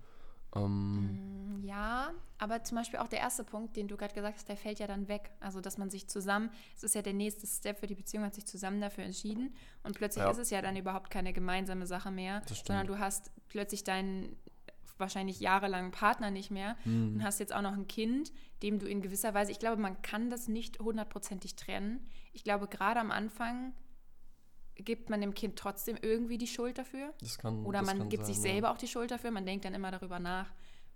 Ähm, 0.54 1.20
Mm, 1.60 1.64
Ja, 1.64 2.12
aber 2.38 2.62
zum 2.62 2.76
Beispiel 2.76 2.98
auch 3.00 3.08
der 3.08 3.20
erste 3.20 3.42
Punkt, 3.42 3.76
den 3.76 3.88
du 3.88 3.96
gerade 3.96 4.12
gesagt 4.14 4.36
hast, 4.36 4.48
der 4.48 4.56
fällt 4.56 4.78
ja 4.78 4.86
dann 4.86 5.08
weg. 5.08 5.30
Also, 5.40 5.60
dass 5.60 5.78
man 5.78 5.88
sich 5.90 6.08
zusammen, 6.08 6.50
es 6.76 6.82
ist 6.84 6.94
ja 6.94 7.02
der 7.02 7.14
nächste 7.14 7.46
Step 7.46 7.80
für 7.80 7.86
die 7.86 7.94
Beziehung, 7.94 8.24
hat 8.24 8.34
sich 8.34 8.44
zusammen 8.46 8.80
dafür 8.80 9.04
entschieden. 9.04 9.54
Und 9.82 9.96
plötzlich 9.96 10.24
Ja. 10.24 10.30
ist 10.30 10.38
es 10.38 10.50
ja 10.50 10.60
dann 10.62 10.76
überhaupt 10.76 11.10
keine 11.10 11.32
gemeinsame 11.32 11.86
Sache 11.86 12.10
mehr, 12.10 12.42
sondern 12.66 12.86
du 12.86 12.98
hast 12.98 13.30
plötzlich 13.48 13.82
deinen 13.84 14.36
wahrscheinlich 14.98 15.40
jahrelangen 15.40 15.90
Partner 15.90 16.30
nicht 16.30 16.50
mehr 16.52 16.76
Hm. 16.84 17.14
und 17.14 17.24
hast 17.24 17.40
jetzt 17.40 17.52
auch 17.54 17.62
noch 17.62 17.72
ein 17.72 17.88
Kind, 17.88 18.32
dem 18.62 18.78
du 18.78 18.86
in 18.86 19.00
gewisser 19.02 19.34
Weise, 19.34 19.50
ich 19.50 19.58
glaube, 19.58 19.80
man 19.82 20.00
kann 20.02 20.30
das 20.30 20.46
nicht 20.48 20.78
hundertprozentig 20.78 21.56
trennen. 21.56 22.06
Ich 22.32 22.44
glaube, 22.44 22.68
gerade 22.68 23.00
am 23.00 23.10
Anfang 23.10 23.72
gibt 24.76 25.08
man 25.10 25.20
dem 25.20 25.34
Kind 25.34 25.56
trotzdem 25.56 25.96
irgendwie 26.02 26.38
die 26.38 26.46
Schuld 26.46 26.78
dafür. 26.78 27.12
das 27.20 27.38
kann, 27.38 27.64
Oder 27.64 27.80
das 27.80 27.86
man 27.88 27.98
kann 27.98 28.08
gibt 28.08 28.26
sich 28.26 28.36
sein, 28.36 28.46
ja. 28.46 28.52
selber 28.54 28.70
auch 28.72 28.78
die 28.78 28.88
Schuld 28.88 29.10
dafür. 29.10 29.30
Man 29.30 29.46
denkt 29.46 29.64
dann 29.64 29.74
immer 29.74 29.90
darüber 29.90 30.18
nach, 30.18 30.52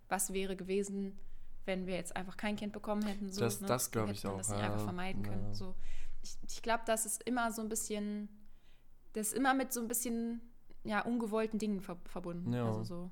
was 0.09 0.33
wäre 0.33 0.57
gewesen, 0.57 1.19
wenn 1.65 1.87
wir 1.87 1.95
jetzt 1.97 2.17
einfach 2.17 2.37
kein 2.37 2.57
Kind 2.57 2.73
bekommen 2.73 3.03
hätten. 3.03 3.31
So, 3.31 3.41
Das- 3.43 3.61
ne? 3.61 3.67
das 3.69 3.91
glaub 3.91 4.09
Hätte 4.09 4.19
ich 4.19 4.27
auch, 4.27 4.39
Das 4.39 4.49
nicht 4.49 4.59
ja, 4.59 4.67
einfach 4.67 4.85
vermeiden 4.85 5.23
können. 5.23 5.45
ja. 5.49 5.55
So. 5.55 5.75
Ich, 6.23 6.37
ich 6.49 6.63
glaube, 6.63 6.83
das 6.87 7.07
ist 7.07 7.23
immer 7.25 7.53
so 7.53 7.63
ein 7.63 7.69
bisschen, 7.69 8.29
das 9.13 9.29
ist 9.29 9.33
immer 9.35 9.55
mit 9.55 9.73
so 9.73 9.81
ein 9.81 9.89
bisschen 9.89 10.41
ja, 10.85 11.03
ungewollten 11.05 11.59
Dingen 11.59 11.81
ver 11.81 11.97
verbunden. 12.07 12.53
Ja. 12.53 12.67
Also 12.67 12.85
so. 12.85 13.11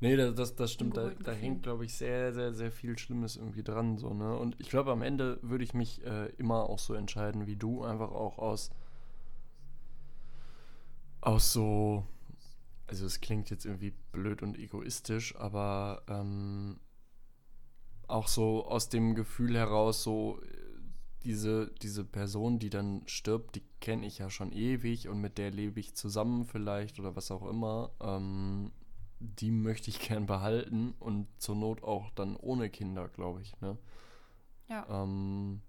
Nee, 0.00 0.14
das, 0.14 0.34
das, 0.36 0.54
das 0.54 0.72
stimmt. 0.72 0.96
Da, 0.96 1.10
da 1.10 1.32
hängt, 1.32 1.64
glaube 1.64 1.84
ich, 1.84 1.94
sehr, 1.96 2.32
sehr, 2.32 2.52
sehr 2.54 2.70
viel 2.70 2.96
Schlimmes 2.98 3.34
irgendwie 3.36 3.64
dran. 3.64 3.98
So, 3.98 4.14
ne? 4.14 4.36
Und 4.38 4.54
ich 4.60 4.68
glaube, 4.68 4.92
am 4.92 5.02
Ende 5.02 5.40
würde 5.42 5.64
ich 5.64 5.74
mich 5.74 6.04
äh, 6.06 6.26
immer 6.36 6.68
auch 6.70 6.78
so 6.78 6.94
entscheiden 6.94 7.46
wie 7.46 7.56
du, 7.56 7.82
einfach 7.82 8.12
auch 8.12 8.38
aus, 8.38 8.70
aus 11.26 11.52
so, 11.52 12.06
also 12.86 13.04
es 13.04 13.20
klingt 13.20 13.50
jetzt 13.50 13.64
irgendwie 13.64 13.92
blöd 14.12 14.42
und 14.42 14.56
egoistisch, 14.56 15.34
aber 15.36 16.02
ähm, 16.08 16.78
auch 18.06 18.28
so 18.28 18.64
aus 18.66 18.88
dem 18.88 19.16
Gefühl 19.16 19.56
heraus, 19.56 20.04
so 20.04 20.40
äh, 20.42 20.46
diese, 21.24 21.72
diese 21.82 22.04
Person, 22.04 22.60
die 22.60 22.70
dann 22.70 23.02
stirbt, 23.06 23.56
die 23.56 23.62
kenne 23.80 24.06
ich 24.06 24.18
ja 24.18 24.30
schon 24.30 24.52
ewig 24.52 25.08
und 25.08 25.20
mit 25.20 25.36
der 25.38 25.50
lebe 25.50 25.80
ich 25.80 25.96
zusammen 25.96 26.44
vielleicht 26.44 27.00
oder 27.00 27.16
was 27.16 27.32
auch 27.32 27.44
immer. 27.44 27.90
Ähm, 28.00 28.70
die 29.18 29.50
möchte 29.50 29.90
ich 29.90 29.98
gern 30.08 30.26
behalten 30.26 30.94
und 31.00 31.26
zur 31.38 31.56
Not 31.56 31.82
auch 31.82 32.10
dann 32.10 32.36
ohne 32.36 32.70
Kinder, 32.70 33.08
glaube 33.08 33.42
ich. 33.42 33.60
Ne? 33.60 33.76
Ja. 34.68 34.86
Ähm, 34.88 35.60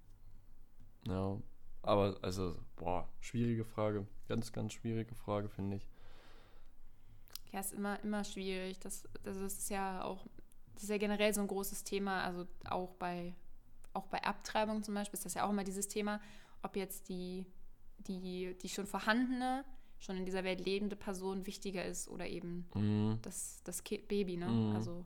ja, 1.07 1.39
aber 1.87 2.17
also, 2.21 2.55
boah, 2.75 3.07
schwierige 3.21 3.63
Frage. 3.65 4.05
Ganz, 4.27 4.51
ganz 4.51 4.73
schwierige 4.73 5.15
Frage, 5.15 5.49
finde 5.49 5.77
ich. 5.77 5.87
Ja, 7.51 7.59
ist 7.61 7.73
immer, 7.73 7.99
immer 8.03 8.23
schwierig. 8.23 8.79
Das, 8.79 9.07
das 9.23 9.37
ist 9.37 9.69
ja 9.69 10.03
auch, 10.03 10.27
das 10.73 10.83
ist 10.83 10.89
ja 10.89 10.97
generell 10.97 11.33
so 11.33 11.41
ein 11.41 11.47
großes 11.47 11.83
Thema, 11.83 12.23
also 12.23 12.45
auch 12.65 12.93
bei, 12.95 13.33
auch 13.93 14.05
bei 14.07 14.23
Abtreibung 14.23 14.83
zum 14.83 14.93
Beispiel 14.93 15.17
ist 15.17 15.25
das 15.25 15.33
ja 15.33 15.45
auch 15.45 15.49
immer 15.49 15.63
dieses 15.63 15.87
Thema, 15.87 16.19
ob 16.61 16.75
jetzt 16.75 17.09
die, 17.09 17.45
die, 17.99 18.55
die 18.61 18.69
schon 18.69 18.85
vorhandene, 18.85 19.63
schon 19.99 20.17
in 20.17 20.25
dieser 20.25 20.43
Welt 20.43 20.63
lebende 20.63 20.95
Person 20.95 21.47
wichtiger 21.47 21.83
ist 21.85 22.07
oder 22.07 22.27
eben 22.27 22.69
Mhm. 22.75 23.19
das, 23.21 23.61
das 23.63 23.81
Baby, 23.81 24.37
ne? 24.37 24.47
Mhm. 24.47 24.75
Also 24.75 25.05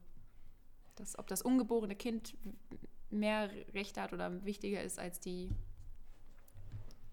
das, 0.96 1.18
ob 1.18 1.28
das 1.28 1.42
ungeborene 1.42 1.96
Kind 1.96 2.36
mehr 3.10 3.50
Rechte 3.74 4.02
hat 4.02 4.14
oder 4.14 4.44
wichtiger 4.46 4.84
ist 4.84 5.00
als 5.00 5.20
die, 5.20 5.50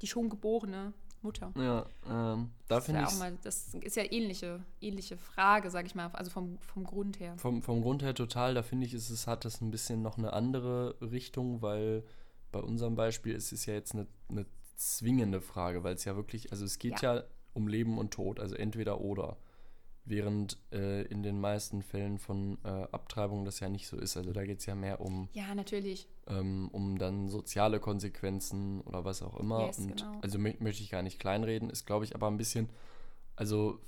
die 0.01 0.07
schon 0.07 0.29
geborene 0.29 0.93
Mutter. 1.23 1.53
Ja, 1.57 1.87
ähm, 2.09 2.51
da 2.69 2.77
Das 2.77 2.79
ist 2.79 2.87
finde 2.87 3.01
ja 3.01 3.07
ich 3.07 3.13
auch 3.13 3.19
mal, 3.19 3.39
das 3.43 3.75
ist 3.75 3.97
ja 3.97 4.05
ähnliche, 4.11 4.65
ähnliche 4.81 5.17
Frage, 5.17 5.71
sag 5.71 5.87
ich 5.87 5.95
mal, 5.95 6.09
also 6.13 6.31
vom, 6.31 6.59
vom 6.59 6.85
Grund 6.85 7.19
her. 7.19 7.35
Vom, 7.39 7.63
vom 7.63 7.83
Grund 7.83 8.03
her 8.03 8.15
total, 8.15 8.55
da 8.55 8.63
finde 8.63 8.87
ich, 8.87 8.95
ist 8.95 9.11
es 9.11 9.27
hat 9.27 9.45
das 9.45 9.61
ein 9.61 9.71
bisschen 9.71 10.03
noch 10.03 10.19
eine 10.19 10.33
andere 10.33 10.97
Richtung, 11.01 11.61
weil 11.63 12.05
bei 12.53 12.61
unserem 12.61 12.95
Beispiel 12.95 13.35
ist 13.35 13.53
es 13.53 13.67
ja 13.67 13.75
jetzt 13.75 13.95
eine, 13.95 14.07
eine 14.29 14.47
zwingende 14.77 15.41
Frage, 15.41 15.83
weil 15.83 15.95
es 15.95 16.05
ja 16.05 16.17
wirklich, 16.17 16.53
also 16.53 16.65
es 16.65 16.79
geht 16.79 17.03
ja. 17.03 17.25
um 17.53 17.69
Leben 17.69 17.99
und 17.99 18.13
Tod, 18.13 18.41
also 18.41 18.55
entweder 18.55 19.01
oder. 19.01 19.37
Während 20.09 20.57
äh, 20.73 21.03
in 21.03 21.23
den 21.23 21.39
meisten 21.39 21.83
Fällen 21.83 22.19
von 22.19 22.57
äh, 22.65 22.69
Abtreibung 22.69 23.45
das 23.45 23.61
ja 23.61 23.69
nicht 23.69 23.87
so 23.89 23.99
ist. 23.99 24.17
Also 24.17 24.33
da 24.33 24.45
geht 24.45 24.61
es 24.61 24.67
ja 24.67 24.75
mehr 24.75 25.01
um, 25.03 25.29
Ja, 25.35 25.55
natürlich. 25.55 26.09
ähm, 26.27 26.69
um 26.73 26.99
dann 26.99 27.29
soziale 27.29 27.79
Konsequenzen 27.79 28.81
oder 28.81 29.05
was 29.05 29.23
auch 29.23 29.39
immer. 29.39 29.67
Yes, 29.67 29.79
und 29.79 29.97
genau. 29.99 30.19
also 30.23 30.39
mö 30.39 30.55
möchte 30.61 30.83
ich 30.83 30.91
gar 30.91 31.03
nicht 31.03 31.19
kleinreden, 31.19 31.69
ist 31.69 31.85
glaube 31.85 32.07
ich 32.07 32.15
aber 32.15 32.27
ein 32.29 32.39
bisschen, 32.39 32.71
also 33.37 33.81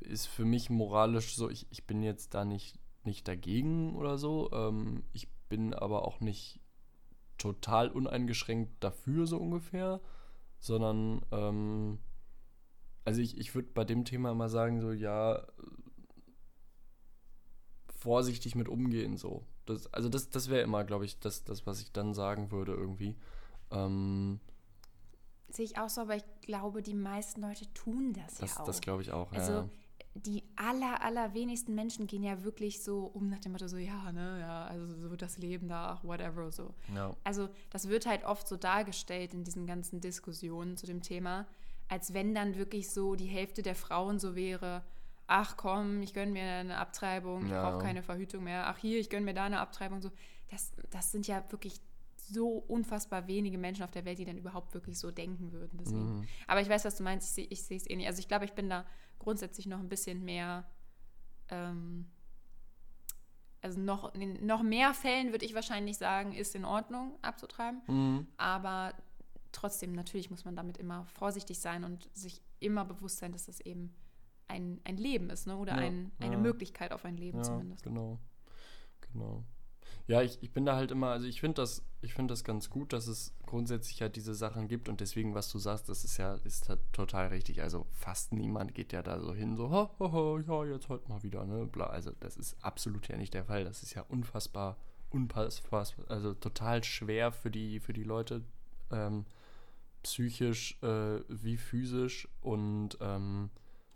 ist 0.00 0.26
für 0.26 0.44
mich 0.44 0.68
moralisch 0.68 1.34
so, 1.34 1.48
ich, 1.48 1.66
ich 1.70 1.86
bin 1.86 2.02
jetzt 2.02 2.34
da 2.34 2.44
nicht, 2.44 2.78
nicht 3.04 3.26
dagegen 3.26 3.96
oder 3.96 4.18
so. 4.18 4.50
Ähm, 4.52 5.04
ich 5.12 5.28
bin 5.48 5.74
aber 5.74 6.06
auch 6.06 6.20
nicht 6.20 6.60
total 7.38 7.90
uneingeschränkt 7.90 8.72
dafür, 8.82 9.26
so 9.26 9.38
ungefähr, 9.38 10.00
sondern 10.58 11.22
ähm, 11.32 11.98
also 13.04 13.20
ich, 13.20 13.38
ich 13.38 13.54
würde 13.54 13.68
bei 13.74 13.84
dem 13.84 14.04
Thema 14.04 14.34
mal 14.34 14.48
sagen, 14.48 14.80
so 14.80 14.92
ja, 14.92 15.46
vorsichtig 18.04 18.54
mit 18.54 18.68
umgehen, 18.68 19.16
so. 19.16 19.44
Das, 19.66 19.92
also 19.92 20.08
das, 20.08 20.28
das 20.28 20.50
wäre 20.50 20.62
immer, 20.62 20.84
glaube 20.84 21.06
ich, 21.06 21.18
das, 21.20 21.44
das, 21.44 21.66
was 21.66 21.80
ich 21.80 21.90
dann 21.92 22.12
sagen 22.12 22.50
würde 22.50 22.72
irgendwie. 22.72 23.16
Ähm, 23.70 24.40
Sehe 25.48 25.64
ich 25.64 25.78
auch 25.78 25.88
so, 25.88 26.02
aber 26.02 26.16
ich 26.16 26.24
glaube, 26.42 26.82
die 26.82 26.94
meisten 26.94 27.40
Leute 27.40 27.72
tun 27.72 28.12
das, 28.12 28.38
das 28.38 28.54
ja 28.54 28.60
auch. 28.60 28.66
das 28.66 28.80
glaube 28.80 29.02
ich 29.02 29.12
auch, 29.12 29.32
also 29.32 29.52
ja. 29.52 29.68
die 30.14 30.42
aller, 30.56 31.02
allerwenigsten 31.02 31.74
Menschen 31.74 32.06
gehen 32.06 32.22
ja 32.22 32.42
wirklich 32.42 32.82
so 32.82 33.04
um 33.04 33.28
nach 33.28 33.38
dem 33.38 33.52
Motto 33.52 33.68
so, 33.68 33.78
ja, 33.78 34.12
ne, 34.12 34.40
ja, 34.40 34.66
also 34.66 35.08
so 35.08 35.16
das 35.16 35.38
Leben 35.38 35.68
da, 35.68 35.92
ach, 35.92 36.04
whatever, 36.04 36.50
so. 36.52 36.74
ja. 36.94 37.14
Also 37.24 37.48
das 37.70 37.88
wird 37.88 38.04
halt 38.04 38.24
oft 38.24 38.46
so 38.48 38.56
dargestellt 38.56 39.32
in 39.32 39.44
diesen 39.44 39.66
ganzen 39.66 40.00
Diskussionen 40.00 40.76
zu 40.76 40.86
dem 40.86 41.02
Thema, 41.02 41.46
als 41.88 42.14
wenn 42.14 42.34
dann 42.34 42.56
wirklich 42.56 42.90
so 42.90 43.14
die 43.14 43.26
Hälfte 43.26 43.62
der 43.62 43.74
Frauen 43.74 44.18
so 44.18 44.34
wäre, 44.34 44.82
ach 45.26 45.56
komm, 45.56 46.02
ich 46.02 46.12
gönne 46.14 46.32
mir 46.32 46.42
eine 46.44 46.78
Abtreibung, 46.78 47.44
ich 47.46 47.50
Ja. 47.52 47.68
brauche 47.70 47.82
keine 47.82 48.02
Verhütung 48.02 48.44
mehr, 48.44 48.66
ach 48.66 48.78
hier, 48.78 48.98
ich 48.98 49.10
gönne 49.10 49.24
mir 49.24 49.34
da 49.34 49.44
eine 49.44 49.60
Abtreibung, 49.60 50.00
so. 50.00 50.10
Das, 50.50 50.72
das 50.90 51.10
sind 51.10 51.26
ja 51.26 51.42
wirklich 51.50 51.80
so 52.16 52.48
unfassbar 52.48 53.26
wenige 53.26 53.58
Menschen 53.58 53.82
auf 53.82 53.90
der 53.90 54.04
Welt, 54.04 54.18
die 54.18 54.24
dann 54.24 54.38
überhaupt 54.38 54.72
wirklich 54.74 54.98
so 54.98 55.10
denken 55.10 55.52
würden. 55.52 55.78
Deswegen. 55.78 56.18
Mhm. 56.20 56.28
Aber 56.46 56.60
ich 56.60 56.68
weiß, 56.68 56.84
was 56.84 56.96
du 56.96 57.02
meinst, 57.02 57.28
ich 57.28 57.34
sehe 57.34 57.46
ich 57.50 57.62
sehe 57.62 57.76
es 57.76 57.88
eh 57.88 57.96
nicht. 57.96 58.06
Also 58.06 58.20
ich 58.20 58.28
glaube, 58.28 58.44
ich 58.44 58.52
bin 58.52 58.68
da 58.70 58.84
grundsätzlich 59.18 59.66
noch 59.66 59.78
ein 59.80 59.88
bisschen 59.88 60.24
mehr, 60.24 60.64
ähm, 61.48 62.06
also 63.62 63.80
noch, 63.80 64.14
in 64.14 64.44
noch 64.44 64.62
mehr 64.62 64.92
Fällen 64.94 65.32
würde 65.32 65.44
ich 65.46 65.54
wahrscheinlich 65.54 65.96
sagen, 65.96 66.32
ist 66.32 66.54
in 66.54 66.64
Ordnung 66.66 67.18
abzutreiben. 67.22 67.80
Mhm. 67.86 68.26
Aber 68.36 68.92
trotzdem, 69.54 69.92
natürlich 69.92 70.30
muss 70.30 70.44
man 70.44 70.56
damit 70.56 70.76
immer 70.78 71.06
vorsichtig 71.06 71.58
sein 71.58 71.84
und 71.84 72.08
sich 72.14 72.42
immer 72.60 72.84
bewusst 72.84 73.18
sein, 73.18 73.32
dass 73.32 73.46
das 73.46 73.60
eben 73.60 73.94
ein, 74.48 74.80
ein 74.84 74.96
Leben 74.96 75.30
ist, 75.30 75.46
ne? 75.46 75.56
oder 75.56 75.72
Ja, 75.72 75.78
ein, 75.78 76.12
eine 76.20 76.32
ja. 76.34 76.38
Möglichkeit 76.38 76.92
auf 76.92 77.04
ein 77.04 77.16
Leben 77.16 77.38
Ja, 77.38 77.44
zumindest. 77.44 77.82
genau. 77.82 78.18
Genau. 79.12 79.44
Ja, 80.06 80.20
ich, 80.22 80.42
ich 80.42 80.52
bin 80.52 80.66
da 80.66 80.76
halt 80.76 80.90
immer, 80.90 81.08
also 81.08 81.26
ich 81.26 81.40
finde 81.40 81.62
das, 81.62 81.82
ich 82.02 82.12
finde 82.12 82.32
das 82.32 82.44
ganz 82.44 82.68
gut, 82.68 82.92
dass 82.92 83.06
es 83.06 83.34
grundsätzlich 83.46 84.02
halt 84.02 84.16
diese 84.16 84.34
Sachen 84.34 84.68
gibt 84.68 84.88
und 84.90 85.00
deswegen, 85.00 85.34
was 85.34 85.50
du 85.50 85.58
sagst, 85.58 85.88
das 85.88 86.04
ist 86.04 86.18
ja, 86.18 86.34
ist 86.44 86.68
halt 86.68 86.80
total 86.92 87.28
richtig. 87.28 87.62
Also 87.62 87.86
fast 87.92 88.32
niemand 88.32 88.74
geht 88.74 88.92
ja 88.92 89.02
da 89.02 89.18
so 89.20 89.32
hin, 89.34 89.56
so, 89.56 89.70
ha, 89.70 89.90
ha, 89.98 90.12
ha, 90.12 90.38
ja, 90.46 90.64
jetzt 90.66 90.88
heute 90.90 91.08
mal 91.08 91.22
wieder, 91.22 91.46
ne? 91.46 91.64
Bla. 91.66 91.86
Also 91.86 92.10
das 92.20 92.36
ist 92.36 92.56
absolut 92.62 93.08
ja 93.08 93.16
nicht 93.16 93.32
der 93.32 93.46
Fall. 93.46 93.64
Das 93.64 93.82
ist 93.82 93.94
ja 93.94 94.02
unfassbar, 94.02 94.76
unfassbar, 95.10 95.86
also 96.08 96.34
total 96.34 96.84
schwer 96.84 97.32
für 97.32 97.50
die, 97.50 97.80
für 97.80 97.94
die 97.94 98.04
Leute, 98.04 98.42
ähm, 98.90 99.24
psychisch 100.04 100.80
äh, 100.82 101.20
wie 101.28 101.56
physisch 101.56 102.28
und 102.40 102.96
ähm, 103.00 103.50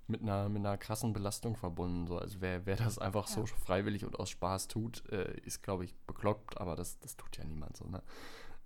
mit 0.08 0.22
einer, 0.22 0.48
mit 0.48 0.60
einer 0.64 0.76
krassen 0.78 1.12
Belastung 1.12 1.54
verbunden. 1.56 2.06
So. 2.06 2.18
Also 2.18 2.40
wer, 2.40 2.66
wer 2.66 2.76
das 2.76 2.98
einfach 2.98 3.28
so 3.28 3.42
Ja. 3.42 3.46
freiwillig 3.46 4.04
und 4.04 4.18
aus 4.18 4.30
Spaß 4.30 4.68
tut, 4.68 5.08
äh, 5.10 5.38
ist, 5.44 5.62
glaube 5.62 5.84
ich, 5.84 5.94
bekloppt, 6.06 6.58
aber 6.60 6.74
das, 6.76 6.98
das 7.00 7.16
tut 7.16 7.36
ja 7.36 7.44
niemand 7.44 7.76
so. 7.76 7.84
Ne? 7.86 8.02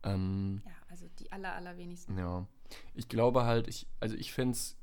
Ähm, 0.04 0.62
Ja, 0.64 0.72
also 0.88 1.06
die 1.18 1.30
aller, 1.32 1.52
allerwenigsten. 1.54 2.16
ja. 2.16 2.46
Ich 2.94 3.08
glaube 3.08 3.44
halt, 3.44 3.68
ich, 3.68 3.86
also 4.00 4.16
ich 4.16 4.32
fände 4.32 4.52
es 4.52 4.76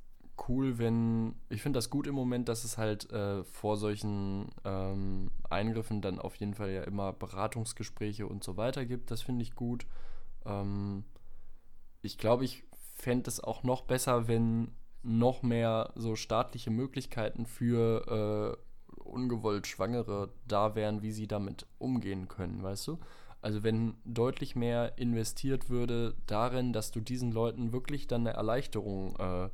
cool, 0.47 0.77
wenn, 0.77 1.35
ich 1.49 1.61
finde 1.61 1.77
das 1.77 1.89
gut 1.89 2.07
im 2.07 2.15
Moment, 2.15 2.47
dass 2.49 2.63
es 2.63 2.77
halt 2.77 3.09
äh, 3.11 3.43
vor 3.43 3.77
solchen 3.77 4.49
ähm, 4.63 5.31
Eingriffen 5.49 6.01
dann 6.01 6.19
auf 6.19 6.35
jeden 6.35 6.53
Fall 6.53 6.69
ja 6.71 6.83
immer 6.83 7.13
Beratungsgespräche 7.13 8.27
und 8.27 8.43
so 8.43 8.57
weiter 8.57 8.85
gibt. 8.85 9.11
Das 9.11 9.21
finde 9.21 9.43
ich 9.43 9.55
gut. 9.55 9.85
Ähm, 10.45 11.03
ich 12.01 12.17
glaube, 12.17 12.45
ich 12.45 12.63
fände 12.95 13.29
es 13.29 13.39
auch 13.39 13.63
noch 13.63 13.81
besser, 13.81 14.27
wenn 14.27 14.71
noch 15.01 15.43
mehr 15.43 15.91
so 15.95 16.15
staatliche 16.15 16.71
Möglichkeiten 16.71 17.45
für 17.45 18.57
äh, 18.57 18.99
ungewollt 19.03 19.67
Schwangere 19.67 20.29
da 20.47 20.75
wären, 20.75 21.01
wie 21.01 21.11
sie 21.11 21.27
damit 21.27 21.65
umgehen 21.77 22.27
können, 22.27 22.61
weißt 22.61 22.87
du? 22.87 22.99
Also 23.41 23.63
wenn 23.63 23.95
deutlich 24.03 24.55
mehr 24.55 24.97
investiert 24.97 25.69
würde 25.69 26.15
darin, 26.27 26.73
dass 26.73 26.91
du 26.91 26.99
diesen 26.99 27.31
Leuten 27.31 27.71
wirklich 27.71 28.07
dann 28.07 28.27
eine 28.27 28.35
Erleichterung 28.35 29.15
äh, 29.15 29.49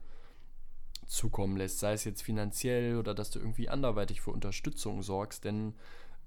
zukommen 1.05 1.55
lässt, 1.55 1.79
sei 1.79 1.93
es 1.93 2.03
jetzt 2.03 2.23
finanziell 2.23 2.97
oder 2.97 3.13
dass 3.13 3.29
du 3.29 3.39
irgendwie 3.39 3.69
anderweitig 3.69 4.21
für 4.21 4.31
Unterstützung 4.31 5.03
sorgst, 5.03 5.43
denn 5.45 5.75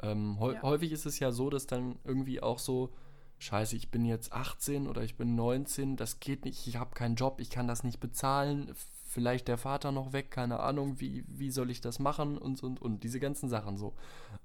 ähm, 0.02 0.38
ja. 0.40 0.62
häufig 0.62 0.92
ist 0.92 1.06
es 1.06 1.18
ja 1.18 1.32
so, 1.32 1.50
dass 1.50 1.66
dann 1.66 1.98
irgendwie 2.04 2.40
auch 2.40 2.60
so, 2.60 2.92
scheiße, 3.38 3.76
ich 3.76 3.90
bin 3.90 4.04
jetzt 4.04 4.32
18 4.32 4.86
oder 4.86 5.02
ich 5.02 5.16
bin 5.16 5.34
19, 5.34 5.96
das 5.96 6.20
geht 6.20 6.44
nicht, 6.44 6.66
ich 6.66 6.76
habe 6.76 6.94
keinen 6.94 7.16
Job, 7.16 7.40
ich 7.40 7.50
kann 7.50 7.68
das 7.68 7.84
nicht 7.84 8.00
bezahlen, 8.00 8.72
vielleicht 9.06 9.48
der 9.48 9.58
Vater 9.58 9.92
noch 9.92 10.12
weg, 10.12 10.30
keine 10.30 10.60
Ahnung, 10.60 11.00
wie, 11.00 11.24
wie 11.28 11.50
soll 11.50 11.70
ich 11.70 11.80
das 11.80 11.98
machen 11.98 12.36
und, 12.38 12.62
und, 12.62 12.80
und 12.80 13.04
diese 13.04 13.20
ganzen 13.20 13.48
Sachen 13.48 13.76
so. 13.76 13.94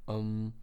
Ähm, 0.08 0.54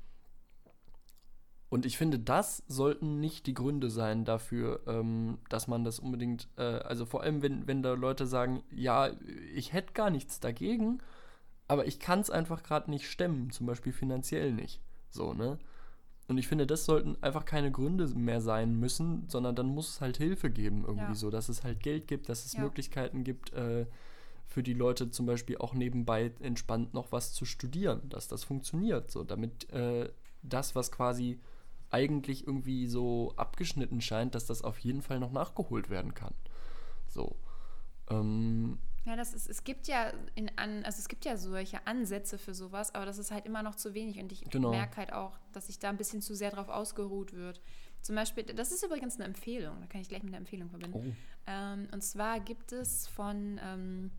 und 1.68 1.86
ich 1.86 1.96
finde, 1.96 2.18
das 2.18 2.64
sollten 2.66 3.20
nicht 3.20 3.46
die 3.46 3.54
Gründe 3.54 3.90
sein 3.90 4.24
dafür, 4.24 4.80
ähm, 4.88 5.38
dass 5.48 5.68
man 5.68 5.84
das 5.84 6.00
unbedingt, 6.00 6.48
äh, 6.56 6.62
also 6.62 7.06
vor 7.06 7.22
allem, 7.22 7.42
wenn, 7.42 7.68
wenn 7.68 7.82
da 7.82 7.92
Leute 7.92 8.26
sagen, 8.26 8.64
ja, 8.72 9.10
ich 9.54 9.72
hätte 9.72 9.92
gar 9.92 10.10
nichts 10.10 10.40
dagegen, 10.40 10.98
aber 11.68 11.86
ich 11.86 12.00
kann 12.00 12.18
es 12.18 12.30
einfach 12.30 12.64
gerade 12.64 12.90
nicht 12.90 13.08
stemmen, 13.08 13.50
zum 13.52 13.66
Beispiel 13.66 13.92
finanziell 13.92 14.52
nicht. 14.52 14.80
So, 15.10 15.32
ne? 15.32 15.58
Und 16.30 16.38
ich 16.38 16.46
finde, 16.46 16.64
das 16.64 16.84
sollten 16.84 17.16
einfach 17.22 17.44
keine 17.44 17.72
Gründe 17.72 18.06
mehr 18.06 18.40
sein 18.40 18.78
müssen, 18.78 19.28
sondern 19.28 19.56
dann 19.56 19.66
muss 19.66 19.88
es 19.88 20.00
halt 20.00 20.16
Hilfe 20.16 20.48
geben, 20.48 20.84
irgendwie 20.86 21.08
ja. 21.08 21.14
so, 21.16 21.28
dass 21.28 21.48
es 21.48 21.64
halt 21.64 21.82
Geld 21.82 22.06
gibt, 22.06 22.28
dass 22.28 22.46
es 22.46 22.52
ja. 22.52 22.60
Möglichkeiten 22.60 23.24
gibt, 23.24 23.52
äh, 23.52 23.86
für 24.46 24.62
die 24.62 24.72
Leute 24.72 25.10
zum 25.10 25.26
Beispiel 25.26 25.58
auch 25.58 25.74
nebenbei 25.74 26.30
entspannt 26.38 26.94
noch 26.94 27.10
was 27.10 27.32
zu 27.32 27.44
studieren, 27.44 28.08
dass 28.08 28.28
das 28.28 28.44
funktioniert, 28.44 29.10
so, 29.10 29.24
damit 29.24 29.72
äh, 29.72 30.08
das, 30.42 30.76
was 30.76 30.92
quasi 30.92 31.40
eigentlich 31.90 32.46
irgendwie 32.46 32.86
so 32.86 33.34
abgeschnitten 33.34 34.00
scheint, 34.00 34.36
dass 34.36 34.46
das 34.46 34.62
auf 34.62 34.78
jeden 34.78 35.02
Fall 35.02 35.18
noch 35.18 35.32
nachgeholt 35.32 35.90
werden 35.90 36.14
kann. 36.14 36.34
So. 37.08 37.34
Ähm, 38.08 38.78
ja, 39.04 39.16
das 39.16 39.32
ist, 39.32 39.48
es 39.48 39.64
gibt 39.64 39.88
ja 39.88 40.12
in 40.34 40.50
an, 40.58 40.84
also 40.84 40.98
es 40.98 41.08
gibt 41.08 41.24
ja 41.24 41.36
solche 41.36 41.86
Ansätze 41.86 42.36
für 42.36 42.52
sowas, 42.54 42.94
aber 42.94 43.06
das 43.06 43.18
ist 43.18 43.30
halt 43.30 43.46
immer 43.46 43.62
noch 43.62 43.74
zu 43.74 43.94
wenig 43.94 44.18
und 44.20 44.30
ich 44.30 44.44
genau. 44.50 44.70
merke 44.70 44.98
halt 44.98 45.12
auch, 45.12 45.38
dass 45.52 45.68
sich 45.68 45.78
da 45.78 45.88
ein 45.88 45.96
bisschen 45.96 46.20
zu 46.20 46.34
sehr 46.34 46.50
drauf 46.50 46.68
ausgeruht 46.68 47.32
wird. 47.32 47.62
Zum 48.02 48.14
Beispiel, 48.14 48.44
das 48.44 48.72
ist 48.72 48.84
übrigens 48.84 49.16
eine 49.16 49.24
Empfehlung, 49.24 49.80
da 49.80 49.86
kann 49.86 50.00
ich 50.02 50.08
gleich 50.08 50.22
mit 50.22 50.32
einer 50.32 50.38
Empfehlung 50.38 50.68
verbinden. 50.68 51.16
Oh. 51.16 51.40
Ähm, 51.46 51.88
und 51.92 52.02
zwar 52.02 52.40
gibt 52.40 52.72
es 52.72 53.08
von, 53.08 53.58
ähm, 53.62 54.10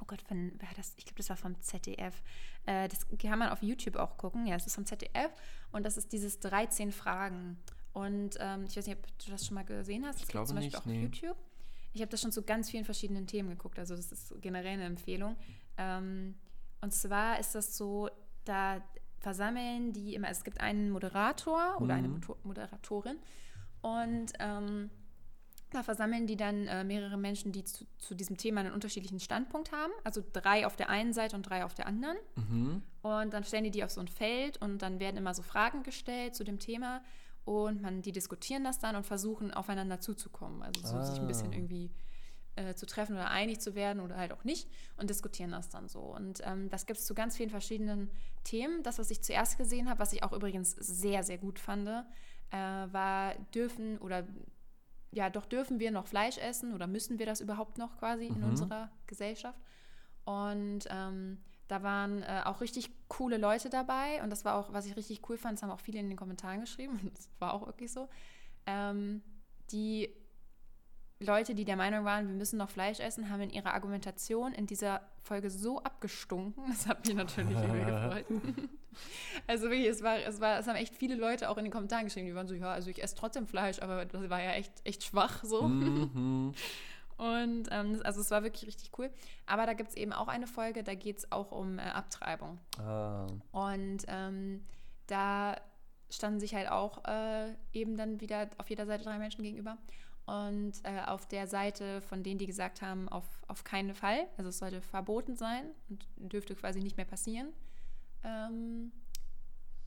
oh 0.00 0.04
Gott, 0.06 0.22
von, 0.22 0.52
wer 0.58 0.68
das? 0.76 0.94
Ich 0.96 1.04
glaube, 1.04 1.18
das 1.18 1.28
war 1.28 1.36
vom 1.36 1.60
ZDF. 1.60 2.22
Äh, 2.66 2.88
das 2.88 3.06
kann 3.18 3.38
man 3.38 3.48
auf 3.48 3.62
YouTube 3.62 3.96
auch 3.96 4.16
gucken. 4.16 4.46
Ja, 4.46 4.56
es 4.56 4.66
ist 4.66 4.76
vom 4.76 4.86
ZDF 4.86 5.32
und 5.72 5.84
das 5.84 5.96
ist 5.96 6.12
dieses 6.12 6.38
13 6.40 6.92
Fragen. 6.92 7.58
Und 7.92 8.36
ähm, 8.40 8.66
ich 8.68 8.76
weiß 8.76 8.86
nicht, 8.86 8.98
ob 8.98 9.18
du 9.18 9.30
das 9.30 9.46
schon 9.46 9.54
mal 9.54 9.64
gesehen 9.64 10.04
hast. 10.04 10.16
Das 10.16 10.22
ich 10.24 10.28
glaube 10.28 10.46
zum 10.46 10.56
Beispiel 10.56 10.68
nicht, 10.68 10.76
auch 10.76 10.80
auf 10.80 10.86
nee. 10.86 11.02
YouTube. 11.02 11.36
Ich 11.96 12.02
habe 12.02 12.10
das 12.10 12.20
schon 12.20 12.32
zu 12.32 12.42
ganz 12.42 12.70
vielen 12.70 12.84
verschiedenen 12.84 13.26
Themen 13.26 13.48
geguckt. 13.48 13.78
Also 13.78 13.96
das 13.96 14.12
ist 14.12 14.34
generell 14.42 14.74
eine 14.74 14.84
Empfehlung. 14.84 15.34
Ähm, 15.78 16.34
und 16.82 16.92
zwar 16.92 17.40
ist 17.40 17.54
das 17.54 17.76
so, 17.76 18.10
da 18.44 18.82
versammeln 19.18 19.94
die 19.94 20.14
immer, 20.14 20.28
es 20.28 20.44
gibt 20.44 20.60
einen 20.60 20.90
Moderator 20.90 21.80
oder 21.80 21.96
mhm. 21.96 22.04
eine 22.04 22.20
Moderatorin 22.44 23.16
und 23.80 24.32
ähm, 24.38 24.90
da 25.70 25.82
versammeln 25.82 26.26
die 26.26 26.36
dann 26.36 26.66
äh, 26.66 26.84
mehrere 26.84 27.16
Menschen, 27.16 27.50
die 27.50 27.64
zu, 27.64 27.86
zu, 27.98 28.14
diesem 28.14 28.36
Thema 28.36 28.60
einen 28.60 28.72
unterschiedlichen 28.72 29.18
Standpunkt 29.18 29.72
haben. 29.72 29.92
Also 30.04 30.22
drei 30.32 30.66
auf 30.66 30.76
der 30.76 30.90
einen 30.90 31.12
Seite 31.12 31.34
und 31.34 31.42
drei 31.42 31.64
auf 31.64 31.74
der 31.74 31.86
anderen. 31.86 32.16
Mhm. 32.36 32.82
Und 33.02 33.32
dann 33.32 33.42
stellen 33.42 33.64
die 33.64 33.70
die 33.70 33.84
auf 33.84 33.90
so 33.90 34.00
ein 34.00 34.08
Feld 34.08 34.60
und 34.60 34.82
dann 34.82 35.00
werden 35.00 35.16
immer 35.16 35.34
so 35.34 35.42
Fragen 35.42 35.82
gestellt 35.82 36.34
zu 36.34 36.44
dem 36.44 36.58
Thema. 36.58 37.02
Und 37.46 37.80
man, 37.80 38.02
die 38.02 38.10
diskutieren 38.10 38.64
das 38.64 38.80
dann 38.80 38.96
und 38.96 39.06
versuchen 39.06 39.54
aufeinander 39.54 40.00
zuzukommen. 40.00 40.62
Also 40.62 40.84
so 40.84 40.96
ah. 40.96 41.04
sich 41.04 41.20
ein 41.20 41.28
bisschen 41.28 41.52
ah. 41.52 41.54
irgendwie 41.54 41.90
äh, 42.56 42.74
zu 42.74 42.86
treffen 42.86 43.14
oder 43.14 43.30
einig 43.30 43.60
zu 43.60 43.76
werden 43.76 44.00
oder 44.00 44.16
halt 44.16 44.32
auch 44.32 44.42
nicht 44.42 44.68
und 44.96 45.10
diskutieren 45.10 45.52
das 45.52 45.68
dann 45.68 45.88
so. 45.88 46.00
Und 46.00 46.42
ähm, 46.44 46.68
das 46.70 46.86
gibt 46.86 46.98
es 46.98 47.06
zu 47.06 47.14
ganz 47.14 47.36
vielen 47.36 47.50
verschiedenen 47.50 48.10
Themen. 48.42 48.82
Das, 48.82 48.98
was 48.98 49.12
ich 49.12 49.22
zuerst 49.22 49.58
gesehen 49.58 49.88
habe, 49.88 50.00
was 50.00 50.12
ich 50.12 50.24
auch 50.24 50.32
übrigens 50.32 50.72
sehr, 50.72 51.22
sehr 51.22 51.38
gut 51.38 51.60
fand, 51.60 51.86
äh, 51.86 52.02
war, 52.52 53.36
dürfen 53.54 53.98
oder 53.98 54.26
ja, 55.12 55.30
doch 55.30 55.46
dürfen 55.46 55.78
wir 55.78 55.92
noch 55.92 56.08
Fleisch 56.08 56.38
essen 56.38 56.74
oder 56.74 56.88
müssen 56.88 57.20
wir 57.20 57.26
das 57.26 57.40
überhaupt 57.40 57.78
noch 57.78 57.96
quasi 57.98 58.28
mhm. 58.28 58.36
in 58.36 58.42
unserer 58.42 58.90
Gesellschaft? 59.06 59.60
Und 60.24 60.80
ähm, 60.90 61.38
da 61.68 61.82
waren 61.82 62.22
äh, 62.22 62.42
auch 62.44 62.60
richtig 62.60 62.90
coole 63.08 63.38
Leute 63.38 63.70
dabei 63.70 64.22
und 64.22 64.30
das 64.30 64.44
war 64.44 64.56
auch, 64.56 64.72
was 64.72 64.86
ich 64.86 64.96
richtig 64.96 65.28
cool 65.28 65.36
fand, 65.36 65.58
das 65.58 65.62
haben 65.62 65.70
auch 65.70 65.80
viele 65.80 65.98
in 65.98 66.08
den 66.08 66.16
Kommentaren 66.16 66.60
geschrieben 66.60 66.98
und 67.02 67.16
das 67.16 67.28
war 67.38 67.54
auch 67.54 67.66
wirklich 67.66 67.92
so. 67.92 68.08
Ähm, 68.66 69.22
die 69.70 70.08
Leute, 71.18 71.54
die 71.54 71.64
der 71.64 71.76
Meinung 71.76 72.04
waren, 72.04 72.28
wir 72.28 72.34
müssen 72.34 72.58
noch 72.58 72.68
Fleisch 72.68 73.00
essen, 73.00 73.30
haben 73.30 73.40
in 73.40 73.50
ihrer 73.50 73.72
Argumentation 73.72 74.52
in 74.52 74.66
dieser 74.66 75.00
Folge 75.22 75.50
so 75.50 75.82
abgestunken. 75.82 76.64
Das 76.68 76.86
hat 76.86 77.06
mich 77.06 77.16
natürlich 77.16 77.56
irgendwie 77.56 77.86
gefreut. 77.86 78.26
also 79.46 79.70
wirklich, 79.70 79.88
es 79.88 80.02
war, 80.02 80.18
es 80.18 80.40
war, 80.40 80.58
es 80.58 80.66
haben 80.66 80.76
echt 80.76 80.94
viele 80.94 81.14
Leute 81.14 81.48
auch 81.48 81.56
in 81.56 81.64
den 81.64 81.72
Kommentaren 81.72 82.04
geschrieben, 82.04 82.26
die 82.26 82.34
waren 82.34 82.46
so, 82.46 82.54
ja, 82.54 82.70
also 82.70 82.90
ich 82.90 83.02
esse 83.02 83.14
trotzdem 83.14 83.46
Fleisch, 83.46 83.80
aber 83.80 84.04
das 84.04 84.28
war 84.28 84.42
ja 84.42 84.52
echt, 84.52 84.72
echt 84.84 85.04
schwach 85.04 85.42
so. 85.42 85.62
Mhm. 85.62 86.52
Und 87.16 87.68
ähm, 87.70 88.00
also 88.04 88.20
es 88.20 88.30
war 88.30 88.42
wirklich 88.42 88.66
richtig 88.66 88.90
cool. 88.98 89.10
Aber 89.46 89.66
da 89.66 89.72
gibt 89.72 89.90
es 89.90 89.96
eben 89.96 90.12
auch 90.12 90.28
eine 90.28 90.46
Folge, 90.46 90.82
da 90.82 90.94
geht 90.94 91.18
es 91.18 91.32
auch 91.32 91.50
um 91.50 91.78
äh, 91.78 91.82
Abtreibung. 91.82 92.58
Ah. 92.78 93.26
Und 93.52 94.04
ähm, 94.08 94.64
da 95.06 95.56
standen 96.10 96.40
sich 96.40 96.54
halt 96.54 96.70
auch 96.70 97.04
äh, 97.04 97.54
eben 97.72 97.96
dann 97.96 98.20
wieder 98.20 98.48
auf 98.58 98.68
jeder 98.68 98.86
Seite 98.86 99.04
drei 99.04 99.18
Menschen 99.18 99.42
gegenüber. 99.42 99.78
Und 100.26 100.72
äh, 100.82 101.02
auf 101.06 101.26
der 101.26 101.46
Seite 101.46 102.00
von 102.02 102.22
denen, 102.22 102.38
die 102.38 102.46
gesagt 102.46 102.82
haben, 102.82 103.08
auf, 103.08 103.24
auf 103.46 103.62
keinen 103.62 103.94
Fall, 103.94 104.26
also 104.36 104.48
es 104.48 104.58
sollte 104.58 104.80
verboten 104.80 105.36
sein 105.36 105.66
und 105.88 106.06
dürfte 106.16 106.56
quasi 106.56 106.80
nicht 106.80 106.96
mehr 106.96 107.06
passieren, 107.06 107.52
ähm, 108.24 108.90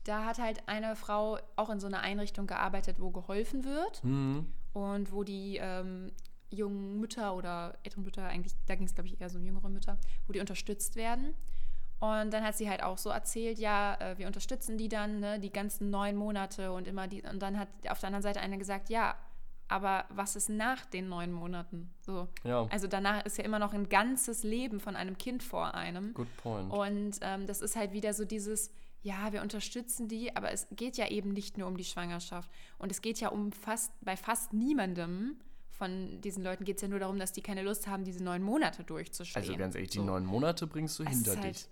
da 0.04 0.24
hat 0.24 0.38
halt 0.38 0.66
eine 0.66 0.96
Frau 0.96 1.38
auch 1.56 1.68
in 1.68 1.78
so 1.78 1.86
einer 1.86 2.00
Einrichtung 2.00 2.46
gearbeitet, 2.46 2.96
wo 3.00 3.10
geholfen 3.10 3.64
wird 3.64 4.02
mhm. 4.02 4.50
und 4.72 5.12
wo 5.12 5.24
die 5.24 5.58
ähm, 5.60 6.10
jungen 6.50 7.00
Mütter 7.00 7.34
oder 7.34 7.78
älteren 7.82 8.04
Mütter, 8.04 8.26
eigentlich, 8.26 8.54
da 8.66 8.74
ging 8.74 8.86
es 8.86 8.94
glaube 8.94 9.08
ich 9.08 9.20
eher 9.20 9.30
so 9.30 9.38
um 9.38 9.44
jüngere 9.44 9.68
Mütter, 9.68 9.98
wo 10.26 10.32
die 10.32 10.40
unterstützt 10.40 10.96
werden. 10.96 11.34
Und 12.00 12.32
dann 12.32 12.42
hat 12.42 12.56
sie 12.56 12.68
halt 12.68 12.82
auch 12.82 12.96
so 12.96 13.10
erzählt, 13.10 13.58
ja, 13.58 13.94
äh, 14.00 14.18
wir 14.18 14.26
unterstützen 14.26 14.78
die 14.78 14.88
dann, 14.88 15.20
ne, 15.20 15.38
die 15.38 15.52
ganzen 15.52 15.90
neun 15.90 16.16
Monate 16.16 16.72
und 16.72 16.88
immer 16.88 17.06
die, 17.08 17.22
und 17.22 17.40
dann 17.40 17.58
hat 17.58 17.68
auf 17.88 18.00
der 18.00 18.06
anderen 18.06 18.22
Seite 18.22 18.40
eine 18.40 18.56
gesagt, 18.56 18.88
ja, 18.88 19.16
aber 19.68 20.06
was 20.08 20.34
ist 20.34 20.48
nach 20.48 20.84
den 20.86 21.08
neun 21.08 21.30
Monaten? 21.30 21.94
So. 22.00 22.26
Ja. 22.42 22.66
Also 22.70 22.88
danach 22.88 23.24
ist 23.24 23.38
ja 23.38 23.44
immer 23.44 23.60
noch 23.60 23.72
ein 23.72 23.88
ganzes 23.88 24.42
Leben 24.42 24.80
von 24.80 24.96
einem 24.96 25.16
Kind 25.16 25.44
vor 25.44 25.74
einem. 25.74 26.12
Good 26.14 26.36
point. 26.38 26.72
Und 26.72 27.18
ähm, 27.20 27.46
das 27.46 27.60
ist 27.60 27.76
halt 27.76 27.92
wieder 27.92 28.12
so 28.12 28.24
dieses, 28.24 28.72
ja, 29.02 29.32
wir 29.32 29.42
unterstützen 29.42 30.08
die, 30.08 30.34
aber 30.34 30.50
es 30.50 30.66
geht 30.72 30.96
ja 30.96 31.08
eben 31.08 31.32
nicht 31.32 31.56
nur 31.56 31.68
um 31.68 31.76
die 31.76 31.84
Schwangerschaft. 31.84 32.50
Und 32.78 32.90
es 32.90 33.00
geht 33.00 33.20
ja 33.20 33.28
um 33.28 33.52
fast, 33.52 33.92
bei 34.00 34.16
fast 34.16 34.52
niemandem 34.52 35.36
von 35.80 36.20
diesen 36.20 36.44
Leuten 36.44 36.66
geht 36.66 36.76
es 36.76 36.82
ja 36.82 36.88
nur 36.88 36.98
darum, 36.98 37.18
dass 37.18 37.32
die 37.32 37.40
keine 37.40 37.62
Lust 37.62 37.86
haben, 37.86 38.04
diese 38.04 38.22
neun 38.22 38.42
Monate 38.42 38.84
durchzustehen. 38.84 39.42
Also 39.42 39.56
ganz 39.56 39.74
ehrlich, 39.74 39.90
so. 39.90 40.02
die 40.02 40.06
neun 40.06 40.26
Monate 40.26 40.66
bringst 40.66 40.98
du 40.98 41.04
es 41.04 41.08
hinter 41.08 41.38
halt, 41.38 41.44
dich. 41.54 41.68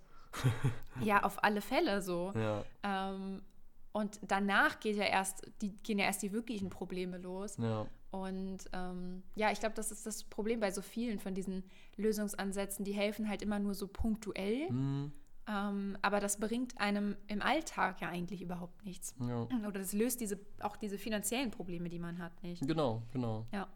ja, 1.03 1.21
auf 1.21 1.43
alle 1.43 1.61
Fälle 1.61 2.01
so. 2.01 2.33
Ja. 2.35 2.65
Ähm, 2.81 3.43
und 3.91 4.19
danach 4.23 4.79
geht 4.79 4.95
ja 4.95 5.03
erst, 5.03 5.45
die 5.61 5.75
gehen 5.83 5.99
ja 5.99 6.05
erst 6.05 6.23
die 6.23 6.31
wirklichen 6.31 6.71
Probleme 6.71 7.19
los. 7.19 7.57
Ja. 7.57 7.85
Und 8.09 8.57
ähm, 8.73 9.21
ja, 9.35 9.51
ich 9.51 9.59
glaube, 9.59 9.75
das 9.75 9.91
ist 9.91 10.07
das 10.07 10.23
Problem 10.23 10.59
bei 10.59 10.71
so 10.71 10.81
vielen 10.81 11.19
von 11.19 11.35
diesen 11.35 11.63
Lösungsansätzen. 11.95 12.85
Die 12.85 12.93
helfen 12.93 13.29
halt 13.29 13.43
immer 13.43 13.59
nur 13.59 13.75
so 13.75 13.87
punktuell. 13.87 14.71
Mhm. 14.71 15.11
Ähm, 15.47 15.97
aber 16.01 16.19
das 16.19 16.39
bringt 16.39 16.81
einem 16.81 17.15
im 17.27 17.43
Alltag 17.43 18.01
ja 18.01 18.09
eigentlich 18.09 18.41
überhaupt 18.41 18.83
nichts. 18.85 19.13
Ja. 19.19 19.47
Oder 19.67 19.79
das 19.79 19.93
löst 19.93 20.19
diese, 20.19 20.39
auch 20.61 20.77
diese 20.77 20.97
finanziellen 20.97 21.51
Probleme, 21.51 21.89
die 21.89 21.99
man 21.99 22.17
hat, 22.17 22.41
nicht. 22.41 22.67
Genau, 22.67 23.03
genau. 23.11 23.45
Ja. 23.51 23.67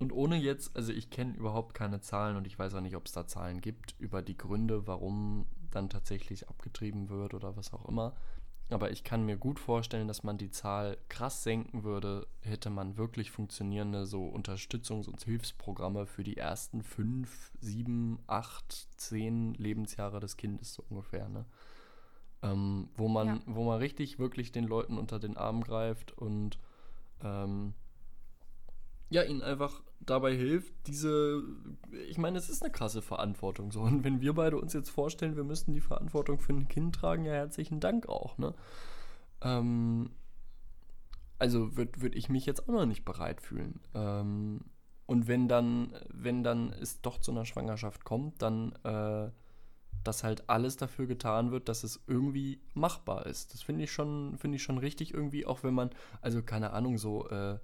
Und 0.00 0.12
ohne 0.12 0.36
jetzt, 0.36 0.74
also 0.74 0.92
ich 0.92 1.10
kenne 1.10 1.36
überhaupt 1.36 1.74
keine 1.74 2.00
Zahlen 2.00 2.36
und 2.36 2.46
ich 2.46 2.58
weiß 2.58 2.74
auch 2.74 2.80
nicht, 2.80 2.96
ob 2.96 3.06
es 3.06 3.12
da 3.12 3.26
Zahlen 3.26 3.60
gibt 3.60 3.94
über 3.98 4.22
die 4.22 4.36
Gründe, 4.36 4.86
warum 4.86 5.46
dann 5.70 5.90
tatsächlich 5.90 6.48
abgetrieben 6.48 7.10
wird 7.10 7.34
oder 7.34 7.54
was 7.56 7.72
auch 7.72 7.86
immer. 7.86 8.14
Aber 8.70 8.92
ich 8.92 9.04
kann 9.04 9.26
mir 9.26 9.36
gut 9.36 9.58
vorstellen, 9.58 10.08
dass 10.08 10.22
man 10.22 10.38
die 10.38 10.50
Zahl 10.50 10.96
krass 11.08 11.42
senken 11.42 11.82
würde, 11.82 12.26
hätte 12.40 12.70
man 12.70 12.96
wirklich 12.96 13.30
funktionierende 13.30 14.06
so 14.06 14.26
Unterstützungs- 14.26 15.08
und 15.08 15.22
Hilfsprogramme 15.22 16.06
für 16.06 16.24
die 16.24 16.36
ersten 16.36 16.82
fünf, 16.82 17.50
sieben, 17.60 18.20
acht, 18.26 18.88
zehn 18.96 19.54
Lebensjahre 19.54 20.20
des 20.20 20.36
Kindes 20.36 20.72
so 20.72 20.84
ungefähr, 20.88 21.28
ne? 21.28 21.44
Ähm, 22.42 22.88
wo 22.96 23.08
man, 23.08 23.26
ja. 23.26 23.40
wo 23.46 23.64
man 23.64 23.78
richtig 23.80 24.18
wirklich 24.18 24.50
den 24.50 24.64
Leuten 24.64 24.96
unter 24.96 25.18
den 25.18 25.36
Arm 25.36 25.62
greift 25.62 26.16
und 26.16 26.58
ähm, 27.22 27.74
ja, 29.10 29.22
ihnen 29.22 29.42
einfach 29.42 29.82
dabei 30.00 30.34
hilft, 30.34 30.72
diese, 30.86 31.42
ich 32.08 32.16
meine, 32.16 32.38
es 32.38 32.48
ist 32.48 32.62
eine 32.62 32.72
krasse 32.72 33.02
Verantwortung 33.02 33.70
so. 33.70 33.82
Und 33.82 34.04
wenn 34.04 34.20
wir 34.20 34.34
beide 34.34 34.56
uns 34.56 34.72
jetzt 34.72 34.90
vorstellen, 34.90 35.36
wir 35.36 35.44
müssten 35.44 35.74
die 35.74 35.80
Verantwortung 35.80 36.38
für 36.38 36.52
ein 36.52 36.68
Kind 36.68 36.94
tragen, 36.94 37.24
ja, 37.24 37.32
herzlichen 37.32 37.80
Dank 37.80 38.08
auch, 38.08 38.38
ne? 38.38 38.54
Ähm, 39.42 40.10
also 41.38 41.76
würde 41.76 42.00
würd 42.00 42.14
ich 42.14 42.28
mich 42.28 42.46
jetzt 42.46 42.68
auch 42.68 42.72
noch 42.72 42.86
nicht 42.86 43.04
bereit 43.04 43.40
fühlen. 43.40 43.80
Ähm, 43.94 44.60
und 45.06 45.26
wenn 45.26 45.48
dann, 45.48 45.92
wenn 46.08 46.44
dann 46.44 46.72
es 46.72 47.00
doch 47.00 47.18
zu 47.18 47.32
einer 47.32 47.44
Schwangerschaft 47.44 48.04
kommt, 48.04 48.42
dann, 48.42 48.72
äh, 48.84 49.30
dass 50.04 50.22
halt 50.22 50.48
alles 50.48 50.76
dafür 50.76 51.06
getan 51.06 51.50
wird, 51.50 51.68
dass 51.68 51.82
es 51.82 52.00
irgendwie 52.06 52.60
machbar 52.74 53.26
ist. 53.26 53.52
Das 53.52 53.62
finde 53.62 53.84
ich 53.84 53.92
schon, 53.92 54.38
ich 54.42 54.62
schon 54.62 54.78
richtig 54.78 55.12
irgendwie, 55.12 55.46
auch 55.46 55.64
wenn 55.64 55.74
man, 55.74 55.90
also 56.20 56.42
keine 56.42 56.72
Ahnung, 56.72 56.96
so, 56.96 57.28
äh, 57.28 57.58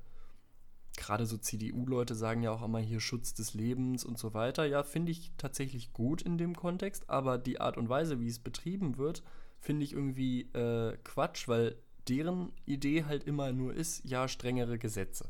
gerade 0.96 1.26
so 1.26 1.36
CDU-Leute 1.36 2.14
sagen 2.14 2.42
ja 2.42 2.52
auch 2.52 2.62
immer 2.62 2.78
hier 2.78 3.00
Schutz 3.00 3.34
des 3.34 3.54
Lebens 3.54 4.04
und 4.04 4.18
so 4.18 4.34
weiter. 4.34 4.64
Ja, 4.64 4.82
finde 4.82 5.12
ich 5.12 5.32
tatsächlich 5.36 5.92
gut 5.92 6.22
in 6.22 6.38
dem 6.38 6.56
Kontext, 6.56 7.08
aber 7.08 7.38
die 7.38 7.60
Art 7.60 7.76
und 7.76 7.88
Weise, 7.88 8.20
wie 8.20 8.28
es 8.28 8.38
betrieben 8.38 8.96
wird, 8.96 9.22
finde 9.60 9.84
ich 9.84 9.92
irgendwie 9.92 10.42
äh, 10.52 10.96
Quatsch, 11.04 11.48
weil 11.48 11.76
deren 12.08 12.52
Idee 12.66 13.04
halt 13.04 13.24
immer 13.24 13.52
nur 13.52 13.74
ist, 13.74 14.04
ja, 14.04 14.28
strengere 14.28 14.78
Gesetze. 14.78 15.28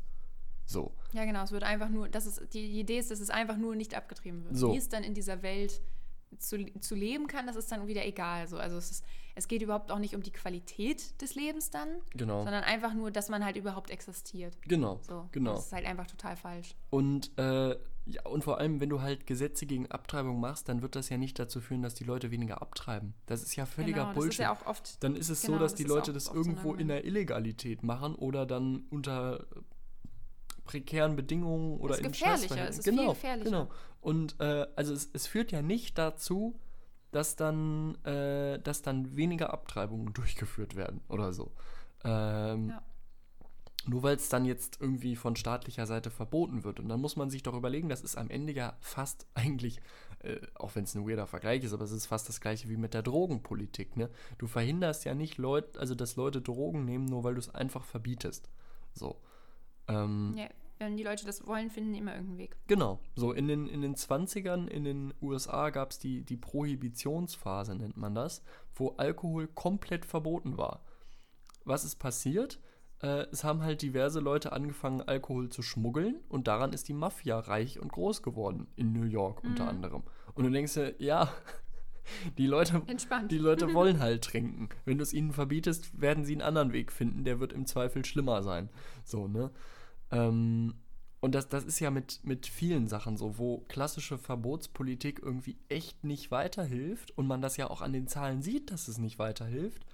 So. 0.65 0.93
Ja, 1.13 1.25
genau, 1.25 1.43
es 1.43 1.51
wird 1.51 1.63
einfach 1.63 1.89
nur, 1.89 2.09
das 2.09 2.25
ist, 2.25 2.53
die 2.53 2.79
Idee 2.79 2.99
ist, 2.99 3.09
dass 3.09 3.19
es 3.19 3.29
einfach 3.29 3.57
nur 3.57 3.75
nicht 3.75 3.95
abgetrieben 3.95 4.43
wird. 4.43 4.57
So. 4.57 4.73
Wie 4.73 4.77
es 4.77 4.89
dann 4.89 5.03
in 5.03 5.13
dieser 5.13 5.41
Welt 5.41 5.81
zu, 6.39 6.65
zu 6.79 6.95
leben 6.95 7.27
kann, 7.27 7.47
das 7.47 7.55
ist 7.55 7.71
dann 7.71 7.87
wieder 7.87 8.05
egal. 8.05 8.47
So. 8.47 8.57
Also 8.57 8.77
es, 8.77 8.91
ist, 8.91 9.05
es 9.35 9.47
geht 9.47 9.61
überhaupt 9.61 9.91
auch 9.91 9.99
nicht 9.99 10.15
um 10.15 10.21
die 10.21 10.31
Qualität 10.31 11.19
des 11.21 11.35
Lebens 11.35 11.69
dann, 11.69 11.87
Genau. 12.15 12.43
sondern 12.43 12.63
einfach 12.63 12.93
nur, 12.93 13.11
dass 13.11 13.29
man 13.29 13.43
halt 13.45 13.55
überhaupt 13.55 13.89
existiert. 13.89 14.57
Genau. 14.63 14.99
So. 15.07 15.27
Genau. 15.31 15.55
Das 15.55 15.67
ist 15.67 15.73
halt 15.73 15.85
einfach 15.85 16.07
total 16.07 16.35
falsch. 16.35 16.75
Und, 16.89 17.31
äh, 17.37 17.77
ja, 18.09 18.25
und 18.25 18.43
vor 18.43 18.57
allem, 18.59 18.79
wenn 18.79 18.89
du 18.89 19.01
halt 19.01 19.27
Gesetze 19.27 19.65
gegen 19.65 19.87
Abtreibung 19.91 20.39
machst, 20.39 20.69
dann 20.69 20.81
wird 20.81 20.95
das 20.95 21.09
ja 21.09 21.17
nicht 21.17 21.37
dazu 21.39 21.59
führen, 21.59 21.81
dass 21.81 21.93
die 21.93 22.05
Leute 22.05 22.31
weniger 22.31 22.61
abtreiben. 22.61 23.13
Das 23.25 23.43
ist 23.43 23.55
ja 23.57 23.65
völliger 23.65 23.97
genau, 23.97 24.07
das 24.07 24.15
Bullshit. 24.15 24.31
ist 24.33 24.39
ja 24.39 24.53
auch 24.53 24.65
oft. 24.65 25.03
dann 25.03 25.15
ist 25.15 25.29
es 25.29 25.41
genau, 25.41 25.57
so, 25.57 25.63
dass 25.63 25.71
das 25.73 25.77
die 25.77 25.83
Leute 25.83 26.13
das 26.13 26.27
oft 26.27 26.35
so 26.35 26.39
irgendwo 26.41 26.73
in 26.73 26.87
der 26.87 27.03
Illegalität 27.03 27.83
machen 27.83 28.15
oder 28.15 28.45
dann 28.45 28.85
unter 28.89 29.45
prekären 30.67 31.15
Bedingungen 31.15 31.79
oder 31.79 31.95
Ist 31.95 32.05
in 32.05 32.11
gefährlicher, 32.11 32.69
es 32.69 32.77
ist 32.77 32.83
viel 32.83 32.95
genau, 32.95 33.13
gefährlicher. 33.13 33.49
Genau. 33.49 33.69
Und 34.01 34.39
äh, 34.39 34.67
also 34.75 34.93
es, 34.93 35.09
es 35.13 35.25
führt 35.25 35.51
ja 35.51 35.61
nicht 35.61 35.97
dazu, 35.97 36.59
dass 37.11 37.35
dann, 37.35 37.95
äh, 38.05 38.59
dass 38.59 38.81
dann 38.81 39.15
weniger 39.15 39.51
Abtreibungen 39.51 40.13
durchgeführt 40.13 40.75
werden 40.75 41.01
oder 41.09 41.33
so. 41.33 41.51
Ähm, 42.03 42.69
Ja. 42.69 42.83
Nur 43.89 44.03
weil 44.03 44.17
es 44.17 44.27
dann 44.27 44.43
jetzt 44.43 44.81
irgendwie 44.81 45.15
von 45.15 45.37
staatlicher 45.37 45.85
Seite 45.85 46.09
verboten 46.09 46.65
wird. 46.65 46.81
Und 46.81 46.89
dann 46.89 46.99
muss 46.99 47.15
man 47.15 47.29
sich 47.29 47.41
doch 47.41 47.53
überlegen, 47.53 47.87
das 47.87 48.01
ist 48.01 48.17
am 48.17 48.29
Ende 48.29 48.51
ja 48.51 48.75
fast 48.81 49.27
eigentlich, 49.33 49.79
äh, 50.19 50.39
auch 50.55 50.75
wenn 50.75 50.83
es 50.83 50.93
ein 50.93 51.07
weirder 51.07 51.25
Vergleich 51.25 51.63
ist, 51.63 51.73
aber 51.73 51.85
es 51.85 51.91
ist 51.91 52.05
fast 52.05 52.27
das 52.27 52.41
gleiche 52.41 52.67
wie 52.67 52.75
mit 52.75 52.93
der 52.93 53.01
Drogenpolitik. 53.01 53.95
Ne? 53.95 54.09
Du 54.37 54.47
verhinderst 54.47 55.05
ja 55.05 55.15
nicht 55.15 55.37
Leute, 55.37 55.79
also 55.79 55.95
dass 55.95 56.17
Leute 56.17 56.41
Drogen 56.41 56.83
nehmen, 56.83 57.05
nur 57.05 57.23
weil 57.23 57.35
du 57.35 57.39
es 57.39 57.53
einfach 57.55 57.85
verbietest. 57.85 58.49
So. 58.93 59.21
Ähm, 59.87 60.33
Ja, 60.37 60.47
wenn 60.79 60.95
die 60.97 61.03
Leute 61.03 61.25
das 61.25 61.45
wollen, 61.47 61.69
finden 61.71 61.95
immer 61.95 62.13
irgendeinen 62.13 62.37
Weg. 62.39 62.55
Genau. 62.67 62.99
So 63.15 63.31
in 63.33 63.47
den, 63.47 63.67
in 63.67 63.81
den 63.81 63.95
20ern 63.95 64.67
in 64.67 64.83
den 64.83 65.13
USA 65.21 65.69
gab 65.71 65.91
es 65.91 65.99
die, 65.99 66.23
die 66.23 66.37
Prohibitionsphase, 66.37 67.75
nennt 67.75 67.97
man 67.97 68.13
das, 68.15 68.43
wo 68.75 68.89
Alkohol 68.97 69.47
komplett 69.47 70.05
verboten 70.05 70.57
war. 70.57 70.81
Was 71.65 71.83
ist 71.83 71.95
passiert? 71.97 72.59
Äh, 73.01 73.25
es 73.31 73.43
haben 73.43 73.61
halt 73.61 73.81
diverse 73.81 74.19
Leute 74.19 74.51
angefangen, 74.53 75.01
Alkohol 75.01 75.49
zu 75.49 75.61
schmuggeln 75.61 76.19
und 76.29 76.47
daran 76.47 76.73
ist 76.73 76.87
die 76.87 76.93
Mafia 76.93 77.39
reich 77.39 77.79
und 77.79 77.91
groß 77.91 78.23
geworden, 78.23 78.67
in 78.75 78.93
New 78.93 79.03
York 79.05 79.43
unter 79.43 79.63
Mhm. 79.63 79.69
anderem. 79.69 80.03
Und 80.33 80.43
du 80.45 80.49
denkst 80.51 80.73
dir, 80.75 80.95
ja, 80.99 81.31
die 82.37 82.47
Leute, 82.47 82.81
Entspannt. 82.87 83.31
die 83.31 83.37
Leute 83.37 83.67
wollen 83.73 83.99
halt 83.99 84.23
trinken. 84.23 84.69
Wenn 84.85 84.97
du 84.97 85.03
es 85.03 85.13
ihnen 85.13 85.33
verbietest, 85.33 85.99
werden 85.99 86.23
sie 86.23 86.33
einen 86.33 86.41
anderen 86.41 86.71
Weg 86.73 86.91
finden, 86.91 87.23
der 87.23 87.39
wird 87.39 87.51
im 87.53 87.65
Zweifel 87.65 88.05
schlimmer 88.05 88.41
sein. 88.43 88.69
So, 89.03 89.27
ne? 89.27 89.51
Ähm, 90.11 90.75
und 91.19 91.33
das, 91.33 91.47
das 91.49 91.65
ist 91.65 91.79
ja 91.79 91.89
mit, 91.89 92.19
mit 92.23 92.45
vielen 92.45 92.87
Sachen 92.87 93.17
so, 93.17 93.37
wo 93.37 93.59
klassische 93.67 94.17
Verbotspolitik 94.17 95.19
irgendwie 95.21 95.57
echt 95.67 96.03
nicht 96.03 96.31
weiterhilft 96.31 97.17
und 97.17 97.27
man 97.27 97.41
das 97.41 97.57
ja 97.57 97.69
auch 97.69 97.81
an 97.81 97.93
den 97.93 98.07
Zahlen 98.07 98.41
sieht, 98.41 98.71
dass 98.71 98.87
es 98.87 98.97
nicht 98.97 99.17
weiterhilft. 99.17 99.85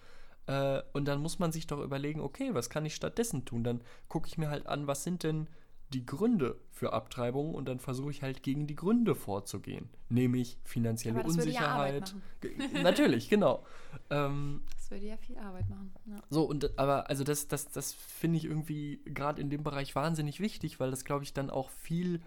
Äh, 0.47 0.81
und 0.91 1.05
dann 1.05 1.21
muss 1.21 1.39
man 1.39 1.51
sich 1.51 1.67
doch 1.67 1.79
überlegen, 1.79 2.19
okay, 2.19 2.53
was 2.53 2.69
kann 2.69 2.85
ich 2.85 2.95
stattdessen 2.95 3.45
tun? 3.45 3.63
Dann 3.63 3.81
gucke 4.09 4.27
ich 4.27 4.37
mir 4.37 4.49
halt 4.49 4.67
an, 4.67 4.87
was 4.87 5.03
sind 5.03 5.23
denn 5.23 5.47
die 5.93 6.05
Gründe 6.05 6.59
für 6.71 6.93
Abtreibung 6.93 7.53
und 7.53 7.65
dann 7.65 7.79
versuche 7.79 8.11
ich 8.11 8.23
halt 8.23 8.43
gegen 8.43 8.67
die 8.67 8.75
Gründe 8.75 9.15
vorzugehen. 9.15 9.89
Nämlich 10.09 10.57
finanzielle 10.63 11.19
Aber 11.19 11.27
das 11.27 11.37
würde 11.37 11.51
ja 11.51 11.67
Arbeit 11.67 12.15
Unsicherheit. 12.41 12.73
Natürlich, 12.83 13.29
genau. 13.29 13.63
Ähm, 14.09 14.61
Das 14.75 14.91
würde 14.91 15.05
ja 15.05 15.17
viel 15.17 15.37
Arbeit 15.37 15.69
machen. 15.69 15.93
Ja. 16.05 16.21
so, 16.29 16.43
und 16.43 16.77
aber 16.77 17.09
also 17.09 17.23
das, 17.23 17.47
das, 17.47 17.69
das 17.69 17.93
finde 17.93 18.37
ich 18.37 18.45
irgendwie 18.45 19.01
gerade 19.05 19.41
in 19.41 19.49
dem 19.49 19.63
Bereich 19.63 19.95
wahnsinnig 19.95 20.39
wichtig, 20.39 20.79
weil 20.79 20.91
das, 20.91 21.05
glaube 21.05 21.23
ich, 21.23 21.33
dann 21.33 21.49
auch 21.49 21.69
viel 21.69 22.21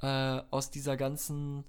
äh, 0.00 0.40
aus 0.50 0.70
dieser 0.70 0.96
ganzen, 0.96 1.64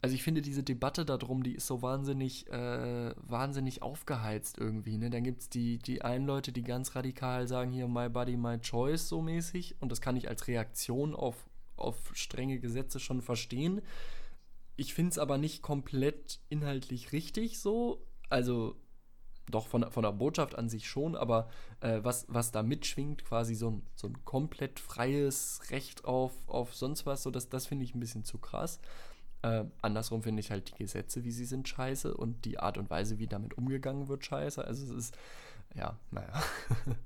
also 0.00 0.14
ich 0.14 0.22
finde 0.22 0.42
diese 0.42 0.62
Debatte 0.62 1.04
darum, 1.04 1.42
die 1.42 1.54
ist 1.54 1.66
so 1.66 1.82
wahnsinnig, 1.82 2.48
äh, 2.50 3.14
wahnsinnig 3.16 3.82
aufgeheizt 3.82 4.58
irgendwie. 4.58 4.96
Ne? 4.96 5.10
Dann 5.10 5.24
gibt 5.24 5.42
es 5.42 5.48
die, 5.48 5.78
die 5.78 6.02
einen 6.02 6.26
Leute, 6.26 6.52
die 6.52 6.62
ganz 6.62 6.94
radikal 6.94 7.48
sagen, 7.48 7.72
hier 7.72 7.88
my 7.88 8.08
body, 8.08 8.36
my 8.36 8.58
choice 8.60 9.08
so 9.08 9.20
mäßig. 9.20 9.76
Und 9.80 9.90
das 9.90 10.00
kann 10.00 10.16
ich 10.16 10.28
als 10.28 10.46
Reaktion 10.46 11.16
auf, 11.16 11.48
auf 11.76 11.96
strenge 12.14 12.60
Gesetze 12.60 13.00
schon 13.00 13.22
verstehen. 13.22 13.82
Ich 14.76 14.94
finde 14.94 15.10
es 15.10 15.18
aber 15.18 15.36
nicht 15.36 15.62
komplett 15.62 16.38
inhaltlich 16.48 17.10
richtig 17.12 17.58
so. 17.58 18.06
Also 18.28 18.76
doch 19.50 19.66
von, 19.66 19.90
von 19.90 20.02
der 20.04 20.12
Botschaft 20.12 20.56
an 20.56 20.68
sich 20.68 20.88
schon, 20.88 21.16
aber 21.16 21.48
äh, 21.80 22.00
was, 22.02 22.26
was 22.28 22.52
da 22.52 22.62
mitschwingt, 22.62 23.24
quasi 23.24 23.54
so 23.54 23.70
ein, 23.70 23.82
so 23.96 24.06
ein 24.06 24.24
komplett 24.24 24.78
freies 24.78 25.60
Recht 25.70 26.04
auf, 26.04 26.32
auf 26.46 26.74
sonst 26.74 27.06
was, 27.06 27.22
so 27.22 27.30
das, 27.30 27.48
das 27.48 27.66
finde 27.66 27.84
ich 27.84 27.94
ein 27.94 28.00
bisschen 28.00 28.24
zu 28.24 28.38
krass. 28.38 28.78
Äh, 29.42 29.64
andersrum 29.82 30.22
finde 30.22 30.40
ich 30.40 30.50
halt 30.50 30.70
die 30.70 30.74
Gesetze, 30.82 31.22
wie 31.24 31.30
sie 31.30 31.44
sind, 31.44 31.68
scheiße 31.68 32.12
und 32.16 32.44
die 32.44 32.58
Art 32.58 32.76
und 32.78 32.90
Weise, 32.90 33.18
wie 33.18 33.26
damit 33.28 33.56
umgegangen 33.56 34.08
wird, 34.08 34.24
scheiße. 34.24 34.64
Also 34.64 34.84
es 34.84 34.90
ist, 34.90 35.18
ja, 35.74 35.96
naja. 36.10 36.32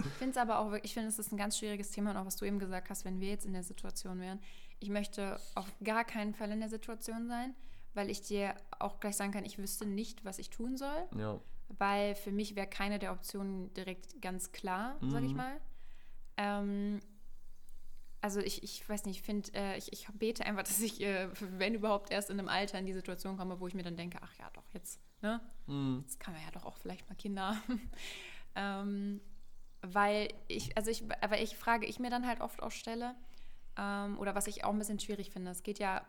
Ich 0.00 0.12
finde 0.12 0.30
es 0.30 0.36
aber 0.36 0.60
auch, 0.60 0.66
wirklich- 0.70 0.84
ich 0.92 0.94
finde, 0.94 1.08
es 1.08 1.18
ist 1.18 1.32
ein 1.32 1.36
ganz 1.36 1.58
schwieriges 1.58 1.90
Thema 1.90 2.12
und 2.12 2.18
auch 2.18 2.24
was 2.26 2.36
du 2.36 2.44
eben 2.44 2.60
gesagt 2.60 2.88
hast, 2.88 3.04
wenn 3.04 3.18
wir 3.20 3.30
jetzt 3.30 3.44
in 3.44 3.52
der 3.52 3.64
Situation 3.64 4.20
wären. 4.20 4.38
Ich 4.78 4.90
möchte 4.90 5.40
auf 5.56 5.66
gar 5.82 6.04
keinen 6.04 6.34
Fall 6.34 6.52
in 6.52 6.60
der 6.60 6.68
Situation 6.68 7.26
sein, 7.26 7.52
weil 7.94 8.08
ich 8.08 8.20
dir 8.22 8.54
auch 8.78 9.00
gleich 9.00 9.16
sagen 9.16 9.32
kann, 9.32 9.44
ich 9.44 9.58
wüsste 9.58 9.86
nicht, 9.86 10.24
was 10.24 10.38
ich 10.38 10.50
tun 10.50 10.76
soll, 10.76 11.08
Ja. 11.16 11.40
weil 11.78 12.14
für 12.14 12.30
mich 12.30 12.54
wäre 12.54 12.68
keine 12.68 13.00
der 13.00 13.10
Optionen 13.10 13.74
direkt 13.74 14.22
ganz 14.22 14.52
klar, 14.52 14.96
sag 15.08 15.24
ich 15.24 15.32
Mhm. 15.32 15.36
mal. 15.36 15.56
Ähm, 16.36 17.00
also 18.20 18.40
ich, 18.40 18.62
ich 18.62 18.88
weiß 18.88 19.04
nicht, 19.04 19.18
ich 19.18 19.22
finde, 19.22 19.50
äh, 19.54 19.78
ich, 19.78 19.92
ich 19.92 20.08
bete 20.14 20.44
einfach, 20.44 20.62
dass 20.64 20.80
ich, 20.80 21.00
äh, 21.00 21.28
wenn 21.58 21.74
überhaupt, 21.74 22.10
erst 22.10 22.30
in 22.30 22.38
einem 22.38 22.48
Alter 22.48 22.78
in 22.78 22.86
die 22.86 22.92
Situation 22.92 23.36
komme, 23.36 23.60
wo 23.60 23.66
ich 23.66 23.74
mir 23.74 23.82
dann 23.82 23.96
denke, 23.96 24.18
ach 24.22 24.34
ja, 24.38 24.50
doch, 24.52 24.64
jetzt, 24.72 25.00
ne? 25.22 25.40
Mhm. 25.66 26.00
Jetzt 26.02 26.20
kann 26.20 26.34
man 26.34 26.42
ja 26.42 26.50
doch 26.50 26.64
auch 26.64 26.76
vielleicht 26.76 27.08
mal 27.08 27.14
Kinder 27.14 27.48
haben. 27.48 27.90
ähm, 28.54 29.20
weil 29.82 30.28
ich, 30.48 30.76
also 30.76 30.90
ich, 30.90 31.04
aber 31.22 31.40
ich 31.40 31.56
frage, 31.56 31.86
ich 31.86 32.00
mir 32.00 32.10
dann 32.10 32.26
halt 32.26 32.40
oft 32.40 32.62
auch 32.62 32.72
stelle, 32.72 33.14
ähm, 33.76 34.18
oder 34.18 34.34
was 34.34 34.46
ich 34.46 34.64
auch 34.64 34.72
ein 34.72 34.78
bisschen 34.78 34.98
schwierig 34.98 35.30
finde, 35.30 35.52
es 35.52 35.62
geht 35.62 35.78
ja 35.78 36.04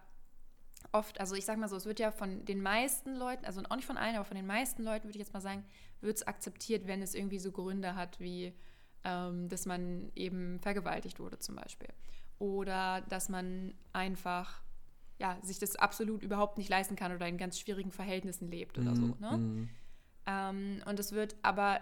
oft, 0.92 1.20
also 1.20 1.36
ich 1.36 1.46
sag 1.46 1.58
mal 1.58 1.68
so, 1.68 1.76
es 1.76 1.86
wird 1.86 2.00
ja 2.00 2.12
von 2.12 2.46
den 2.46 2.62
meisten 2.62 3.16
Leuten, 3.16 3.46
also 3.46 3.62
auch 3.70 3.76
nicht 3.76 3.86
von 3.86 3.98
allen, 3.98 4.16
aber 4.16 4.26
von 4.26 4.38
den 4.38 4.48
meisten 4.48 4.84
Leuten 4.84 5.06
würde 5.06 5.18
ich 5.18 5.24
jetzt 5.24 5.34
mal 5.34 5.42
sagen, 5.42 5.66
wird 6.02 6.18
es 6.18 6.28
akzeptiert, 6.28 6.88
wenn 6.88 7.02
es 7.02 7.14
irgendwie 7.14 7.40
so 7.40 7.52
Gründe 7.52 7.96
hat, 7.96 8.20
wie 8.20 8.54
ähm, 9.04 9.50
dass 9.50 9.66
man 9.66 10.12
eben 10.16 10.60
vergewaltigt 10.60 11.20
wurde 11.20 11.40
zum 11.40 11.56
Beispiel. 11.56 11.90
Oder 12.38 13.02
dass 13.10 13.30
man 13.30 13.74
einfach 13.94 14.62
ja, 15.20 15.38
sich 15.42 15.60
das 15.60 15.76
absolut 15.76 16.24
überhaupt 16.24 16.58
nicht 16.58 16.70
leisten 16.70 16.96
kann 16.96 17.14
oder 17.14 17.28
in 17.28 17.38
ganz 17.38 17.60
schwierigen 17.60 17.92
Verhältnissen 17.92 18.50
lebt 18.50 18.78
oder 18.78 18.96
so. 18.96 19.16
Ne? 19.20 19.38
Mhm. 19.38 19.70
Ähm, 20.26 20.82
und 20.86 21.00
es 21.00 21.12
wird 21.12 21.36
aber 21.42 21.82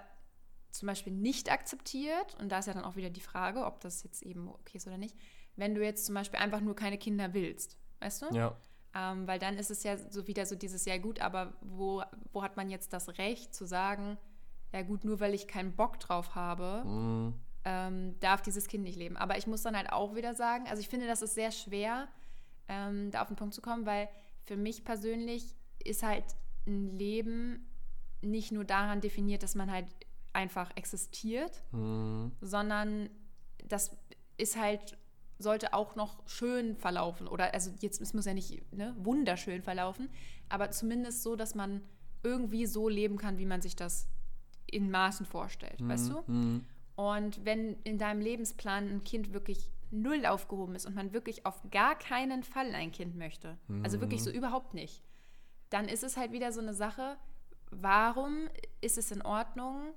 zum 0.71 0.87
Beispiel 0.87 1.13
nicht 1.13 1.51
akzeptiert, 1.51 2.35
und 2.39 2.51
da 2.51 2.59
ist 2.59 2.65
ja 2.65 2.73
dann 2.73 2.83
auch 2.83 2.95
wieder 2.95 3.09
die 3.09 3.21
Frage, 3.21 3.65
ob 3.65 3.79
das 3.79 4.03
jetzt 4.03 4.23
eben 4.23 4.47
okay 4.47 4.77
ist 4.77 4.87
oder 4.87 4.97
nicht, 4.97 5.15
wenn 5.55 5.75
du 5.75 5.83
jetzt 5.83 6.05
zum 6.05 6.15
Beispiel 6.15 6.39
einfach 6.39 6.61
nur 6.61 6.75
keine 6.75 6.97
Kinder 6.97 7.33
willst, 7.33 7.77
weißt 7.99 8.23
du? 8.23 8.35
Ja. 8.35 8.55
Ähm, 8.95 9.27
weil 9.27 9.39
dann 9.39 9.57
ist 9.57 9.69
es 9.69 9.83
ja 9.83 9.97
so 9.97 10.27
wieder 10.27 10.45
so 10.45 10.55
dieses, 10.55 10.85
ja 10.85 10.97
gut, 10.97 11.19
aber 11.19 11.53
wo, 11.61 12.03
wo 12.31 12.41
hat 12.41 12.57
man 12.57 12.69
jetzt 12.69 12.93
das 12.93 13.17
Recht 13.17 13.53
zu 13.53 13.65
sagen, 13.65 14.17
ja 14.73 14.81
gut, 14.81 15.03
nur 15.05 15.19
weil 15.19 15.33
ich 15.33 15.47
keinen 15.47 15.75
Bock 15.75 15.99
drauf 15.99 16.35
habe, 16.35 16.83
Mhm. 16.85 17.33
ähm, 17.65 18.19
darf 18.19 18.41
dieses 18.41 18.67
Kind 18.67 18.83
nicht 18.83 18.97
leben. 18.97 19.17
Aber 19.17 19.37
ich 19.37 19.47
muss 19.47 19.61
dann 19.63 19.75
halt 19.75 19.91
auch 19.91 20.15
wieder 20.15 20.35
sagen, 20.35 20.65
also 20.67 20.79
ich 20.81 20.89
finde, 20.89 21.07
das 21.07 21.21
ist 21.21 21.33
sehr 21.35 21.51
schwer, 21.51 22.07
ähm, 22.67 23.11
da 23.11 23.21
auf 23.21 23.27
den 23.27 23.35
Punkt 23.37 23.53
zu 23.53 23.61
kommen, 23.61 23.85
weil 23.85 24.09
für 24.45 24.57
mich 24.57 24.83
persönlich 24.83 25.55
ist 25.83 26.03
halt 26.03 26.23
ein 26.65 26.91
Leben 26.97 27.69
nicht 28.21 28.51
nur 28.51 28.65
daran 28.65 28.99
definiert, 29.01 29.43
dass 29.43 29.55
man 29.55 29.71
halt 29.71 29.87
einfach 30.33 30.71
existiert, 30.75 31.63
Mhm. 31.71 32.31
sondern 32.41 33.09
das 33.65 33.95
ist 34.37 34.57
halt 34.57 34.97
sollte 35.39 35.73
auch 35.73 35.95
noch 35.95 36.27
schön 36.27 36.75
verlaufen. 36.77 37.27
Oder 37.27 37.53
also 37.53 37.71
jetzt 37.79 38.01
es 38.01 38.13
muss 38.15 38.25
ja 38.25 38.33
nicht 38.33 38.73
ne, 38.73 38.95
wunderschön 38.97 39.61
verlaufen, 39.61 40.09
aber 40.49 40.71
zumindest 40.71 41.21
so, 41.21 41.35
dass 41.35 41.53
man 41.53 41.81
irgendwie 42.23 42.65
so 42.65 42.89
leben 42.89 43.17
kann, 43.17 43.37
wie 43.37 43.45
man 43.45 43.61
sich 43.61 43.75
das 43.75 44.07
in 44.69 44.91
Maßen 44.91 45.25
vorstellt, 45.25 45.79
Mhm. 45.81 45.89
weißt 45.89 46.09
du? 46.11 46.61
Und 46.95 47.45
wenn 47.45 47.77
in 47.83 47.97
deinem 47.97 48.21
Lebensplan 48.21 48.89
ein 48.89 49.03
Kind 49.03 49.33
wirklich 49.33 49.69
null 49.91 50.25
aufgehoben 50.25 50.75
ist 50.75 50.85
und 50.85 50.95
man 50.95 51.13
wirklich 51.13 51.45
auf 51.45 51.61
gar 51.71 51.97
keinen 51.97 52.43
Fall 52.43 52.73
ein 52.75 52.91
Kind 52.91 53.15
möchte, 53.15 53.57
also 53.83 54.01
wirklich 54.01 54.23
so 54.23 54.31
überhaupt 54.31 54.73
nicht, 54.73 55.01
dann 55.69 55.87
ist 55.87 56.03
es 56.03 56.17
halt 56.17 56.31
wieder 56.31 56.51
so 56.51 56.59
eine 56.61 56.73
Sache, 56.73 57.17
warum 57.71 58.49
ist 58.81 58.97
es 58.97 59.11
in 59.11 59.21
Ordnung, 59.21 59.93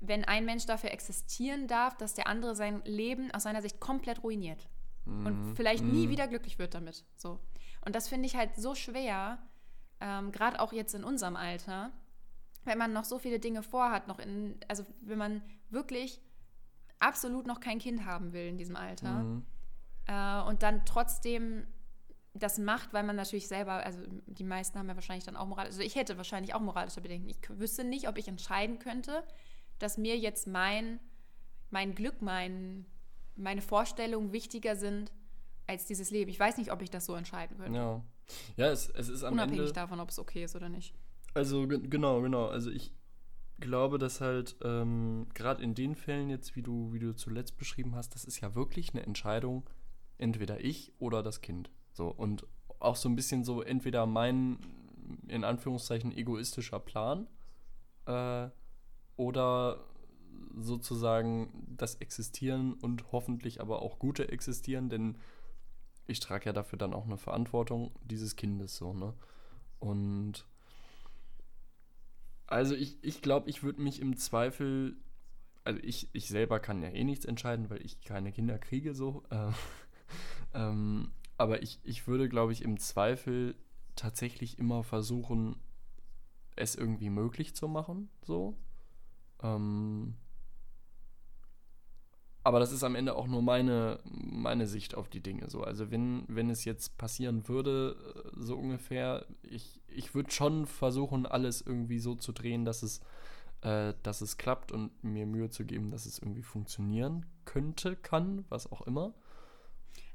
wenn 0.00 0.24
ein 0.24 0.44
Mensch 0.44 0.66
dafür 0.66 0.90
existieren 0.92 1.66
darf, 1.68 1.96
dass 1.96 2.14
der 2.14 2.26
andere 2.26 2.54
sein 2.54 2.82
Leben 2.84 3.30
aus 3.32 3.44
seiner 3.44 3.62
Sicht 3.62 3.80
komplett 3.80 4.22
ruiniert 4.22 4.68
und 5.06 5.54
vielleicht 5.56 5.84
nie 5.84 6.08
wieder 6.08 6.26
glücklich 6.28 6.58
wird 6.58 6.74
damit. 6.74 7.04
So. 7.16 7.38
Und 7.84 7.94
das 7.94 8.08
finde 8.08 8.26
ich 8.26 8.36
halt 8.36 8.56
so 8.56 8.74
schwer, 8.74 9.38
ähm, 10.00 10.32
gerade 10.32 10.58
auch 10.60 10.72
jetzt 10.72 10.94
in 10.94 11.04
unserem 11.04 11.36
Alter, 11.36 11.90
wenn 12.64 12.78
man 12.78 12.92
noch 12.92 13.04
so 13.04 13.18
viele 13.18 13.38
Dinge 13.38 13.62
vorhat, 13.62 14.08
noch 14.08 14.18
in, 14.18 14.58
also 14.68 14.84
wenn 15.02 15.18
man 15.18 15.42
wirklich 15.70 16.20
absolut 16.98 17.46
noch 17.46 17.60
kein 17.60 17.78
Kind 17.78 18.04
haben 18.06 18.32
will 18.32 18.46
in 18.46 18.56
diesem 18.58 18.76
Alter 18.76 19.22
Mhm. 19.24 19.44
äh, 20.06 20.40
und 20.42 20.62
dann 20.62 20.84
trotzdem 20.86 21.66
das 22.36 22.58
macht, 22.58 22.92
weil 22.92 23.04
man 23.04 23.14
natürlich 23.14 23.46
selber, 23.46 23.74
also 23.84 24.00
die 24.26 24.42
meisten 24.44 24.78
haben 24.78 24.88
ja 24.88 24.96
wahrscheinlich 24.96 25.24
dann 25.24 25.36
auch 25.36 25.46
Moral, 25.46 25.66
also 25.66 25.80
ich 25.82 25.94
hätte 25.94 26.16
wahrscheinlich 26.16 26.52
auch 26.54 26.60
moralische 26.60 27.00
Bedenken. 27.00 27.28
Ich 27.28 27.38
wüsste 27.48 27.84
nicht, 27.84 28.08
ob 28.08 28.18
ich 28.18 28.26
entscheiden 28.26 28.78
könnte, 28.80 29.22
dass 29.78 29.98
mir 29.98 30.18
jetzt 30.18 30.46
mein, 30.48 30.98
mein 31.70 31.94
Glück, 31.94 32.22
mein, 32.22 32.86
meine 33.36 33.62
Vorstellungen 33.62 34.32
wichtiger 34.32 34.74
sind 34.74 35.12
als 35.68 35.86
dieses 35.86 36.10
Leben. 36.10 36.30
Ich 36.30 36.40
weiß 36.40 36.56
nicht, 36.56 36.72
ob 36.72 36.82
ich 36.82 36.90
das 36.90 37.06
so 37.06 37.14
entscheiden 37.14 37.56
könnte. 37.56 37.78
Ja. 37.78 38.02
Ja, 38.56 38.66
es, 38.70 38.88
es 38.88 39.08
ist 39.08 39.22
am 39.22 39.34
Unabhängig 39.34 39.60
Ende. 39.60 39.72
davon, 39.74 40.00
ob 40.00 40.08
es 40.08 40.18
okay 40.18 40.44
ist 40.44 40.56
oder 40.56 40.68
nicht. 40.68 40.94
Also 41.34 41.66
ge- 41.66 41.80
genau, 41.88 42.20
genau. 42.22 42.46
Also 42.46 42.70
ich 42.70 42.92
glaube, 43.60 43.98
dass 43.98 44.20
halt 44.20 44.56
ähm, 44.62 45.26
gerade 45.34 45.62
in 45.62 45.74
den 45.74 45.94
Fällen 45.94 46.30
jetzt, 46.30 46.56
wie 46.56 46.62
du, 46.62 46.92
wie 46.92 46.98
du 46.98 47.14
zuletzt 47.14 47.58
beschrieben 47.58 47.94
hast, 47.96 48.14
das 48.14 48.24
ist 48.24 48.40
ja 48.40 48.54
wirklich 48.54 48.92
eine 48.94 49.04
Entscheidung, 49.04 49.68
entweder 50.18 50.64
ich 50.64 50.92
oder 50.98 51.22
das 51.22 51.40
Kind. 51.40 51.70
So 51.92 52.08
und 52.08 52.46
auch 52.80 52.96
so 52.96 53.08
ein 53.08 53.16
bisschen 53.16 53.44
so 53.44 53.62
entweder 53.62 54.06
mein 54.06 54.58
in 55.28 55.44
Anführungszeichen 55.44 56.12
egoistischer 56.12 56.80
Plan 56.80 57.28
äh, 58.06 58.48
oder 59.16 59.84
sozusagen 60.56 61.66
das 61.76 61.96
Existieren 61.96 62.74
und 62.74 63.12
hoffentlich 63.12 63.60
aber 63.60 63.82
auch 63.82 63.98
gute 63.98 64.28
Existieren, 64.30 64.88
denn 64.88 65.16
ich 66.06 66.20
trage 66.20 66.46
ja 66.46 66.52
dafür 66.52 66.78
dann 66.78 66.94
auch 66.94 67.06
eine 67.06 67.18
Verantwortung 67.18 67.92
dieses 68.04 68.36
Kindes 68.36 68.76
so, 68.76 68.92
ne? 68.92 69.14
Und 69.80 70.46
also 72.46 72.74
ich, 72.74 72.98
ich 73.02 73.22
glaube, 73.22 73.48
ich 73.50 73.62
würde 73.62 73.82
mich 73.82 74.00
im 74.00 74.16
Zweifel, 74.16 74.96
also 75.64 75.80
ich, 75.82 76.08
ich 76.12 76.28
selber 76.28 76.60
kann 76.60 76.82
ja 76.82 76.90
eh 76.90 77.04
nichts 77.04 77.24
entscheiden, 77.24 77.70
weil 77.70 77.84
ich 77.84 78.00
keine 78.02 78.32
Kinder 78.32 78.58
kriege 78.58 78.94
so. 78.94 79.22
Äh, 79.30 79.50
ähm, 80.54 81.12
aber 81.36 81.62
ich, 81.62 81.80
ich 81.82 82.06
würde, 82.06 82.28
glaube 82.28 82.52
ich, 82.52 82.62
im 82.62 82.78
Zweifel 82.78 83.54
tatsächlich 83.96 84.58
immer 84.58 84.84
versuchen, 84.84 85.56
es 86.56 86.74
irgendwie 86.74 87.10
möglich 87.10 87.54
zu 87.54 87.68
machen, 87.68 88.08
so. 88.22 88.56
Ähm, 89.42 90.14
aber 92.44 92.60
das 92.60 92.72
ist 92.72 92.84
am 92.84 92.94
Ende 92.94 93.16
auch 93.16 93.26
nur 93.26 93.40
meine, 93.40 94.00
meine 94.04 94.66
Sicht 94.66 94.94
auf 94.94 95.08
die 95.08 95.22
Dinge 95.22 95.48
so. 95.48 95.62
Also 95.62 95.90
wenn, 95.90 96.24
wenn 96.28 96.50
es 96.50 96.66
jetzt 96.66 96.98
passieren 96.98 97.48
würde, 97.48 97.96
äh, 98.14 98.30
so 98.36 98.56
ungefähr, 98.56 99.26
ich, 99.42 99.80
ich 99.88 100.14
würde 100.14 100.30
schon 100.30 100.66
versuchen, 100.66 101.24
alles 101.24 101.62
irgendwie 101.62 101.98
so 101.98 102.14
zu 102.14 102.32
drehen, 102.32 102.66
dass 102.66 102.82
es, 102.82 103.00
äh, 103.62 103.94
dass 104.02 104.20
es 104.20 104.36
klappt 104.36 104.72
und 104.72 105.02
mir 105.02 105.24
Mühe 105.24 105.48
zu 105.48 105.64
geben, 105.64 105.90
dass 105.90 106.04
es 106.04 106.18
irgendwie 106.18 106.42
funktionieren 106.42 107.24
könnte, 107.46 107.96
kann, 107.96 108.44
was 108.50 108.70
auch 108.70 108.82
immer. 108.82 109.14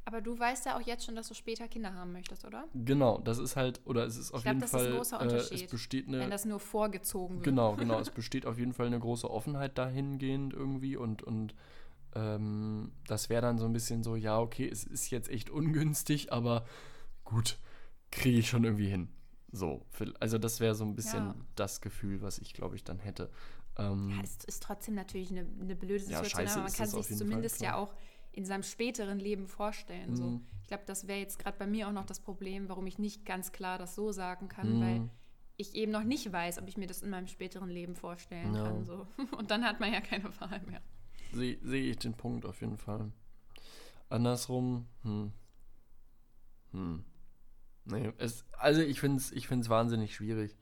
Aber 0.05 0.21
du 0.21 0.37
weißt 0.37 0.67
ja 0.67 0.77
auch 0.77 0.81
jetzt 0.81 1.05
schon, 1.05 1.15
dass 1.15 1.27
du 1.29 1.33
später 1.33 1.67
Kinder 1.67 1.95
haben 1.95 2.11
möchtest, 2.13 2.45
oder? 2.45 2.65
Genau, 2.75 3.19
das 3.19 3.39
ist 3.39 3.55
halt, 3.55 3.81
oder 3.85 4.05
es 4.05 4.17
ist 4.17 4.33
auf 4.33 4.43
glaub, 4.43 4.53
jeden 4.53 4.61
das 4.61 4.69
ist 4.69 4.75
ein 4.75 4.85
Fall, 4.85 4.95
großer 4.95 5.21
äh, 5.21 5.25
es 5.25 5.33
Unterschied, 5.33 5.71
besteht 5.71 6.07
eine, 6.07 6.19
Wenn 6.19 6.29
das 6.29 6.45
nur 6.45 6.59
vorgezogen 6.59 7.35
wird. 7.37 7.45
Genau, 7.45 7.73
genau. 7.77 7.99
es 7.99 8.11
besteht 8.11 8.45
auf 8.45 8.59
jeden 8.59 8.73
Fall 8.73 8.85
eine 8.85 8.99
große 8.99 9.29
Offenheit 9.29 9.79
dahingehend 9.79 10.53
irgendwie 10.53 10.95
und, 10.95 11.23
und 11.23 11.55
ähm, 12.15 12.91
das 13.07 13.29
wäre 13.29 13.41
dann 13.41 13.57
so 13.57 13.65
ein 13.65 13.73
bisschen 13.73 14.03
so, 14.03 14.15
ja, 14.15 14.39
okay, 14.39 14.67
es 14.67 14.83
ist 14.83 15.09
jetzt 15.09 15.29
echt 15.29 15.49
ungünstig, 15.49 16.31
aber 16.33 16.65
gut, 17.23 17.57
kriege 18.11 18.39
ich 18.39 18.49
schon 18.49 18.63
irgendwie 18.63 18.89
hin. 18.89 19.09
So, 19.51 19.85
also 20.19 20.37
das 20.37 20.59
wäre 20.59 20.75
so 20.75 20.83
ein 20.85 20.95
bisschen 20.95 21.25
Ja. 21.27 21.35
das 21.55 21.81
Gefühl, 21.81 22.21
was 22.21 22.37
ich, 22.39 22.53
glaube 22.53 22.75
ich, 22.75 22.83
dann 22.83 22.99
hätte. 22.99 23.29
Ähm, 23.77 24.09
Ja, 24.09 24.21
es 24.23 24.43
ist 24.45 24.61
trotzdem 24.63 24.93
natürlich 24.95 25.31
eine, 25.31 25.45
eine 25.59 25.75
blöde 25.75 26.03
Ja, 26.03 26.23
Situation, 26.23 26.29
scheiße 26.47 26.53
aber 26.59 26.63
man 26.63 26.73
kann 26.73 26.87
sich 26.87 26.95
jeden 26.95 27.07
Fall, 27.07 27.17
zumindest 27.17 27.61
ja 27.61 27.75
auch 27.75 27.93
in 28.31 28.45
seinem 28.45 28.61
späteren 28.63 29.19
Leben 29.19 29.47
vorstellen. 29.47 30.15
So. 30.15 30.23
Mhm. 30.23 30.45
Ich 30.61 30.67
glaube, 30.67 30.83
das 30.85 31.07
wäre 31.07 31.19
jetzt 31.19 31.39
gerade 31.39 31.57
bei 31.57 31.65
mir 31.65 31.87
auch 31.87 31.91
noch 31.91 32.05
das 32.05 32.19
Problem, 32.19 32.69
warum 32.69 32.85
ich 32.85 32.99
nicht 32.99 33.25
ganz 33.25 33.51
klar 33.51 33.79
das 33.79 33.95
so 33.95 34.11
sagen 34.11 34.49
kann, 34.49 34.77
Mhm. 34.77 34.81
weil 34.81 35.09
ich 35.57 35.73
eben 35.75 35.91
noch 35.91 36.03
nicht 36.03 36.31
weiß, 36.31 36.59
ob 36.59 36.67
ich 36.67 36.77
mir 36.77 36.85
das 36.87 37.01
in 37.01 37.09
meinem 37.09 37.27
späteren 37.27 37.69
Leben 37.69 37.95
vorstellen 37.95 38.53
Ja. 38.53 38.63
kann. 38.63 38.85
So. 38.85 39.07
Und 39.37 39.49
dann 39.51 39.65
hat 39.65 39.79
man 39.79 39.91
ja 39.91 39.99
keine 40.01 40.25
Wahl 40.39 40.61
mehr. 40.67 40.81
Sehe 41.33 41.57
seh 41.63 41.89
ich 41.91 41.97
den 41.99 42.13
Punkt 42.13 42.45
auf 42.45 42.61
jeden 42.61 42.77
Fall. 42.77 43.11
Andersrum, 44.09 44.85
hm. 45.03 45.31
Hm. 46.71 47.03
Nee, 47.85 48.11
es, 48.17 48.45
also 48.57 48.81
ich 48.81 48.99
finde 48.99 49.17
es 49.17 49.31
ich 49.31 49.47
find's 49.47 49.69
wahnsinnig 49.69 50.15
schwierig. 50.15 50.55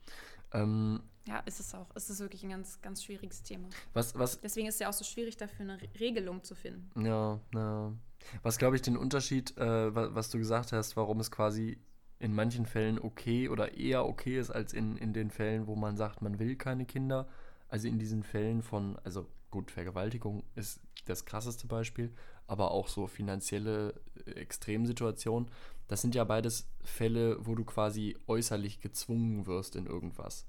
Ähm, 0.52 1.02
Ja, 1.26 1.40
ist 1.40 1.60
es 1.60 1.74
auch. 1.74 1.90
Es 1.94 2.08
ist 2.08 2.20
wirklich 2.20 2.42
ein 2.44 2.50
ganz, 2.50 2.80
ganz 2.80 3.04
schwieriges 3.04 3.42
Thema. 3.42 3.68
was, 3.92 4.18
was, 4.18 4.40
Deswegen 4.40 4.66
ist 4.66 4.74
es 4.74 4.80
ja 4.80 4.88
auch 4.88 4.94
so 4.94 5.04
schwierig, 5.04 5.36
dafür 5.36 5.64
eine 5.64 5.80
Re- 5.80 5.88
Regelung 6.00 6.42
zu 6.42 6.54
finden. 6.54 7.04
Ja, 7.04 7.40
ja. 7.54 7.92
Was 8.42 8.58
glaube 8.58 8.76
ich 8.76 8.82
den 8.82 8.96
Unterschied, 8.96 9.56
äh, 9.58 9.94
wa- 9.94 10.14
was 10.14 10.30
du 10.30 10.38
gesagt 10.38 10.72
hast, 10.72 10.96
warum 10.96 11.20
es 11.20 11.30
quasi 11.30 11.78
in 12.18 12.34
manchen 12.34 12.66
Fällen 12.66 12.98
okay 12.98 13.48
oder 13.48 13.74
eher 13.76 14.04
okay 14.06 14.38
ist, 14.38 14.50
als 14.50 14.72
in, 14.72 14.96
in 14.96 15.12
den 15.12 15.30
Fällen, 15.30 15.66
wo 15.66 15.76
man 15.76 15.96
sagt, 15.96 16.20
man 16.22 16.38
will 16.38 16.56
keine 16.56 16.84
Kinder. 16.86 17.28
Also 17.68 17.86
in 17.88 17.98
diesen 17.98 18.22
Fällen 18.22 18.62
von, 18.62 18.98
also 19.04 19.26
gut, 19.50 19.70
Vergewaltigung 19.70 20.44
ist 20.54 20.80
das 21.06 21.24
krasseste 21.24 21.66
Beispiel, 21.66 22.12
aber 22.46 22.70
auch 22.70 22.88
so 22.88 23.06
finanzielle 23.06 23.94
äh, 24.26 24.32
Extremsituationen. 24.32 25.50
Das 25.88 26.02
sind 26.02 26.14
ja 26.14 26.24
beides 26.24 26.68
Fälle, 26.82 27.38
wo 27.46 27.54
du 27.54 27.64
quasi 27.64 28.16
äußerlich 28.26 28.80
gezwungen 28.80 29.46
wirst 29.46 29.74
in 29.76 29.86
irgendwas. 29.86 30.46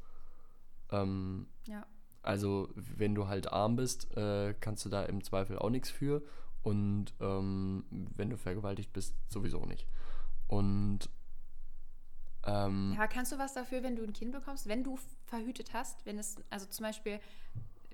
Ähm, 0.91 1.47
Ja. 1.66 1.86
also, 2.24 2.70
wenn 2.76 3.16
du 3.16 3.28
halt 3.28 3.52
arm 3.52 3.76
bist, 3.78 4.16
äh, 4.18 4.54
kannst 4.60 4.84
du 4.86 4.89
da 4.89 5.04
im 5.04 5.24
Zweifel 5.24 5.58
auch 5.58 5.70
nichts 5.70 5.89
für. 5.89 6.22
Und 6.62 7.14
ähm, 7.22 7.86
wenn 7.89 8.30
du 8.30 8.38
vergewaltigt 8.38 8.91
bist, 8.91 9.16
sowieso 9.30 9.66
nicht. 9.66 9.88
Und 10.47 11.10
ähm, 12.43 12.93
Ja, 12.97 13.08
kannst 13.08 13.32
du 13.32 13.38
was 13.38 13.54
dafür, 13.54 13.82
wenn 13.84 13.95
du 13.95 14.04
ein 14.04 14.14
Kind 14.14 14.32
bekommst, 14.34 14.68
wenn 14.68 14.84
du 14.84 14.97
verhütet 15.26 15.74
hast, 15.74 16.06
wenn 16.06 16.18
es, 16.18 16.36
also 16.50 16.66
zum 16.68 16.84
Beispiel, 16.86 17.20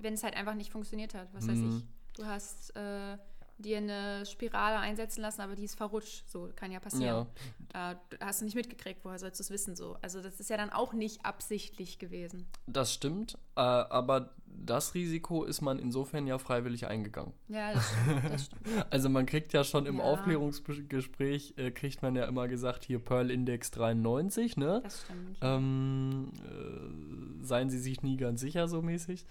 wenn 0.01 0.13
es 0.13 0.23
halt 0.23 0.35
einfach 0.35 0.55
nicht 0.55 0.71
funktioniert 0.71 1.13
hat, 1.13 1.27
was 1.33 1.47
weiß 1.47 1.57
Mhm. 1.57 1.77
ich, 1.77 2.15
du 2.17 2.25
hast 2.25 2.75
äh, 2.75 3.17
dir 3.57 3.77
eine 3.77 4.25
Spirale 4.25 4.79
einsetzen 4.79 5.21
lassen, 5.21 5.39
aber 5.39 5.55
die 5.55 5.63
ist 5.63 5.75
verrutscht, 5.77 6.29
so 6.29 6.49
kann 6.57 6.73
ja 6.73 6.79
passieren. 6.81 7.25
Äh, 7.73 7.95
du- 8.09 8.17
hast 8.19 8.41
du 8.41 8.45
nicht 8.45 8.55
mitgekriegt, 8.55 8.99
woher 9.03 9.17
sollst 9.17 9.39
du 9.39 9.43
es 9.43 9.49
wissen, 9.49 9.77
so. 9.77 9.95
Also 10.01 10.21
das 10.21 10.41
ist 10.41 10.49
ja 10.49 10.57
dann 10.57 10.71
auch 10.71 10.91
nicht 10.91 11.25
absichtlich 11.25 11.97
gewesen. 11.97 12.47
das 12.67 12.93
stimmt. 12.93 13.37
Äh, 13.55 13.61
aber 13.61 14.31
das 14.57 14.93
Risiko 14.93 15.43
ist 15.45 15.61
man 15.61 15.79
insofern 15.79 16.27
ja 16.27 16.37
freiwillig 16.37 16.87
eingegangen. 16.87 17.31
Ja, 17.47 17.73
das 17.73 17.85
stimmt. 17.91 18.23
Das 18.33 18.45
stimmt. 18.45 18.61
Also 18.89 19.09
man 19.09 19.25
kriegt 19.25 19.53
ja 19.53 19.63
schon 19.63 19.85
im 19.85 19.97
Ja. 19.99 20.03
Aufklärungsgespräch, 20.03 21.53
äh, 21.57 21.71
kriegt 21.71 22.01
man 22.01 22.15
ja 22.15 22.25
immer 22.25 22.47
gesagt, 22.47 22.83
hier 22.83 22.99
Pearl 22.99 23.31
Index 23.31 23.71
93, 23.71 24.57
ne? 24.57 24.81
Das 24.83 25.03
stimmt. 25.03 25.37
Ähm, 25.41 26.31
äh, 26.43 27.45
seien 27.45 27.69
Sie 27.69 27.79
sich 27.79 28.01
nie 28.03 28.17
ganz 28.17 28.41
sicher, 28.41 28.67
so 28.67 28.81
mäßig. 28.81 29.25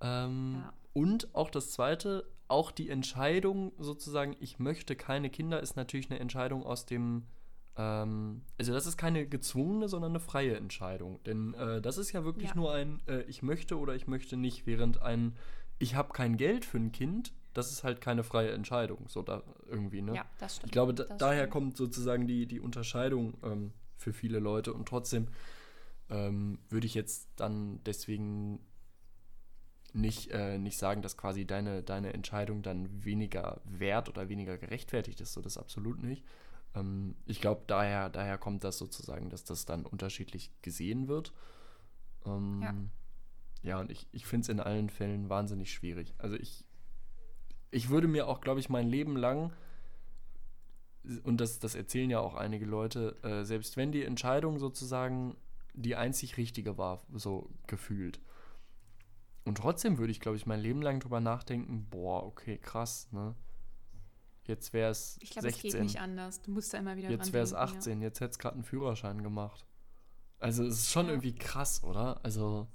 Ähm, 0.00 0.56
Ja. 0.62 0.72
Und 0.94 1.34
auch 1.34 1.50
das 1.50 1.70
Zweite, 1.70 2.24
auch 2.48 2.70
die 2.72 2.88
Entscheidung 2.88 3.72
sozusagen, 3.78 4.34
ich 4.40 4.58
möchte 4.58 4.96
keine 4.96 5.30
Kinder, 5.30 5.60
ist 5.60 5.76
natürlich 5.76 6.10
eine 6.10 6.18
Entscheidung 6.18 6.64
aus 6.64 6.86
dem, 6.86 7.24
ähm, 7.76 8.42
also 8.58 8.72
das 8.72 8.86
ist 8.86 8.96
keine 8.96 9.26
gezwungene, 9.28 9.88
sondern 9.88 10.12
eine 10.12 10.20
freie 10.20 10.56
Entscheidung. 10.56 11.22
Denn 11.24 11.54
äh, 11.54 11.80
das 11.80 11.98
ist 11.98 12.12
ja 12.12 12.24
wirklich 12.24 12.50
Ja. 12.50 12.56
nur 12.56 12.72
ein, 12.72 13.00
äh, 13.06 13.22
ich 13.22 13.42
möchte 13.42 13.78
oder 13.78 13.94
ich 13.94 14.06
möchte 14.08 14.36
nicht, 14.36 14.66
während 14.66 15.00
ein, 15.02 15.36
ich 15.78 15.94
habe 15.94 16.12
kein 16.12 16.36
Geld 16.36 16.64
für 16.64 16.78
ein 16.78 16.90
Kind, 16.90 17.32
das 17.54 17.70
ist 17.70 17.84
halt 17.84 18.00
keine 18.00 18.24
freie 18.24 18.50
Entscheidung, 18.52 19.06
so 19.08 19.22
da 19.22 19.42
irgendwie, 19.66 20.02
ne? 20.02 20.14
ja, 20.16 20.24
das 20.38 20.56
stimmt. 20.56 20.66
Ich 20.66 20.72
glaube, 20.72 20.94
da, 20.94 21.04
daher 21.16 21.42
stimmt. 21.42 21.52
kommt 21.52 21.76
sozusagen 21.76 22.26
die, 22.26 22.46
die 22.46 22.60
Unterscheidung 22.60 23.34
ähm, 23.44 23.72
für 23.96 24.12
viele 24.12 24.38
Leute 24.38 24.72
und 24.72 24.88
trotzdem 24.88 25.28
ähm, 26.10 26.58
würde 26.70 26.86
ich 26.86 26.94
jetzt 26.94 27.28
dann 27.36 27.80
deswegen 27.84 28.60
nicht, 29.92 30.30
äh, 30.30 30.58
nicht 30.58 30.78
sagen, 30.78 31.02
dass 31.02 31.16
quasi 31.16 31.46
deine, 31.46 31.82
deine 31.82 32.12
Entscheidung 32.12 32.62
dann 32.62 33.04
weniger 33.04 33.60
wert 33.64 34.08
oder 34.08 34.28
weniger 34.28 34.58
gerechtfertigt 34.58 35.20
ist. 35.20 35.32
So, 35.32 35.40
das 35.40 35.58
absolut 35.58 36.02
nicht. 36.02 36.24
Ähm, 36.74 37.14
ich 37.26 37.40
glaube, 37.40 37.62
daher, 37.66 38.10
daher 38.10 38.38
kommt 38.38 38.64
das 38.64 38.78
sozusagen, 38.78 39.30
dass 39.30 39.44
das 39.44 39.64
dann 39.64 39.84
unterschiedlich 39.86 40.50
gesehen 40.62 41.08
wird. 41.08 41.32
Ähm, 42.26 42.60
ja. 42.62 42.74
ja, 43.62 43.80
und 43.80 43.90
ich, 43.90 44.06
ich 44.12 44.26
finde 44.26 44.42
es 44.42 44.48
in 44.48 44.60
allen 44.60 44.90
Fällen 44.90 45.28
wahnsinnig 45.28 45.72
schwierig. 45.72 46.14
Also 46.18 46.36
ich, 46.36 46.64
ich 47.70 47.88
würde 47.88 48.08
mir 48.08 48.28
auch, 48.28 48.40
glaube 48.40 48.60
ich, 48.60 48.68
mein 48.68 48.88
Leben 48.88 49.16
lang, 49.16 49.52
und 51.22 51.40
das, 51.40 51.58
das 51.58 51.74
erzählen 51.74 52.10
ja 52.10 52.20
auch 52.20 52.34
einige 52.34 52.66
Leute, 52.66 53.16
äh, 53.22 53.44
selbst 53.44 53.76
wenn 53.76 53.92
die 53.92 54.04
Entscheidung 54.04 54.58
sozusagen 54.58 55.36
die 55.72 55.96
einzig 55.96 56.36
richtige 56.36 56.76
war, 56.76 57.02
so 57.14 57.50
gefühlt. 57.66 58.20
Und 59.48 59.56
trotzdem 59.56 59.98
würde 59.98 60.10
ich, 60.10 60.20
glaube 60.20 60.36
ich, 60.36 60.46
mein 60.46 60.60
Leben 60.60 60.82
lang 60.82 61.00
drüber 61.00 61.20
nachdenken, 61.20 61.86
boah, 61.90 62.24
okay, 62.24 62.58
krass, 62.58 63.08
ne? 63.12 63.34
Jetzt 64.44 64.72
wäre 64.72 64.90
es 64.90 65.18
Ich 65.20 65.30
glaube, 65.30 65.48
es 65.48 65.60
geht 65.60 65.78
nicht 65.78 66.00
anders. 66.00 66.40
Du 66.40 66.50
musst 66.50 66.72
da 66.72 66.78
immer 66.78 66.96
wieder 66.96 67.10
Jetzt 67.10 67.34
wäre 67.34 67.44
es 67.44 67.52
18, 67.52 68.00
ja. 68.00 68.08
jetzt 68.08 68.20
hätte 68.20 68.30
es 68.30 68.38
gerade 68.38 68.54
einen 68.54 68.64
Führerschein 68.64 69.22
gemacht. 69.22 69.66
Also 70.38 70.64
es 70.64 70.78
ist 70.78 70.90
schon 70.90 71.06
ja. 71.06 71.12
irgendwie 71.12 71.34
krass, 71.34 71.82
oder? 71.84 72.20
Also 72.22 72.66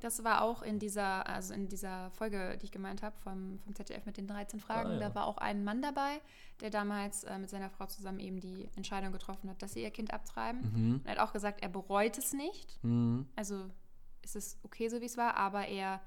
das 0.00 0.22
war 0.22 0.42
auch 0.42 0.62
in 0.62 0.78
dieser, 0.78 1.26
also 1.26 1.52
in 1.54 1.68
dieser 1.68 2.10
Folge, 2.12 2.56
die 2.60 2.66
ich 2.66 2.70
gemeint 2.70 3.02
habe, 3.02 3.16
vom, 3.18 3.58
vom 3.58 3.74
ZDF 3.74 4.06
mit 4.06 4.16
den 4.16 4.28
13 4.28 4.60
Fragen. 4.60 4.90
Ah, 4.90 4.92
ja. 4.94 4.98
Da 5.00 5.14
war 5.14 5.26
auch 5.26 5.38
ein 5.38 5.64
Mann 5.64 5.82
dabei, 5.82 6.20
der 6.60 6.70
damals 6.70 7.24
äh, 7.24 7.36
mit 7.38 7.50
seiner 7.50 7.68
Frau 7.68 7.86
zusammen 7.86 8.20
eben 8.20 8.38
die 8.38 8.68
Entscheidung 8.76 9.12
getroffen 9.12 9.50
hat, 9.50 9.60
dass 9.60 9.72
sie 9.72 9.82
ihr 9.82 9.90
Kind 9.90 10.12
abtreiben. 10.12 10.60
Mhm. 10.72 11.00
Er 11.04 11.12
hat 11.12 11.18
auch 11.18 11.32
gesagt, 11.32 11.62
er 11.62 11.68
bereut 11.68 12.16
es 12.16 12.32
nicht. 12.32 12.82
Mhm. 12.84 13.26
Also 13.34 13.68
ist 14.34 14.36
es 14.36 14.58
okay, 14.62 14.88
so 14.88 15.00
wie 15.00 15.06
es 15.06 15.16
war, 15.16 15.36
aber 15.36 15.66
er 15.66 16.00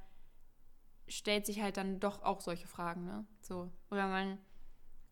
stellt 1.07 1.45
sich 1.45 1.61
halt 1.61 1.77
dann 1.77 1.99
doch 1.99 2.23
auch 2.23 2.41
solche 2.41 2.67
Fragen, 2.67 3.05
ne? 3.05 3.25
So. 3.41 3.71
Oder 3.89 4.07
man, 4.07 4.37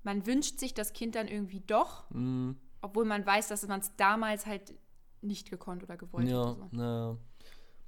man 0.04 0.26
wünscht 0.26 0.60
sich 0.60 0.74
das 0.74 0.94
Kind 0.94 1.16
dann 1.16 1.28
irgendwie 1.28 1.60
doch, 1.62 2.10
mhm. 2.12 2.58
obwohl 2.82 3.06
man 3.06 3.26
weiß, 3.26 3.48
dass 3.50 3.68
man 3.68 3.82
es 3.82 3.96
damals 3.96 4.46
halt 4.46 4.74
nicht 5.22 5.50
gekonnt 5.50 5.84
oder 5.84 5.98
gewollt 5.98 6.30
ja, 6.30 6.48
hat. 6.48 6.58
So. 6.72 6.78
Ja, 6.78 7.18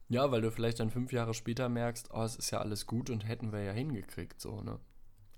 ja, 0.09 0.29
weil 0.31 0.41
du 0.41 0.51
vielleicht 0.51 0.79
dann 0.79 0.89
fünf 0.89 1.13
Jahre 1.13 1.33
später 1.33 1.69
merkst, 1.69 2.09
oh, 2.11 2.23
es 2.23 2.35
ist 2.35 2.51
ja 2.51 2.59
alles 2.59 2.85
gut 2.85 3.09
und 3.09 3.25
hätten 3.25 3.53
wir 3.53 3.63
ja 3.63 3.71
hingekriegt, 3.71 4.41
so, 4.41 4.61
ne? 4.61 4.79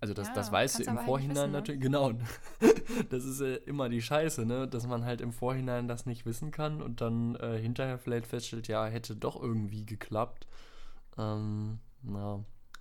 Also 0.04 0.14
das, 0.14 0.28
ja, 0.28 0.34
das 0.34 0.52
weißt 0.52 0.80
du 0.80 0.84
im 0.84 0.98
Vorhinein 0.98 1.36
wissen, 1.36 1.52
ne? 1.52 1.58
natürlich, 1.58 1.82
genau. 1.82 2.12
das 3.10 3.24
ist 3.24 3.40
äh, 3.40 3.56
immer 3.66 3.88
die 3.88 4.02
Scheiße, 4.02 4.46
ne? 4.46 4.68
Dass 4.68 4.86
man 4.86 5.06
halt 5.06 5.22
im 5.22 5.32
Vorhinein 5.32 5.88
das 5.88 6.06
nicht 6.06 6.26
wissen 6.26 6.52
kann 6.52 6.82
und 6.82 7.00
dann 7.00 7.36
äh, 7.36 7.58
hinterher 7.58 7.98
vielleicht 7.98 8.28
feststellt, 8.28 8.68
ja, 8.68 8.86
hätte 8.86 9.16
doch 9.16 9.42
irgendwie 9.42 9.86
geklappt. 9.86 10.46
Ähm. 11.18 11.80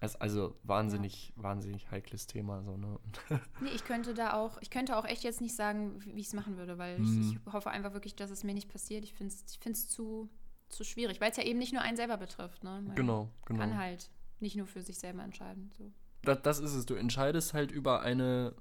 Es, 0.01 0.17
also 0.17 0.57
wahnsinnig, 0.65 1.33
ja. 1.37 1.45
wahnsinnig 1.45 1.93
heikles 1.93 2.27
Thema, 2.27 2.65
so, 2.65 2.77
ne? 2.77 2.99
nee, 3.61 3.71
ich 3.73 3.85
könnte 3.85 4.15
da 4.15 4.33
auch, 4.33 4.61
ich 4.61 4.71
könnte 4.71 4.97
auch 4.97 5.05
echt 5.05 5.23
jetzt 5.23 5.41
nicht 5.41 5.55
sagen, 5.55 6.03
wie 6.05 6.19
ich 6.19 6.27
es 6.27 6.33
machen 6.33 6.57
würde, 6.57 6.77
weil 6.77 6.99
mhm. 6.99 7.31
ich, 7.31 7.37
ich, 7.37 7.53
hoffe 7.53 7.71
einfach 7.71 7.93
wirklich, 7.93 8.17
dass 8.17 8.33
es 8.33 8.43
mir 8.43 8.53
nicht 8.53 8.69
passiert. 8.69 9.05
Ich 9.05 9.15
finde 9.15 9.33
es 9.33 9.45
ich 9.49 9.89
zu 9.89 10.29
zu 10.71 10.83
schwierig, 10.83 11.21
weil 11.21 11.31
es 11.31 11.37
ja 11.37 11.45
eben 11.45 11.61
nicht 11.61 11.73
nur 11.73 11.83
einen 11.83 11.97
selber 11.97 12.17
betrifft. 12.17 12.65
Ne? 12.65 12.83
Man 12.85 12.97
genau, 12.97 13.29
genau. 13.45 13.61
kann 13.61 13.77
halt 13.77 14.11
nicht 14.41 14.57
nur 14.57 14.67
für 14.67 14.83
sich 14.83 14.99
selber 14.99 15.23
entscheiden. 15.23 15.71
So. 15.79 15.93
Das, 16.23 16.43
das 16.43 16.59
ist 16.61 16.75
es. 16.75 16.87
Du 16.87 16.95
entscheidest 16.95 17.55
halt 17.55 17.71
über 17.71 18.01
eine 18.01 18.55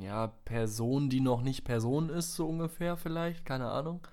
ja, 0.00 0.28
Person, 0.44 1.08
die 1.08 1.20
noch 1.20 1.42
nicht 1.42 1.64
Person 1.64 2.10
ist, 2.10 2.34
so 2.34 2.48
ungefähr 2.48 2.96
vielleicht, 2.96 3.44
keine 3.44 3.70
Ahnung. 3.70 4.06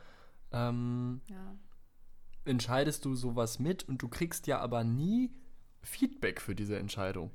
Ähm, 0.52 1.22
ja. 1.30 1.56
Entscheidest 2.46 3.06
du 3.06 3.16
sowas 3.16 3.60
mit 3.60 3.84
und 3.88 4.02
du 4.02 4.08
kriegst 4.08 4.48
ja 4.48 4.60
aber 4.60 4.84
nie 4.84 5.32
Feedback 5.82 6.42
für 6.42 6.56
diese 6.56 6.78
Entscheidung. 6.78 7.32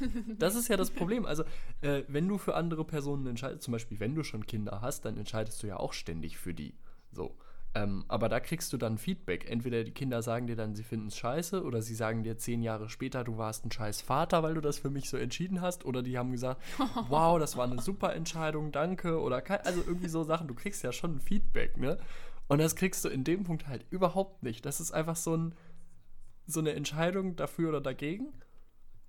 Das 0.38 0.54
ist 0.54 0.68
ja 0.68 0.76
das 0.76 0.90
Problem. 0.90 1.26
Also, 1.26 1.44
äh, 1.82 2.04
wenn 2.08 2.26
du 2.26 2.38
für 2.38 2.54
andere 2.54 2.84
Personen 2.84 3.26
entscheidest, 3.26 3.62
zum 3.62 3.72
Beispiel, 3.72 4.00
wenn 4.00 4.14
du 4.14 4.24
schon 4.24 4.46
Kinder 4.46 4.80
hast, 4.80 5.04
dann 5.04 5.18
entscheidest 5.18 5.62
du 5.62 5.66
ja 5.66 5.76
auch 5.76 5.92
ständig 5.92 6.38
für 6.38 6.54
die. 6.54 6.74
So. 7.12 7.36
Ähm, 7.76 8.04
aber 8.06 8.28
da 8.28 8.38
kriegst 8.38 8.72
du 8.72 8.76
dann 8.76 8.98
Feedback. 8.98 9.50
Entweder 9.50 9.82
die 9.82 9.90
Kinder 9.90 10.22
sagen 10.22 10.46
dir 10.46 10.54
dann, 10.54 10.76
sie 10.76 10.84
finden 10.84 11.08
es 11.08 11.16
scheiße, 11.16 11.64
oder 11.64 11.82
sie 11.82 11.96
sagen 11.96 12.22
dir 12.22 12.38
zehn 12.38 12.62
Jahre 12.62 12.88
später, 12.88 13.24
du 13.24 13.36
warst 13.36 13.64
ein 13.66 13.72
scheiß 13.72 14.00
Vater, 14.00 14.44
weil 14.44 14.54
du 14.54 14.60
das 14.60 14.78
für 14.78 14.90
mich 14.90 15.10
so 15.10 15.16
entschieden 15.16 15.60
hast, 15.60 15.84
oder 15.84 16.02
die 16.02 16.16
haben 16.16 16.30
gesagt, 16.30 16.62
wow, 17.08 17.38
das 17.38 17.56
war 17.56 17.64
eine 17.64 17.82
super 17.82 18.14
Entscheidung, 18.14 18.70
danke, 18.70 19.20
oder 19.20 19.42
kein, 19.42 19.60
also 19.62 19.82
irgendwie 19.84 20.08
so 20.08 20.22
Sachen. 20.22 20.46
Du 20.46 20.54
kriegst 20.54 20.84
ja 20.84 20.92
schon 20.92 21.16
ein 21.16 21.20
Feedback, 21.20 21.76
ne? 21.76 21.98
Und 22.46 22.58
das 22.58 22.76
kriegst 22.76 23.04
du 23.04 23.08
in 23.08 23.24
dem 23.24 23.42
Punkt 23.42 23.66
halt 23.66 23.84
überhaupt 23.90 24.42
nicht. 24.44 24.64
Das 24.66 24.80
ist 24.80 24.92
einfach 24.92 25.16
so, 25.16 25.34
ein, 25.36 25.54
so 26.46 26.60
eine 26.60 26.74
Entscheidung 26.74 27.34
dafür 27.34 27.70
oder 27.70 27.80
dagegen. 27.80 28.32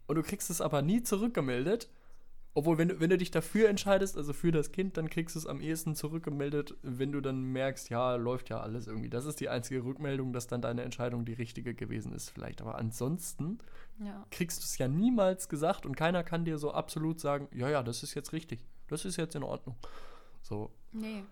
Und 0.08 0.16
du 0.16 0.24
kriegst 0.24 0.50
es 0.50 0.62
aber 0.62 0.82
nie 0.82 1.04
zurückgemeldet. 1.04 1.90
Obwohl, 2.58 2.78
wenn 2.78 2.88
du, 2.88 3.02
wenn 3.02 3.10
du 3.10 3.18
dich 3.18 3.32
dafür 3.32 3.68
entscheidest, 3.68 4.16
also 4.16 4.32
für 4.32 4.54
das 4.54 4.72
Kind, 4.72 4.96
dann 4.96 5.10
kriegst 5.10 5.36
du 5.36 5.40
es 5.40 5.46
am 5.46 5.60
ehesten 5.60 5.94
zurückgemeldet, 5.94 6.74
wenn 6.84 7.12
du 7.12 7.20
dann 7.20 7.42
merkst, 7.42 7.90
ja, 7.90 8.16
läuft 8.16 8.50
ja 8.50 8.62
alles 8.62 8.88
irgendwie. 8.88 9.10
Das 9.10 9.26
ist 9.26 9.42
die 9.42 9.50
einzige 9.50 9.84
Rückmeldung, 9.84 10.32
dass 10.32 10.48
dann 10.48 10.62
deine 10.62 10.84
Entscheidung 10.84 11.26
die 11.26 11.34
richtige 11.34 11.76
gewesen 11.76 12.14
ist, 12.14 12.30
vielleicht. 12.30 12.62
Aber 12.62 12.78
ansonsten 12.78 13.58
ja. 14.00 14.26
kriegst 14.32 14.60
du 14.60 14.64
es 14.64 14.78
ja 14.78 14.88
niemals 14.88 15.50
gesagt 15.50 15.86
und 15.86 15.98
keiner 15.98 16.24
kann 16.24 16.46
dir 16.46 16.58
so 16.58 16.72
absolut 16.72 17.20
sagen, 17.20 17.50
ja, 17.54 17.70
ja, 17.70 17.84
das 17.84 18.04
ist 18.04 18.14
jetzt 18.14 18.32
richtig. 18.32 18.66
Das 18.88 19.04
ist 19.04 19.18
jetzt 19.18 19.36
in 19.36 19.44
Ordnung. 19.44 19.76
So. 20.42 20.72
Nee. 20.94 21.26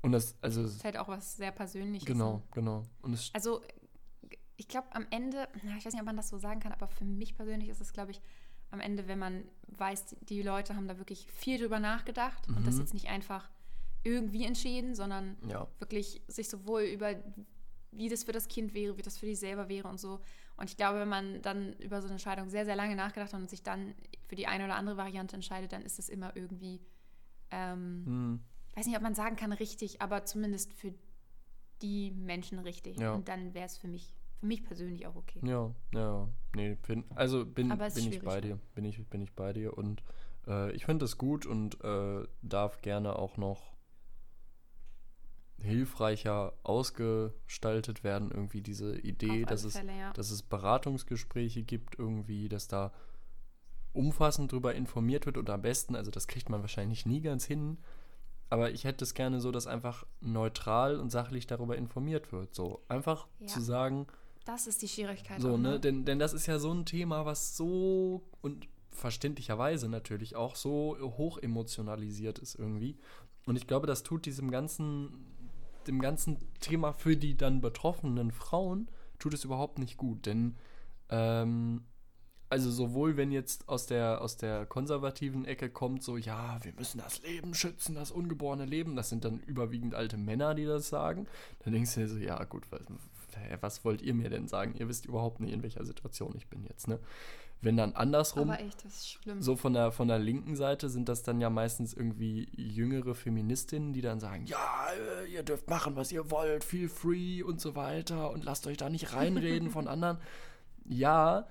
Und 0.00 0.12
das, 0.12 0.36
also. 0.40 0.62
Das 0.62 0.72
ist 0.72 0.84
halt 0.84 0.96
auch 0.96 1.08
was 1.08 1.36
sehr 1.36 1.52
Persönliches. 1.52 2.06
Genau, 2.06 2.36
ne? 2.36 2.42
genau. 2.52 2.82
Und 3.02 3.12
es 3.12 3.30
also, 3.34 3.60
ich 4.56 4.68
glaube, 4.68 4.88
am 4.92 5.06
Ende, 5.10 5.48
ich 5.54 5.84
weiß 5.84 5.92
nicht, 5.92 6.00
ob 6.00 6.06
man 6.06 6.16
das 6.16 6.30
so 6.30 6.38
sagen 6.38 6.60
kann, 6.60 6.72
aber 6.72 6.88
für 6.88 7.04
mich 7.04 7.36
persönlich 7.36 7.68
ist 7.68 7.82
es, 7.82 7.92
glaube 7.92 8.12
ich, 8.12 8.22
am 8.70 8.80
Ende, 8.80 9.08
wenn 9.08 9.18
man 9.18 9.44
weiß, 9.68 10.16
die 10.20 10.42
Leute 10.42 10.76
haben 10.76 10.88
da 10.88 10.98
wirklich 10.98 11.26
viel 11.26 11.58
drüber 11.58 11.80
nachgedacht 11.80 12.48
mhm. 12.48 12.56
und 12.56 12.66
das 12.66 12.74
mhm. 12.74 12.80
jetzt 12.80 12.94
nicht 12.94 13.08
einfach 13.08 13.50
irgendwie 14.02 14.44
entschieden, 14.44 14.94
sondern 14.94 15.36
ja. 15.48 15.66
wirklich 15.78 16.22
sich 16.28 16.48
sowohl 16.48 16.82
über, 16.82 17.14
wie 17.92 18.08
das 18.08 18.24
für 18.24 18.32
das 18.32 18.48
Kind 18.48 18.74
wäre, 18.74 18.96
wie 18.96 19.02
das 19.02 19.18
für 19.18 19.26
die 19.26 19.34
selber 19.34 19.68
wäre 19.68 19.88
und 19.88 19.98
so. 19.98 20.20
Und 20.56 20.70
ich 20.70 20.76
glaube, 20.76 21.00
wenn 21.00 21.08
man 21.08 21.42
dann 21.42 21.72
über 21.74 22.00
so 22.00 22.06
eine 22.06 22.14
Entscheidung 22.14 22.48
sehr, 22.48 22.64
sehr 22.64 22.76
lange 22.76 22.96
nachgedacht 22.96 23.32
hat 23.32 23.40
und 23.40 23.50
sich 23.50 23.62
dann 23.62 23.94
für 24.26 24.36
die 24.36 24.46
eine 24.46 24.64
oder 24.64 24.76
andere 24.76 24.96
Variante 24.96 25.34
entscheidet, 25.34 25.72
dann 25.72 25.82
ist 25.82 25.98
es 25.98 26.08
immer 26.08 26.36
irgendwie, 26.36 26.80
ähm, 27.50 28.04
mhm. 28.04 28.40
weiß 28.74 28.86
nicht, 28.86 28.96
ob 28.96 29.02
man 29.02 29.14
sagen 29.14 29.36
kann, 29.36 29.52
richtig, 29.52 30.02
aber 30.02 30.24
zumindest 30.24 30.72
für 30.74 30.94
die 31.82 32.10
Menschen 32.10 32.58
richtig. 32.58 32.98
Ja. 32.98 33.12
Und 33.14 33.28
dann 33.28 33.54
wäre 33.54 33.66
es 33.66 33.78
für 33.78 33.88
mich 33.88 34.14
für 34.40 34.46
mich 34.46 34.64
persönlich 34.64 35.06
auch 35.06 35.16
okay. 35.16 35.40
Ja, 35.44 35.72
ja, 35.92 36.28
nee, 36.56 36.76
bin, 36.86 37.04
also 37.14 37.44
bin, 37.44 37.68
bin 37.68 38.12
ich 38.12 38.22
bei 38.22 38.40
dir, 38.40 38.58
bin 38.74 38.84
ich, 38.84 39.06
bin 39.06 39.20
ich 39.20 39.32
bei 39.34 39.52
dir 39.52 39.76
und 39.76 40.02
äh, 40.46 40.72
ich 40.72 40.86
finde 40.86 41.04
es 41.04 41.18
gut 41.18 41.46
und 41.46 41.82
äh, 41.84 42.26
darf 42.42 42.80
gerne 42.80 43.16
auch 43.16 43.36
noch 43.36 43.74
hilfreicher 45.58 46.54
ausgestaltet 46.62 48.02
werden, 48.02 48.30
irgendwie 48.30 48.62
diese 48.62 48.98
Idee, 48.98 49.44
dass 49.44 49.64
es, 49.64 49.74
ja. 49.74 50.12
dass 50.14 50.30
es 50.30 50.42
Beratungsgespräche 50.42 51.62
gibt, 51.62 51.98
irgendwie, 51.98 52.48
dass 52.48 52.66
da 52.66 52.92
umfassend 53.92 54.52
darüber 54.52 54.74
informiert 54.74 55.26
wird 55.26 55.36
und 55.36 55.50
am 55.50 55.60
besten, 55.60 55.96
also 55.96 56.10
das 56.10 56.28
kriegt 56.28 56.48
man 56.48 56.62
wahrscheinlich 56.62 57.04
nie 57.04 57.20
ganz 57.20 57.44
hin, 57.44 57.76
aber 58.48 58.70
ich 58.70 58.84
hätte 58.84 59.04
es 59.04 59.12
gerne 59.14 59.40
so, 59.40 59.52
dass 59.52 59.66
einfach 59.66 60.06
neutral 60.20 60.98
und 60.98 61.10
sachlich 61.10 61.46
darüber 61.46 61.76
informiert 61.76 62.32
wird. 62.32 62.54
So 62.54 62.82
einfach 62.88 63.28
ja. 63.38 63.46
zu 63.46 63.60
sagen, 63.60 64.06
das 64.44 64.66
ist 64.66 64.82
die 64.82 64.88
Schwierigkeit. 64.88 65.40
So, 65.40 65.54
auch, 65.54 65.58
ne? 65.58 65.72
ne? 65.72 65.80
Denn, 65.80 66.04
denn 66.04 66.18
das 66.18 66.32
ist 66.32 66.46
ja 66.46 66.58
so 66.58 66.72
ein 66.72 66.84
Thema, 66.84 67.26
was 67.26 67.56
so 67.56 68.22
und 68.40 68.68
verständlicherweise 68.90 69.88
natürlich 69.88 70.36
auch 70.36 70.56
so 70.56 70.96
hoch 71.00 71.38
emotionalisiert 71.38 72.38
ist 72.38 72.54
irgendwie. 72.54 72.98
Und 73.46 73.56
ich 73.56 73.66
glaube, 73.66 73.86
das 73.86 74.02
tut 74.02 74.26
diesem 74.26 74.50
ganzen, 74.50 75.26
dem 75.86 76.00
ganzen 76.00 76.38
Thema 76.60 76.92
für 76.92 77.16
die 77.16 77.36
dann 77.36 77.60
betroffenen 77.60 78.30
Frauen, 78.30 78.90
tut 79.18 79.34
es 79.34 79.44
überhaupt 79.44 79.78
nicht 79.78 79.96
gut. 79.96 80.26
Denn, 80.26 80.56
ähm, 81.08 81.84
also 82.48 82.70
sowohl 82.70 83.16
wenn 83.16 83.30
jetzt 83.30 83.68
aus 83.68 83.86
der, 83.86 84.20
aus 84.20 84.36
der 84.36 84.66
konservativen 84.66 85.44
Ecke 85.44 85.70
kommt, 85.70 86.02
so, 86.02 86.16
ja, 86.16 86.58
wir 86.62 86.72
müssen 86.74 86.98
das 86.98 87.22
Leben 87.22 87.54
schützen, 87.54 87.94
das 87.94 88.10
ungeborene 88.10 88.66
Leben, 88.66 88.96
das 88.96 89.08
sind 89.08 89.24
dann 89.24 89.40
überwiegend 89.40 89.94
alte 89.94 90.16
Männer, 90.16 90.54
die 90.54 90.66
das 90.66 90.88
sagen, 90.88 91.26
dann 91.60 91.72
denkst 91.72 91.94
du 91.94 92.00
dir 92.00 92.08
so, 92.08 92.18
ja 92.18 92.42
gut, 92.44 92.70
was, 92.70 92.82
was 93.60 93.84
wollt 93.84 94.02
ihr 94.02 94.14
mir 94.14 94.30
denn 94.30 94.48
sagen? 94.48 94.74
Ihr 94.78 94.88
wisst 94.88 95.06
überhaupt 95.06 95.40
nicht, 95.40 95.52
in 95.52 95.62
welcher 95.62 95.84
Situation 95.84 96.34
ich 96.36 96.48
bin 96.48 96.64
jetzt, 96.64 96.88
ne? 96.88 96.98
Wenn 97.62 97.76
dann 97.76 97.92
andersrum, 97.92 98.50
echt, 98.52 98.82
so 99.38 99.54
von 99.54 99.74
der, 99.74 99.92
von 99.92 100.08
der 100.08 100.18
linken 100.18 100.56
Seite 100.56 100.88
sind 100.88 101.10
das 101.10 101.22
dann 101.22 101.42
ja 101.42 101.50
meistens 101.50 101.92
irgendwie 101.92 102.48
jüngere 102.56 103.14
Feministinnen, 103.14 103.92
die 103.92 104.00
dann 104.00 104.18
sagen, 104.18 104.46
ja, 104.46 104.86
äh, 105.22 105.30
ihr 105.30 105.42
dürft 105.42 105.68
machen, 105.68 105.94
was 105.94 106.10
ihr 106.10 106.30
wollt, 106.30 106.64
feel 106.64 106.88
free 106.88 107.42
und 107.42 107.60
so 107.60 107.76
weiter 107.76 108.30
und 108.30 108.44
lasst 108.44 108.66
euch 108.66 108.78
da 108.78 108.88
nicht 108.88 109.12
reinreden 109.12 109.70
von 109.70 109.88
anderen. 109.88 110.16
Ja, 110.86 111.46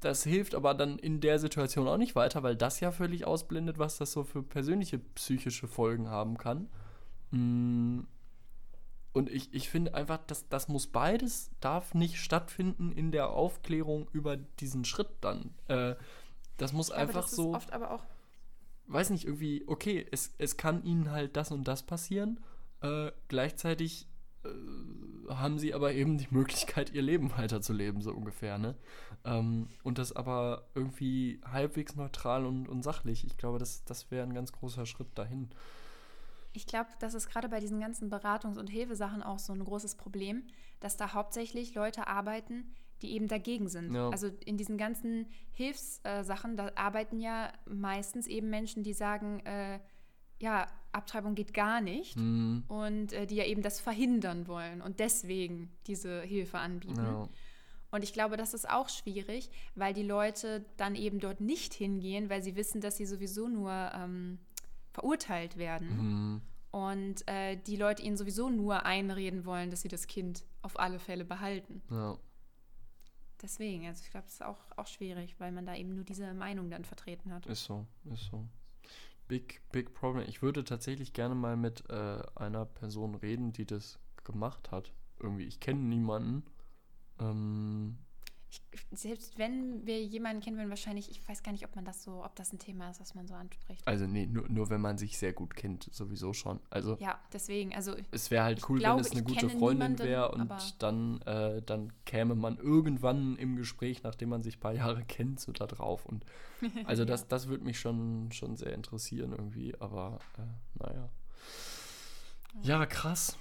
das 0.00 0.24
hilft 0.24 0.54
aber 0.54 0.72
dann 0.74 0.98
in 0.98 1.20
der 1.20 1.38
Situation 1.38 1.86
auch 1.86 1.98
nicht 1.98 2.14
weiter, 2.14 2.42
weil 2.42 2.56
das 2.56 2.80
ja 2.80 2.90
völlig 2.90 3.26
ausblendet, 3.26 3.78
was 3.78 3.98
das 3.98 4.12
so 4.12 4.24
für 4.24 4.42
persönliche 4.42 4.98
psychische 4.98 5.68
Folgen 5.68 6.08
haben 6.08 6.38
kann. 6.38 6.68
Mm, 7.32 8.00
Und 9.12 9.28
ich, 9.30 9.52
ich 9.52 9.68
finde 9.68 9.94
einfach, 9.94 10.18
dass 10.26 10.48
das 10.48 10.68
muss 10.68 10.86
beides, 10.86 11.50
darf 11.60 11.94
nicht 11.94 12.18
stattfinden 12.18 12.92
in 12.92 13.12
der 13.12 13.30
Aufklärung 13.30 14.08
über 14.12 14.36
diesen 14.36 14.84
Schritt 14.84 15.10
dann. 15.20 15.54
Äh, 15.68 15.96
das 16.56 16.72
muss 16.72 16.90
einfach 16.90 17.22
das 17.22 17.32
so, 17.32 17.50
Ist 17.50 17.56
oft 17.56 17.72
aber 17.72 17.90
auch. 17.90 18.04
weiß 18.86 19.10
nicht, 19.10 19.24
irgendwie, 19.24 19.64
okay, 19.66 20.06
es, 20.10 20.34
es 20.38 20.56
kann 20.56 20.82
ihnen 20.84 21.10
halt 21.10 21.36
das 21.36 21.50
und 21.50 21.68
das 21.68 21.82
passieren. 21.82 22.40
Äh, 22.80 23.12
gleichzeitig 23.28 24.06
äh, 24.44 24.48
haben 25.28 25.58
sie 25.58 25.74
aber 25.74 25.92
eben 25.92 26.18
die 26.18 26.28
Möglichkeit, 26.30 26.92
ihr 26.92 27.02
Leben 27.02 27.30
weiterzuleben, 27.36 28.00
so 28.00 28.12
ungefähr, 28.12 28.58
ne? 28.58 28.76
Ähm, 29.24 29.68
und 29.82 29.98
das 29.98 30.16
aber 30.16 30.66
irgendwie 30.74 31.40
halbwegs 31.44 31.96
neutral 31.96 32.46
und, 32.46 32.68
und 32.68 32.82
sachlich. 32.82 33.24
Ich 33.24 33.36
glaube, 33.36 33.58
das, 33.58 33.84
das 33.84 34.10
wäre 34.10 34.26
ein 34.26 34.34
ganz 34.34 34.52
großer 34.52 34.86
Schritt 34.86 35.08
dahin. 35.16 35.50
Ich 36.52 36.66
glaube, 36.66 36.90
das 36.98 37.14
ist 37.14 37.28
gerade 37.28 37.48
bei 37.48 37.60
diesen 37.60 37.80
ganzen 37.80 38.10
Beratungs- 38.10 38.58
und 38.58 38.68
Hilfesachen 38.68 39.22
auch 39.22 39.38
so 39.38 39.52
ein 39.52 39.64
großes 39.64 39.96
Problem, 39.96 40.44
dass 40.80 40.96
da 40.96 41.14
hauptsächlich 41.14 41.74
Leute 41.74 42.06
arbeiten, 42.06 42.72
die 43.00 43.12
eben 43.12 43.28
dagegen 43.28 43.68
sind. 43.68 43.94
Ja. 43.94 44.10
Also 44.10 44.28
in 44.44 44.56
diesen 44.56 44.78
ganzen 44.78 45.26
Hilfssachen, 45.52 46.56
da 46.56 46.70
arbeiten 46.74 47.20
ja 47.20 47.52
meistens 47.66 48.26
eben 48.26 48.50
Menschen, 48.50 48.82
die 48.82 48.92
sagen, 48.92 49.40
äh, 49.40 49.80
ja, 50.38 50.66
Abtreibung 50.92 51.34
geht 51.34 51.54
gar 51.54 51.80
nicht 51.80 52.16
Hm, 52.16 52.64
und 52.68 53.12
äh, 53.12 53.26
die 53.26 53.36
ja 53.36 53.44
eben 53.44 53.62
das 53.62 53.80
verhindern 53.80 54.46
wollen 54.46 54.82
und 54.82 55.00
deswegen 55.00 55.70
diese 55.86 56.20
Hilfe 56.22 56.58
anbieten. 56.58 56.96
ja. 56.96 57.28
Und 57.92 58.02
ich 58.04 58.14
glaube, 58.14 58.38
das 58.38 58.54
ist 58.54 58.68
auch 58.68 58.88
schwierig, 58.88 59.50
weil 59.74 59.92
die 59.92 60.02
Leute 60.02 60.64
dann 60.78 60.94
eben 60.94 61.20
dort 61.20 61.42
nicht 61.42 61.74
hingehen, 61.74 62.30
weil 62.30 62.42
sie 62.42 62.56
wissen, 62.56 62.80
dass 62.80 62.96
sie 62.96 63.04
sowieso 63.04 63.48
nur 63.48 63.70
ähm, 63.94 64.38
verurteilt 64.92 65.56
werden. 65.56 65.88
Hm, 65.88 66.42
Und 66.70 67.28
äh, 67.28 67.56
die 67.56 67.76
Leute 67.76 68.02
ihnen 68.02 68.16
sowieso 68.16 68.48
nur 68.50 68.86
einreden 68.86 69.44
wollen, 69.44 69.70
dass 69.70 69.82
sie 69.82 69.88
das 69.88 70.06
Kind 70.06 70.44
auf 70.62 70.78
alle 70.78 70.98
Fälle 70.98 71.24
behalten. 71.24 71.82
ja. 71.90 72.16
Deswegen, 73.40 73.88
also 73.88 74.02
ich 74.04 74.10
glaube, 74.12 74.24
das 74.26 74.34
ist 74.34 74.44
auch, 74.44 74.60
auch 74.76 74.86
schwierig, 74.86 75.34
weil 75.40 75.50
man 75.50 75.66
da 75.66 75.74
eben 75.74 75.96
nur 75.96 76.04
diese 76.04 76.32
Meinung 76.32 76.70
dann 76.70 76.84
vertreten 76.84 77.32
hat. 77.34 77.44
Ist 77.46 77.64
so, 77.64 77.84
ist 78.04 78.26
so. 78.30 78.46
Big, 79.26 79.62
big 79.72 79.94
problem. 79.94 80.28
Ich 80.28 80.42
würde 80.42 80.62
tatsächlich 80.62 81.12
gerne 81.12 81.34
mal 81.34 81.56
mit 81.56 81.82
äh, 81.90 82.22
einer 82.36 82.64
Person 82.66 83.16
reden, 83.16 83.52
die 83.52 83.66
das 83.66 83.98
gemacht 84.22 84.70
hat. 84.70 84.92
Irgendwie, 85.18 85.42
ich 85.44 85.58
kenne 85.58 85.80
niemanden. 85.80 86.44
Ähm, 87.18 87.98
Ich, 88.52 88.60
selbst 88.90 89.38
wenn 89.38 89.86
wir 89.86 90.04
jemanden 90.04 90.42
kennen 90.42 90.58
würden, 90.58 90.68
wahrscheinlich, 90.68 91.10
ich 91.10 91.26
weiß 91.26 91.42
gar 91.42 91.52
nicht, 91.52 91.64
ob 91.64 91.74
man 91.74 91.86
das 91.86 92.02
so, 92.02 92.22
ob 92.22 92.36
das 92.36 92.52
ein 92.52 92.58
Thema 92.58 92.90
ist, 92.90 93.00
was 93.00 93.14
man 93.14 93.26
so 93.26 93.32
anspricht. 93.32 93.80
also 93.88 94.06
nee, 94.06 94.26
nur, 94.26 94.46
nur 94.50 94.68
wenn 94.68 94.82
man 94.82 94.98
sich 94.98 95.16
sehr 95.16 95.32
gut 95.32 95.56
kennt, 95.56 95.88
sowieso 95.90 96.34
schon. 96.34 96.60
Also 96.68 96.98
Ja, 97.00 97.18
deswegen, 97.32 97.74
also 97.74 97.96
es 98.10 98.30
wäre 98.30 98.44
halt 98.44 98.68
cool, 98.68 98.78
glaube, 98.78 98.96
wenn 98.96 99.06
es 99.06 99.12
eine 99.12 99.22
gute 99.22 99.48
Freundin 99.48 99.98
wäre 99.98 100.32
und 100.32 100.50
dann, 100.82 101.22
äh, 101.22 101.62
dann 101.62 101.94
käme 102.04 102.34
man 102.34 102.58
irgendwann 102.58 103.36
im 103.36 103.56
Gespräch, 103.56 104.02
nachdem 104.02 104.28
man 104.28 104.42
sich 104.42 104.58
ein 104.58 104.60
paar 104.60 104.74
Jahre 104.74 105.02
kennt, 105.04 105.40
so 105.40 105.52
da 105.52 105.66
drauf. 105.66 106.04
Und 106.04 106.26
also 106.84 107.06
das, 107.06 107.28
das 107.28 107.48
würde 107.48 107.64
mich 107.64 107.80
schon, 107.80 108.32
schon 108.32 108.56
sehr 108.56 108.74
interessieren 108.74 109.32
irgendwie, 109.32 109.74
aber 109.80 110.18
äh, 110.36 110.82
naja. 110.84 111.08
Ja, 112.62 112.84
krass. 112.84 113.38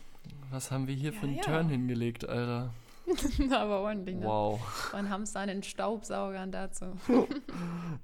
Was 0.51 0.71
haben 0.71 0.87
wir 0.87 0.95
hier 0.95 1.11
Ja, 1.11 1.19
für 1.19 1.25
einen 1.25 1.35
ja. 1.35 1.43
Turn 1.43 1.67
hingelegt, 1.67 2.27
Alter? 2.27 2.73
aber 3.51 3.81
ordentlich. 3.81 4.15
Ne? 4.15 4.25
Wow. 4.25 4.59
Von 4.91 5.09
Hamster 5.09 5.41
an 5.41 5.47
den 5.49 5.63
Staubsaugern 5.63 6.51
dazu. 6.51 6.85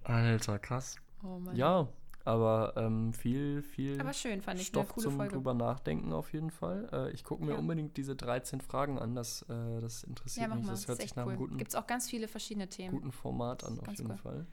Alter, 0.04 0.60
krass. 0.60 0.96
Oh 1.24 1.40
Mann. 1.40 1.56
Ja, 1.56 1.88
aber 2.26 2.74
ähm, 2.76 3.14
viel, 3.14 3.62
viel 3.62 4.00
Aber 4.02 4.14
schön, 4.14 4.42
fand 4.42 4.60
ich. 4.60 4.68
Stoff 4.68 4.86
eine 4.86 4.94
coole 4.94 5.04
zum 5.06 5.16
Folge. 5.16 5.34
drüber 5.34 5.54
nachdenken 5.54 6.12
auf 6.14 6.34
jeden 6.34 6.52
Fall. 6.52 6.90
Äh, 6.92 7.12
ich 7.12 7.24
gucke 7.24 7.44
mir 7.44 7.54
Ja. 7.54 7.58
unbedingt 7.58 7.96
diese 7.98 8.16
13 8.16 8.60
Fragen 8.62 9.00
an, 9.00 9.16
das, 9.16 9.44
äh, 9.44 9.80
das 9.82 10.04
interessiert 10.04 10.48
Ja, 10.50 10.54
mich. 10.56 10.66
mal. 10.66 10.72
Das 10.72 10.88
hört 10.88 11.02
sich 11.02 11.16
nach 11.16 11.26
cool. 11.26 11.32
einem 11.32 11.40
guten, 11.40 11.58
Gibt 11.58 11.70
es 11.70 11.76
auch 11.76 11.88
ganz 11.88 12.10
viele 12.10 12.28
verschiedene 12.28 12.68
Themen. 12.68 12.92
guten 12.92 13.12
Format 13.12 13.64
an, 13.64 13.80
auf 13.80 13.88
jeden 13.98 14.12
cool. 14.12 14.18
Fall. 14.18 14.46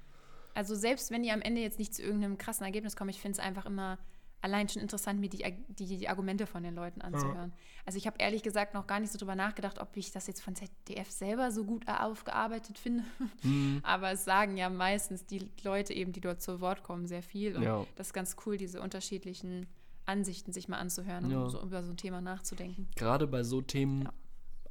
Also 0.54 0.76
selbst 0.76 1.10
wenn 1.10 1.24
ihr 1.24 1.34
am 1.34 1.42
Ende 1.42 1.60
jetzt 1.60 1.80
nicht 1.80 1.94
zu 1.94 2.02
irgendeinem 2.02 2.38
krassen 2.38 2.64
Ergebnis 2.64 2.94
kommt, 2.94 3.10
ich 3.10 3.20
finde 3.20 3.38
es 3.38 3.44
einfach 3.44 3.66
immer 3.66 3.98
allein 4.40 4.68
schon 4.68 4.82
interessant, 4.82 5.20
mir 5.20 5.28
die, 5.30 5.42
die, 5.68 5.96
die 5.98 6.08
Argumente 6.08 6.46
von 6.46 6.62
den 6.62 6.74
Leuten 6.74 7.00
anzuhören. 7.00 7.52
Also 7.86 7.96
ich 7.96 8.06
habe 8.06 8.16
ehrlich 8.18 8.42
gesagt 8.42 8.74
noch 8.74 8.86
gar 8.86 9.00
nicht 9.00 9.10
so 9.12 9.18
drüber 9.18 9.34
nachgedacht, 9.34 9.78
ob 9.78 9.96
ich 9.96 10.12
das 10.12 10.26
jetzt 10.26 10.42
von 10.42 10.54
ZDF 10.54 11.10
selber 11.10 11.50
so 11.50 11.64
gut 11.64 11.88
aufgearbeitet 11.88 12.78
finde. 12.78 13.04
Hm, 13.40 13.80
Aber 13.84 14.10
es 14.12 14.24
sagen 14.24 14.56
ja 14.56 14.68
meistens 14.68 15.24
die 15.24 15.48
Leute 15.62 15.94
eben, 15.94 16.12
die 16.12 16.20
dort 16.20 16.42
zu 16.42 16.60
Wort 16.60 16.82
kommen, 16.82 17.06
sehr 17.06 17.22
viel. 17.22 17.56
Und 17.56 17.62
Ja. 17.62 17.86
das 17.96 18.08
ist 18.08 18.12
ganz 18.12 18.36
cool, 18.44 18.56
diese 18.58 18.82
unterschiedlichen 18.82 19.66
Ansichten 20.06 20.52
sich 20.52 20.68
mal 20.68 20.78
anzuhören, 20.78 21.30
Ja. 21.30 21.48
so 21.48 21.62
über 21.62 21.82
so 21.82 21.90
ein 21.90 21.96
Thema 21.96 22.20
nachzudenken. 22.20 22.88
Gerade 22.96 23.26
bei 23.26 23.42
so 23.42 23.62
Themen, 23.62 24.02
Ja. 24.02 24.12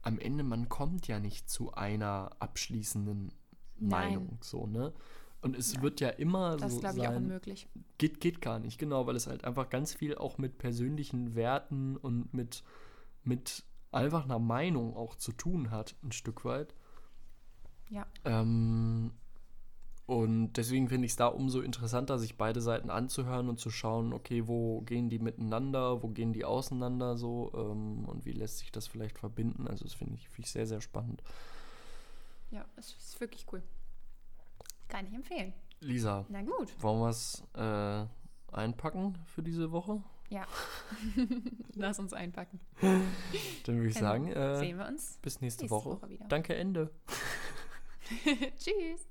am 0.04 0.20
Ende, 0.20 0.44
man 0.44 0.70
kommt 0.70 1.08
ja 1.08 1.20
nicht 1.20 1.50
zu 1.50 1.74
einer 1.74 2.30
abschließenden 2.40 3.32
Nein. 3.80 4.10
Meinung, 4.14 4.38
so, 4.42 4.68
ne? 4.68 4.94
Und 5.44 5.58
es 5.58 5.82
wird 5.82 6.00
ja 6.00 6.10
immer 6.10 6.56
Das 6.56 6.72
so 6.72 6.78
ist, 6.78 6.82
glaube 6.82 7.00
ich, 7.00 7.08
auch 7.08 7.16
unmöglich. 7.16 7.68
Geht, 7.98 8.22
geht 8.22 8.42
gar 8.42 8.60
nicht, 8.60 8.78
genau, 8.78 9.06
weil 9.06 9.18
es 9.18 9.28
halt 9.28 9.44
einfach 9.44 9.70
ganz 9.70 9.94
viel 9.94 10.16
auch 10.16 10.38
mit 10.38 10.58
persönlichen 10.58 11.36
Werten 11.36 11.98
und 11.98 12.34
mit, 12.34 12.64
mit 13.24 13.64
einfach 13.92 14.24
einer 14.24 14.40
Meinung 14.40 14.96
auch 14.96 15.16
zu 15.16 15.34
tun 15.34 15.70
hat, 15.70 15.96
ein 16.02 16.14
Stück 16.14 16.46
weit. 16.46 16.74
Ja. 17.90 18.08
Ähm, 18.24 19.12
und 20.06 20.54
deswegen 20.54 20.88
finde 20.88 21.06
ich 21.06 21.12
es 21.12 21.18
da 21.18 21.28
umso 21.28 21.60
interessanter, 21.60 22.18
sich 22.20 22.38
beide 22.38 22.62
Seiten 22.62 22.90
anzuhören 22.90 23.50
und 23.50 23.60
zu 23.60 23.70
schauen, 23.70 24.14
okay, 24.14 24.48
wo 24.48 24.82
gehen 24.82 25.10
die 25.10 25.20
miteinander, 25.20 26.04
wo 26.04 26.08
gehen 26.08 26.32
die 26.32 26.46
auseinander 26.46 27.18
so 27.18 27.52
ähm, 27.54 28.06
und 28.06 28.26
wie 28.26 28.32
lässt 28.32 28.60
sich 28.60 28.72
das 28.72 28.88
vielleicht 28.88 29.18
verbinden. 29.18 29.68
Also 29.68 29.84
das 29.84 29.94
finde 29.94 30.16
ich, 30.16 30.30
find 30.30 30.48
ich 30.48 30.52
sehr, 30.52 30.68
sehr 30.68 30.82
spannend. 30.82 31.22
Ja, 32.52 32.66
es 32.78 32.96
ist 32.96 33.20
wirklich 33.20 33.46
cool. 33.52 33.62
Kann 34.94 35.08
ich 35.08 35.14
empfehlen. 35.16 35.54
Lisa, 35.80 36.24
Na 36.30 36.44
gut. 36.44 36.72
wollen 36.82 37.00
wir 37.00 37.10
es 37.10 37.44
äh, 37.56 38.06
einpacken 38.56 39.18
für 39.26 39.42
diese 39.42 39.72
Woche? 39.72 40.04
Ja. 40.30 40.46
Lass 41.74 41.98
uns 41.98 42.14
einpacken. 42.14 42.60
Dann 43.66 43.78
würde 43.78 43.88
ich 43.90 43.96
Genau. 43.96 44.08
sagen, 44.08 44.28
äh, 44.32 44.60
Sehen 44.60 44.78
wir 44.78 44.86
uns 44.88 45.18
bis 45.24 45.42
nächste, 45.42 45.64
nächste 45.64 45.72
Woche. 45.76 45.90
Woche 46.00 46.10
wieder. 46.10 46.26
Danke, 46.28 46.56
Ende. 46.56 46.92
Tschüss. 48.60 49.02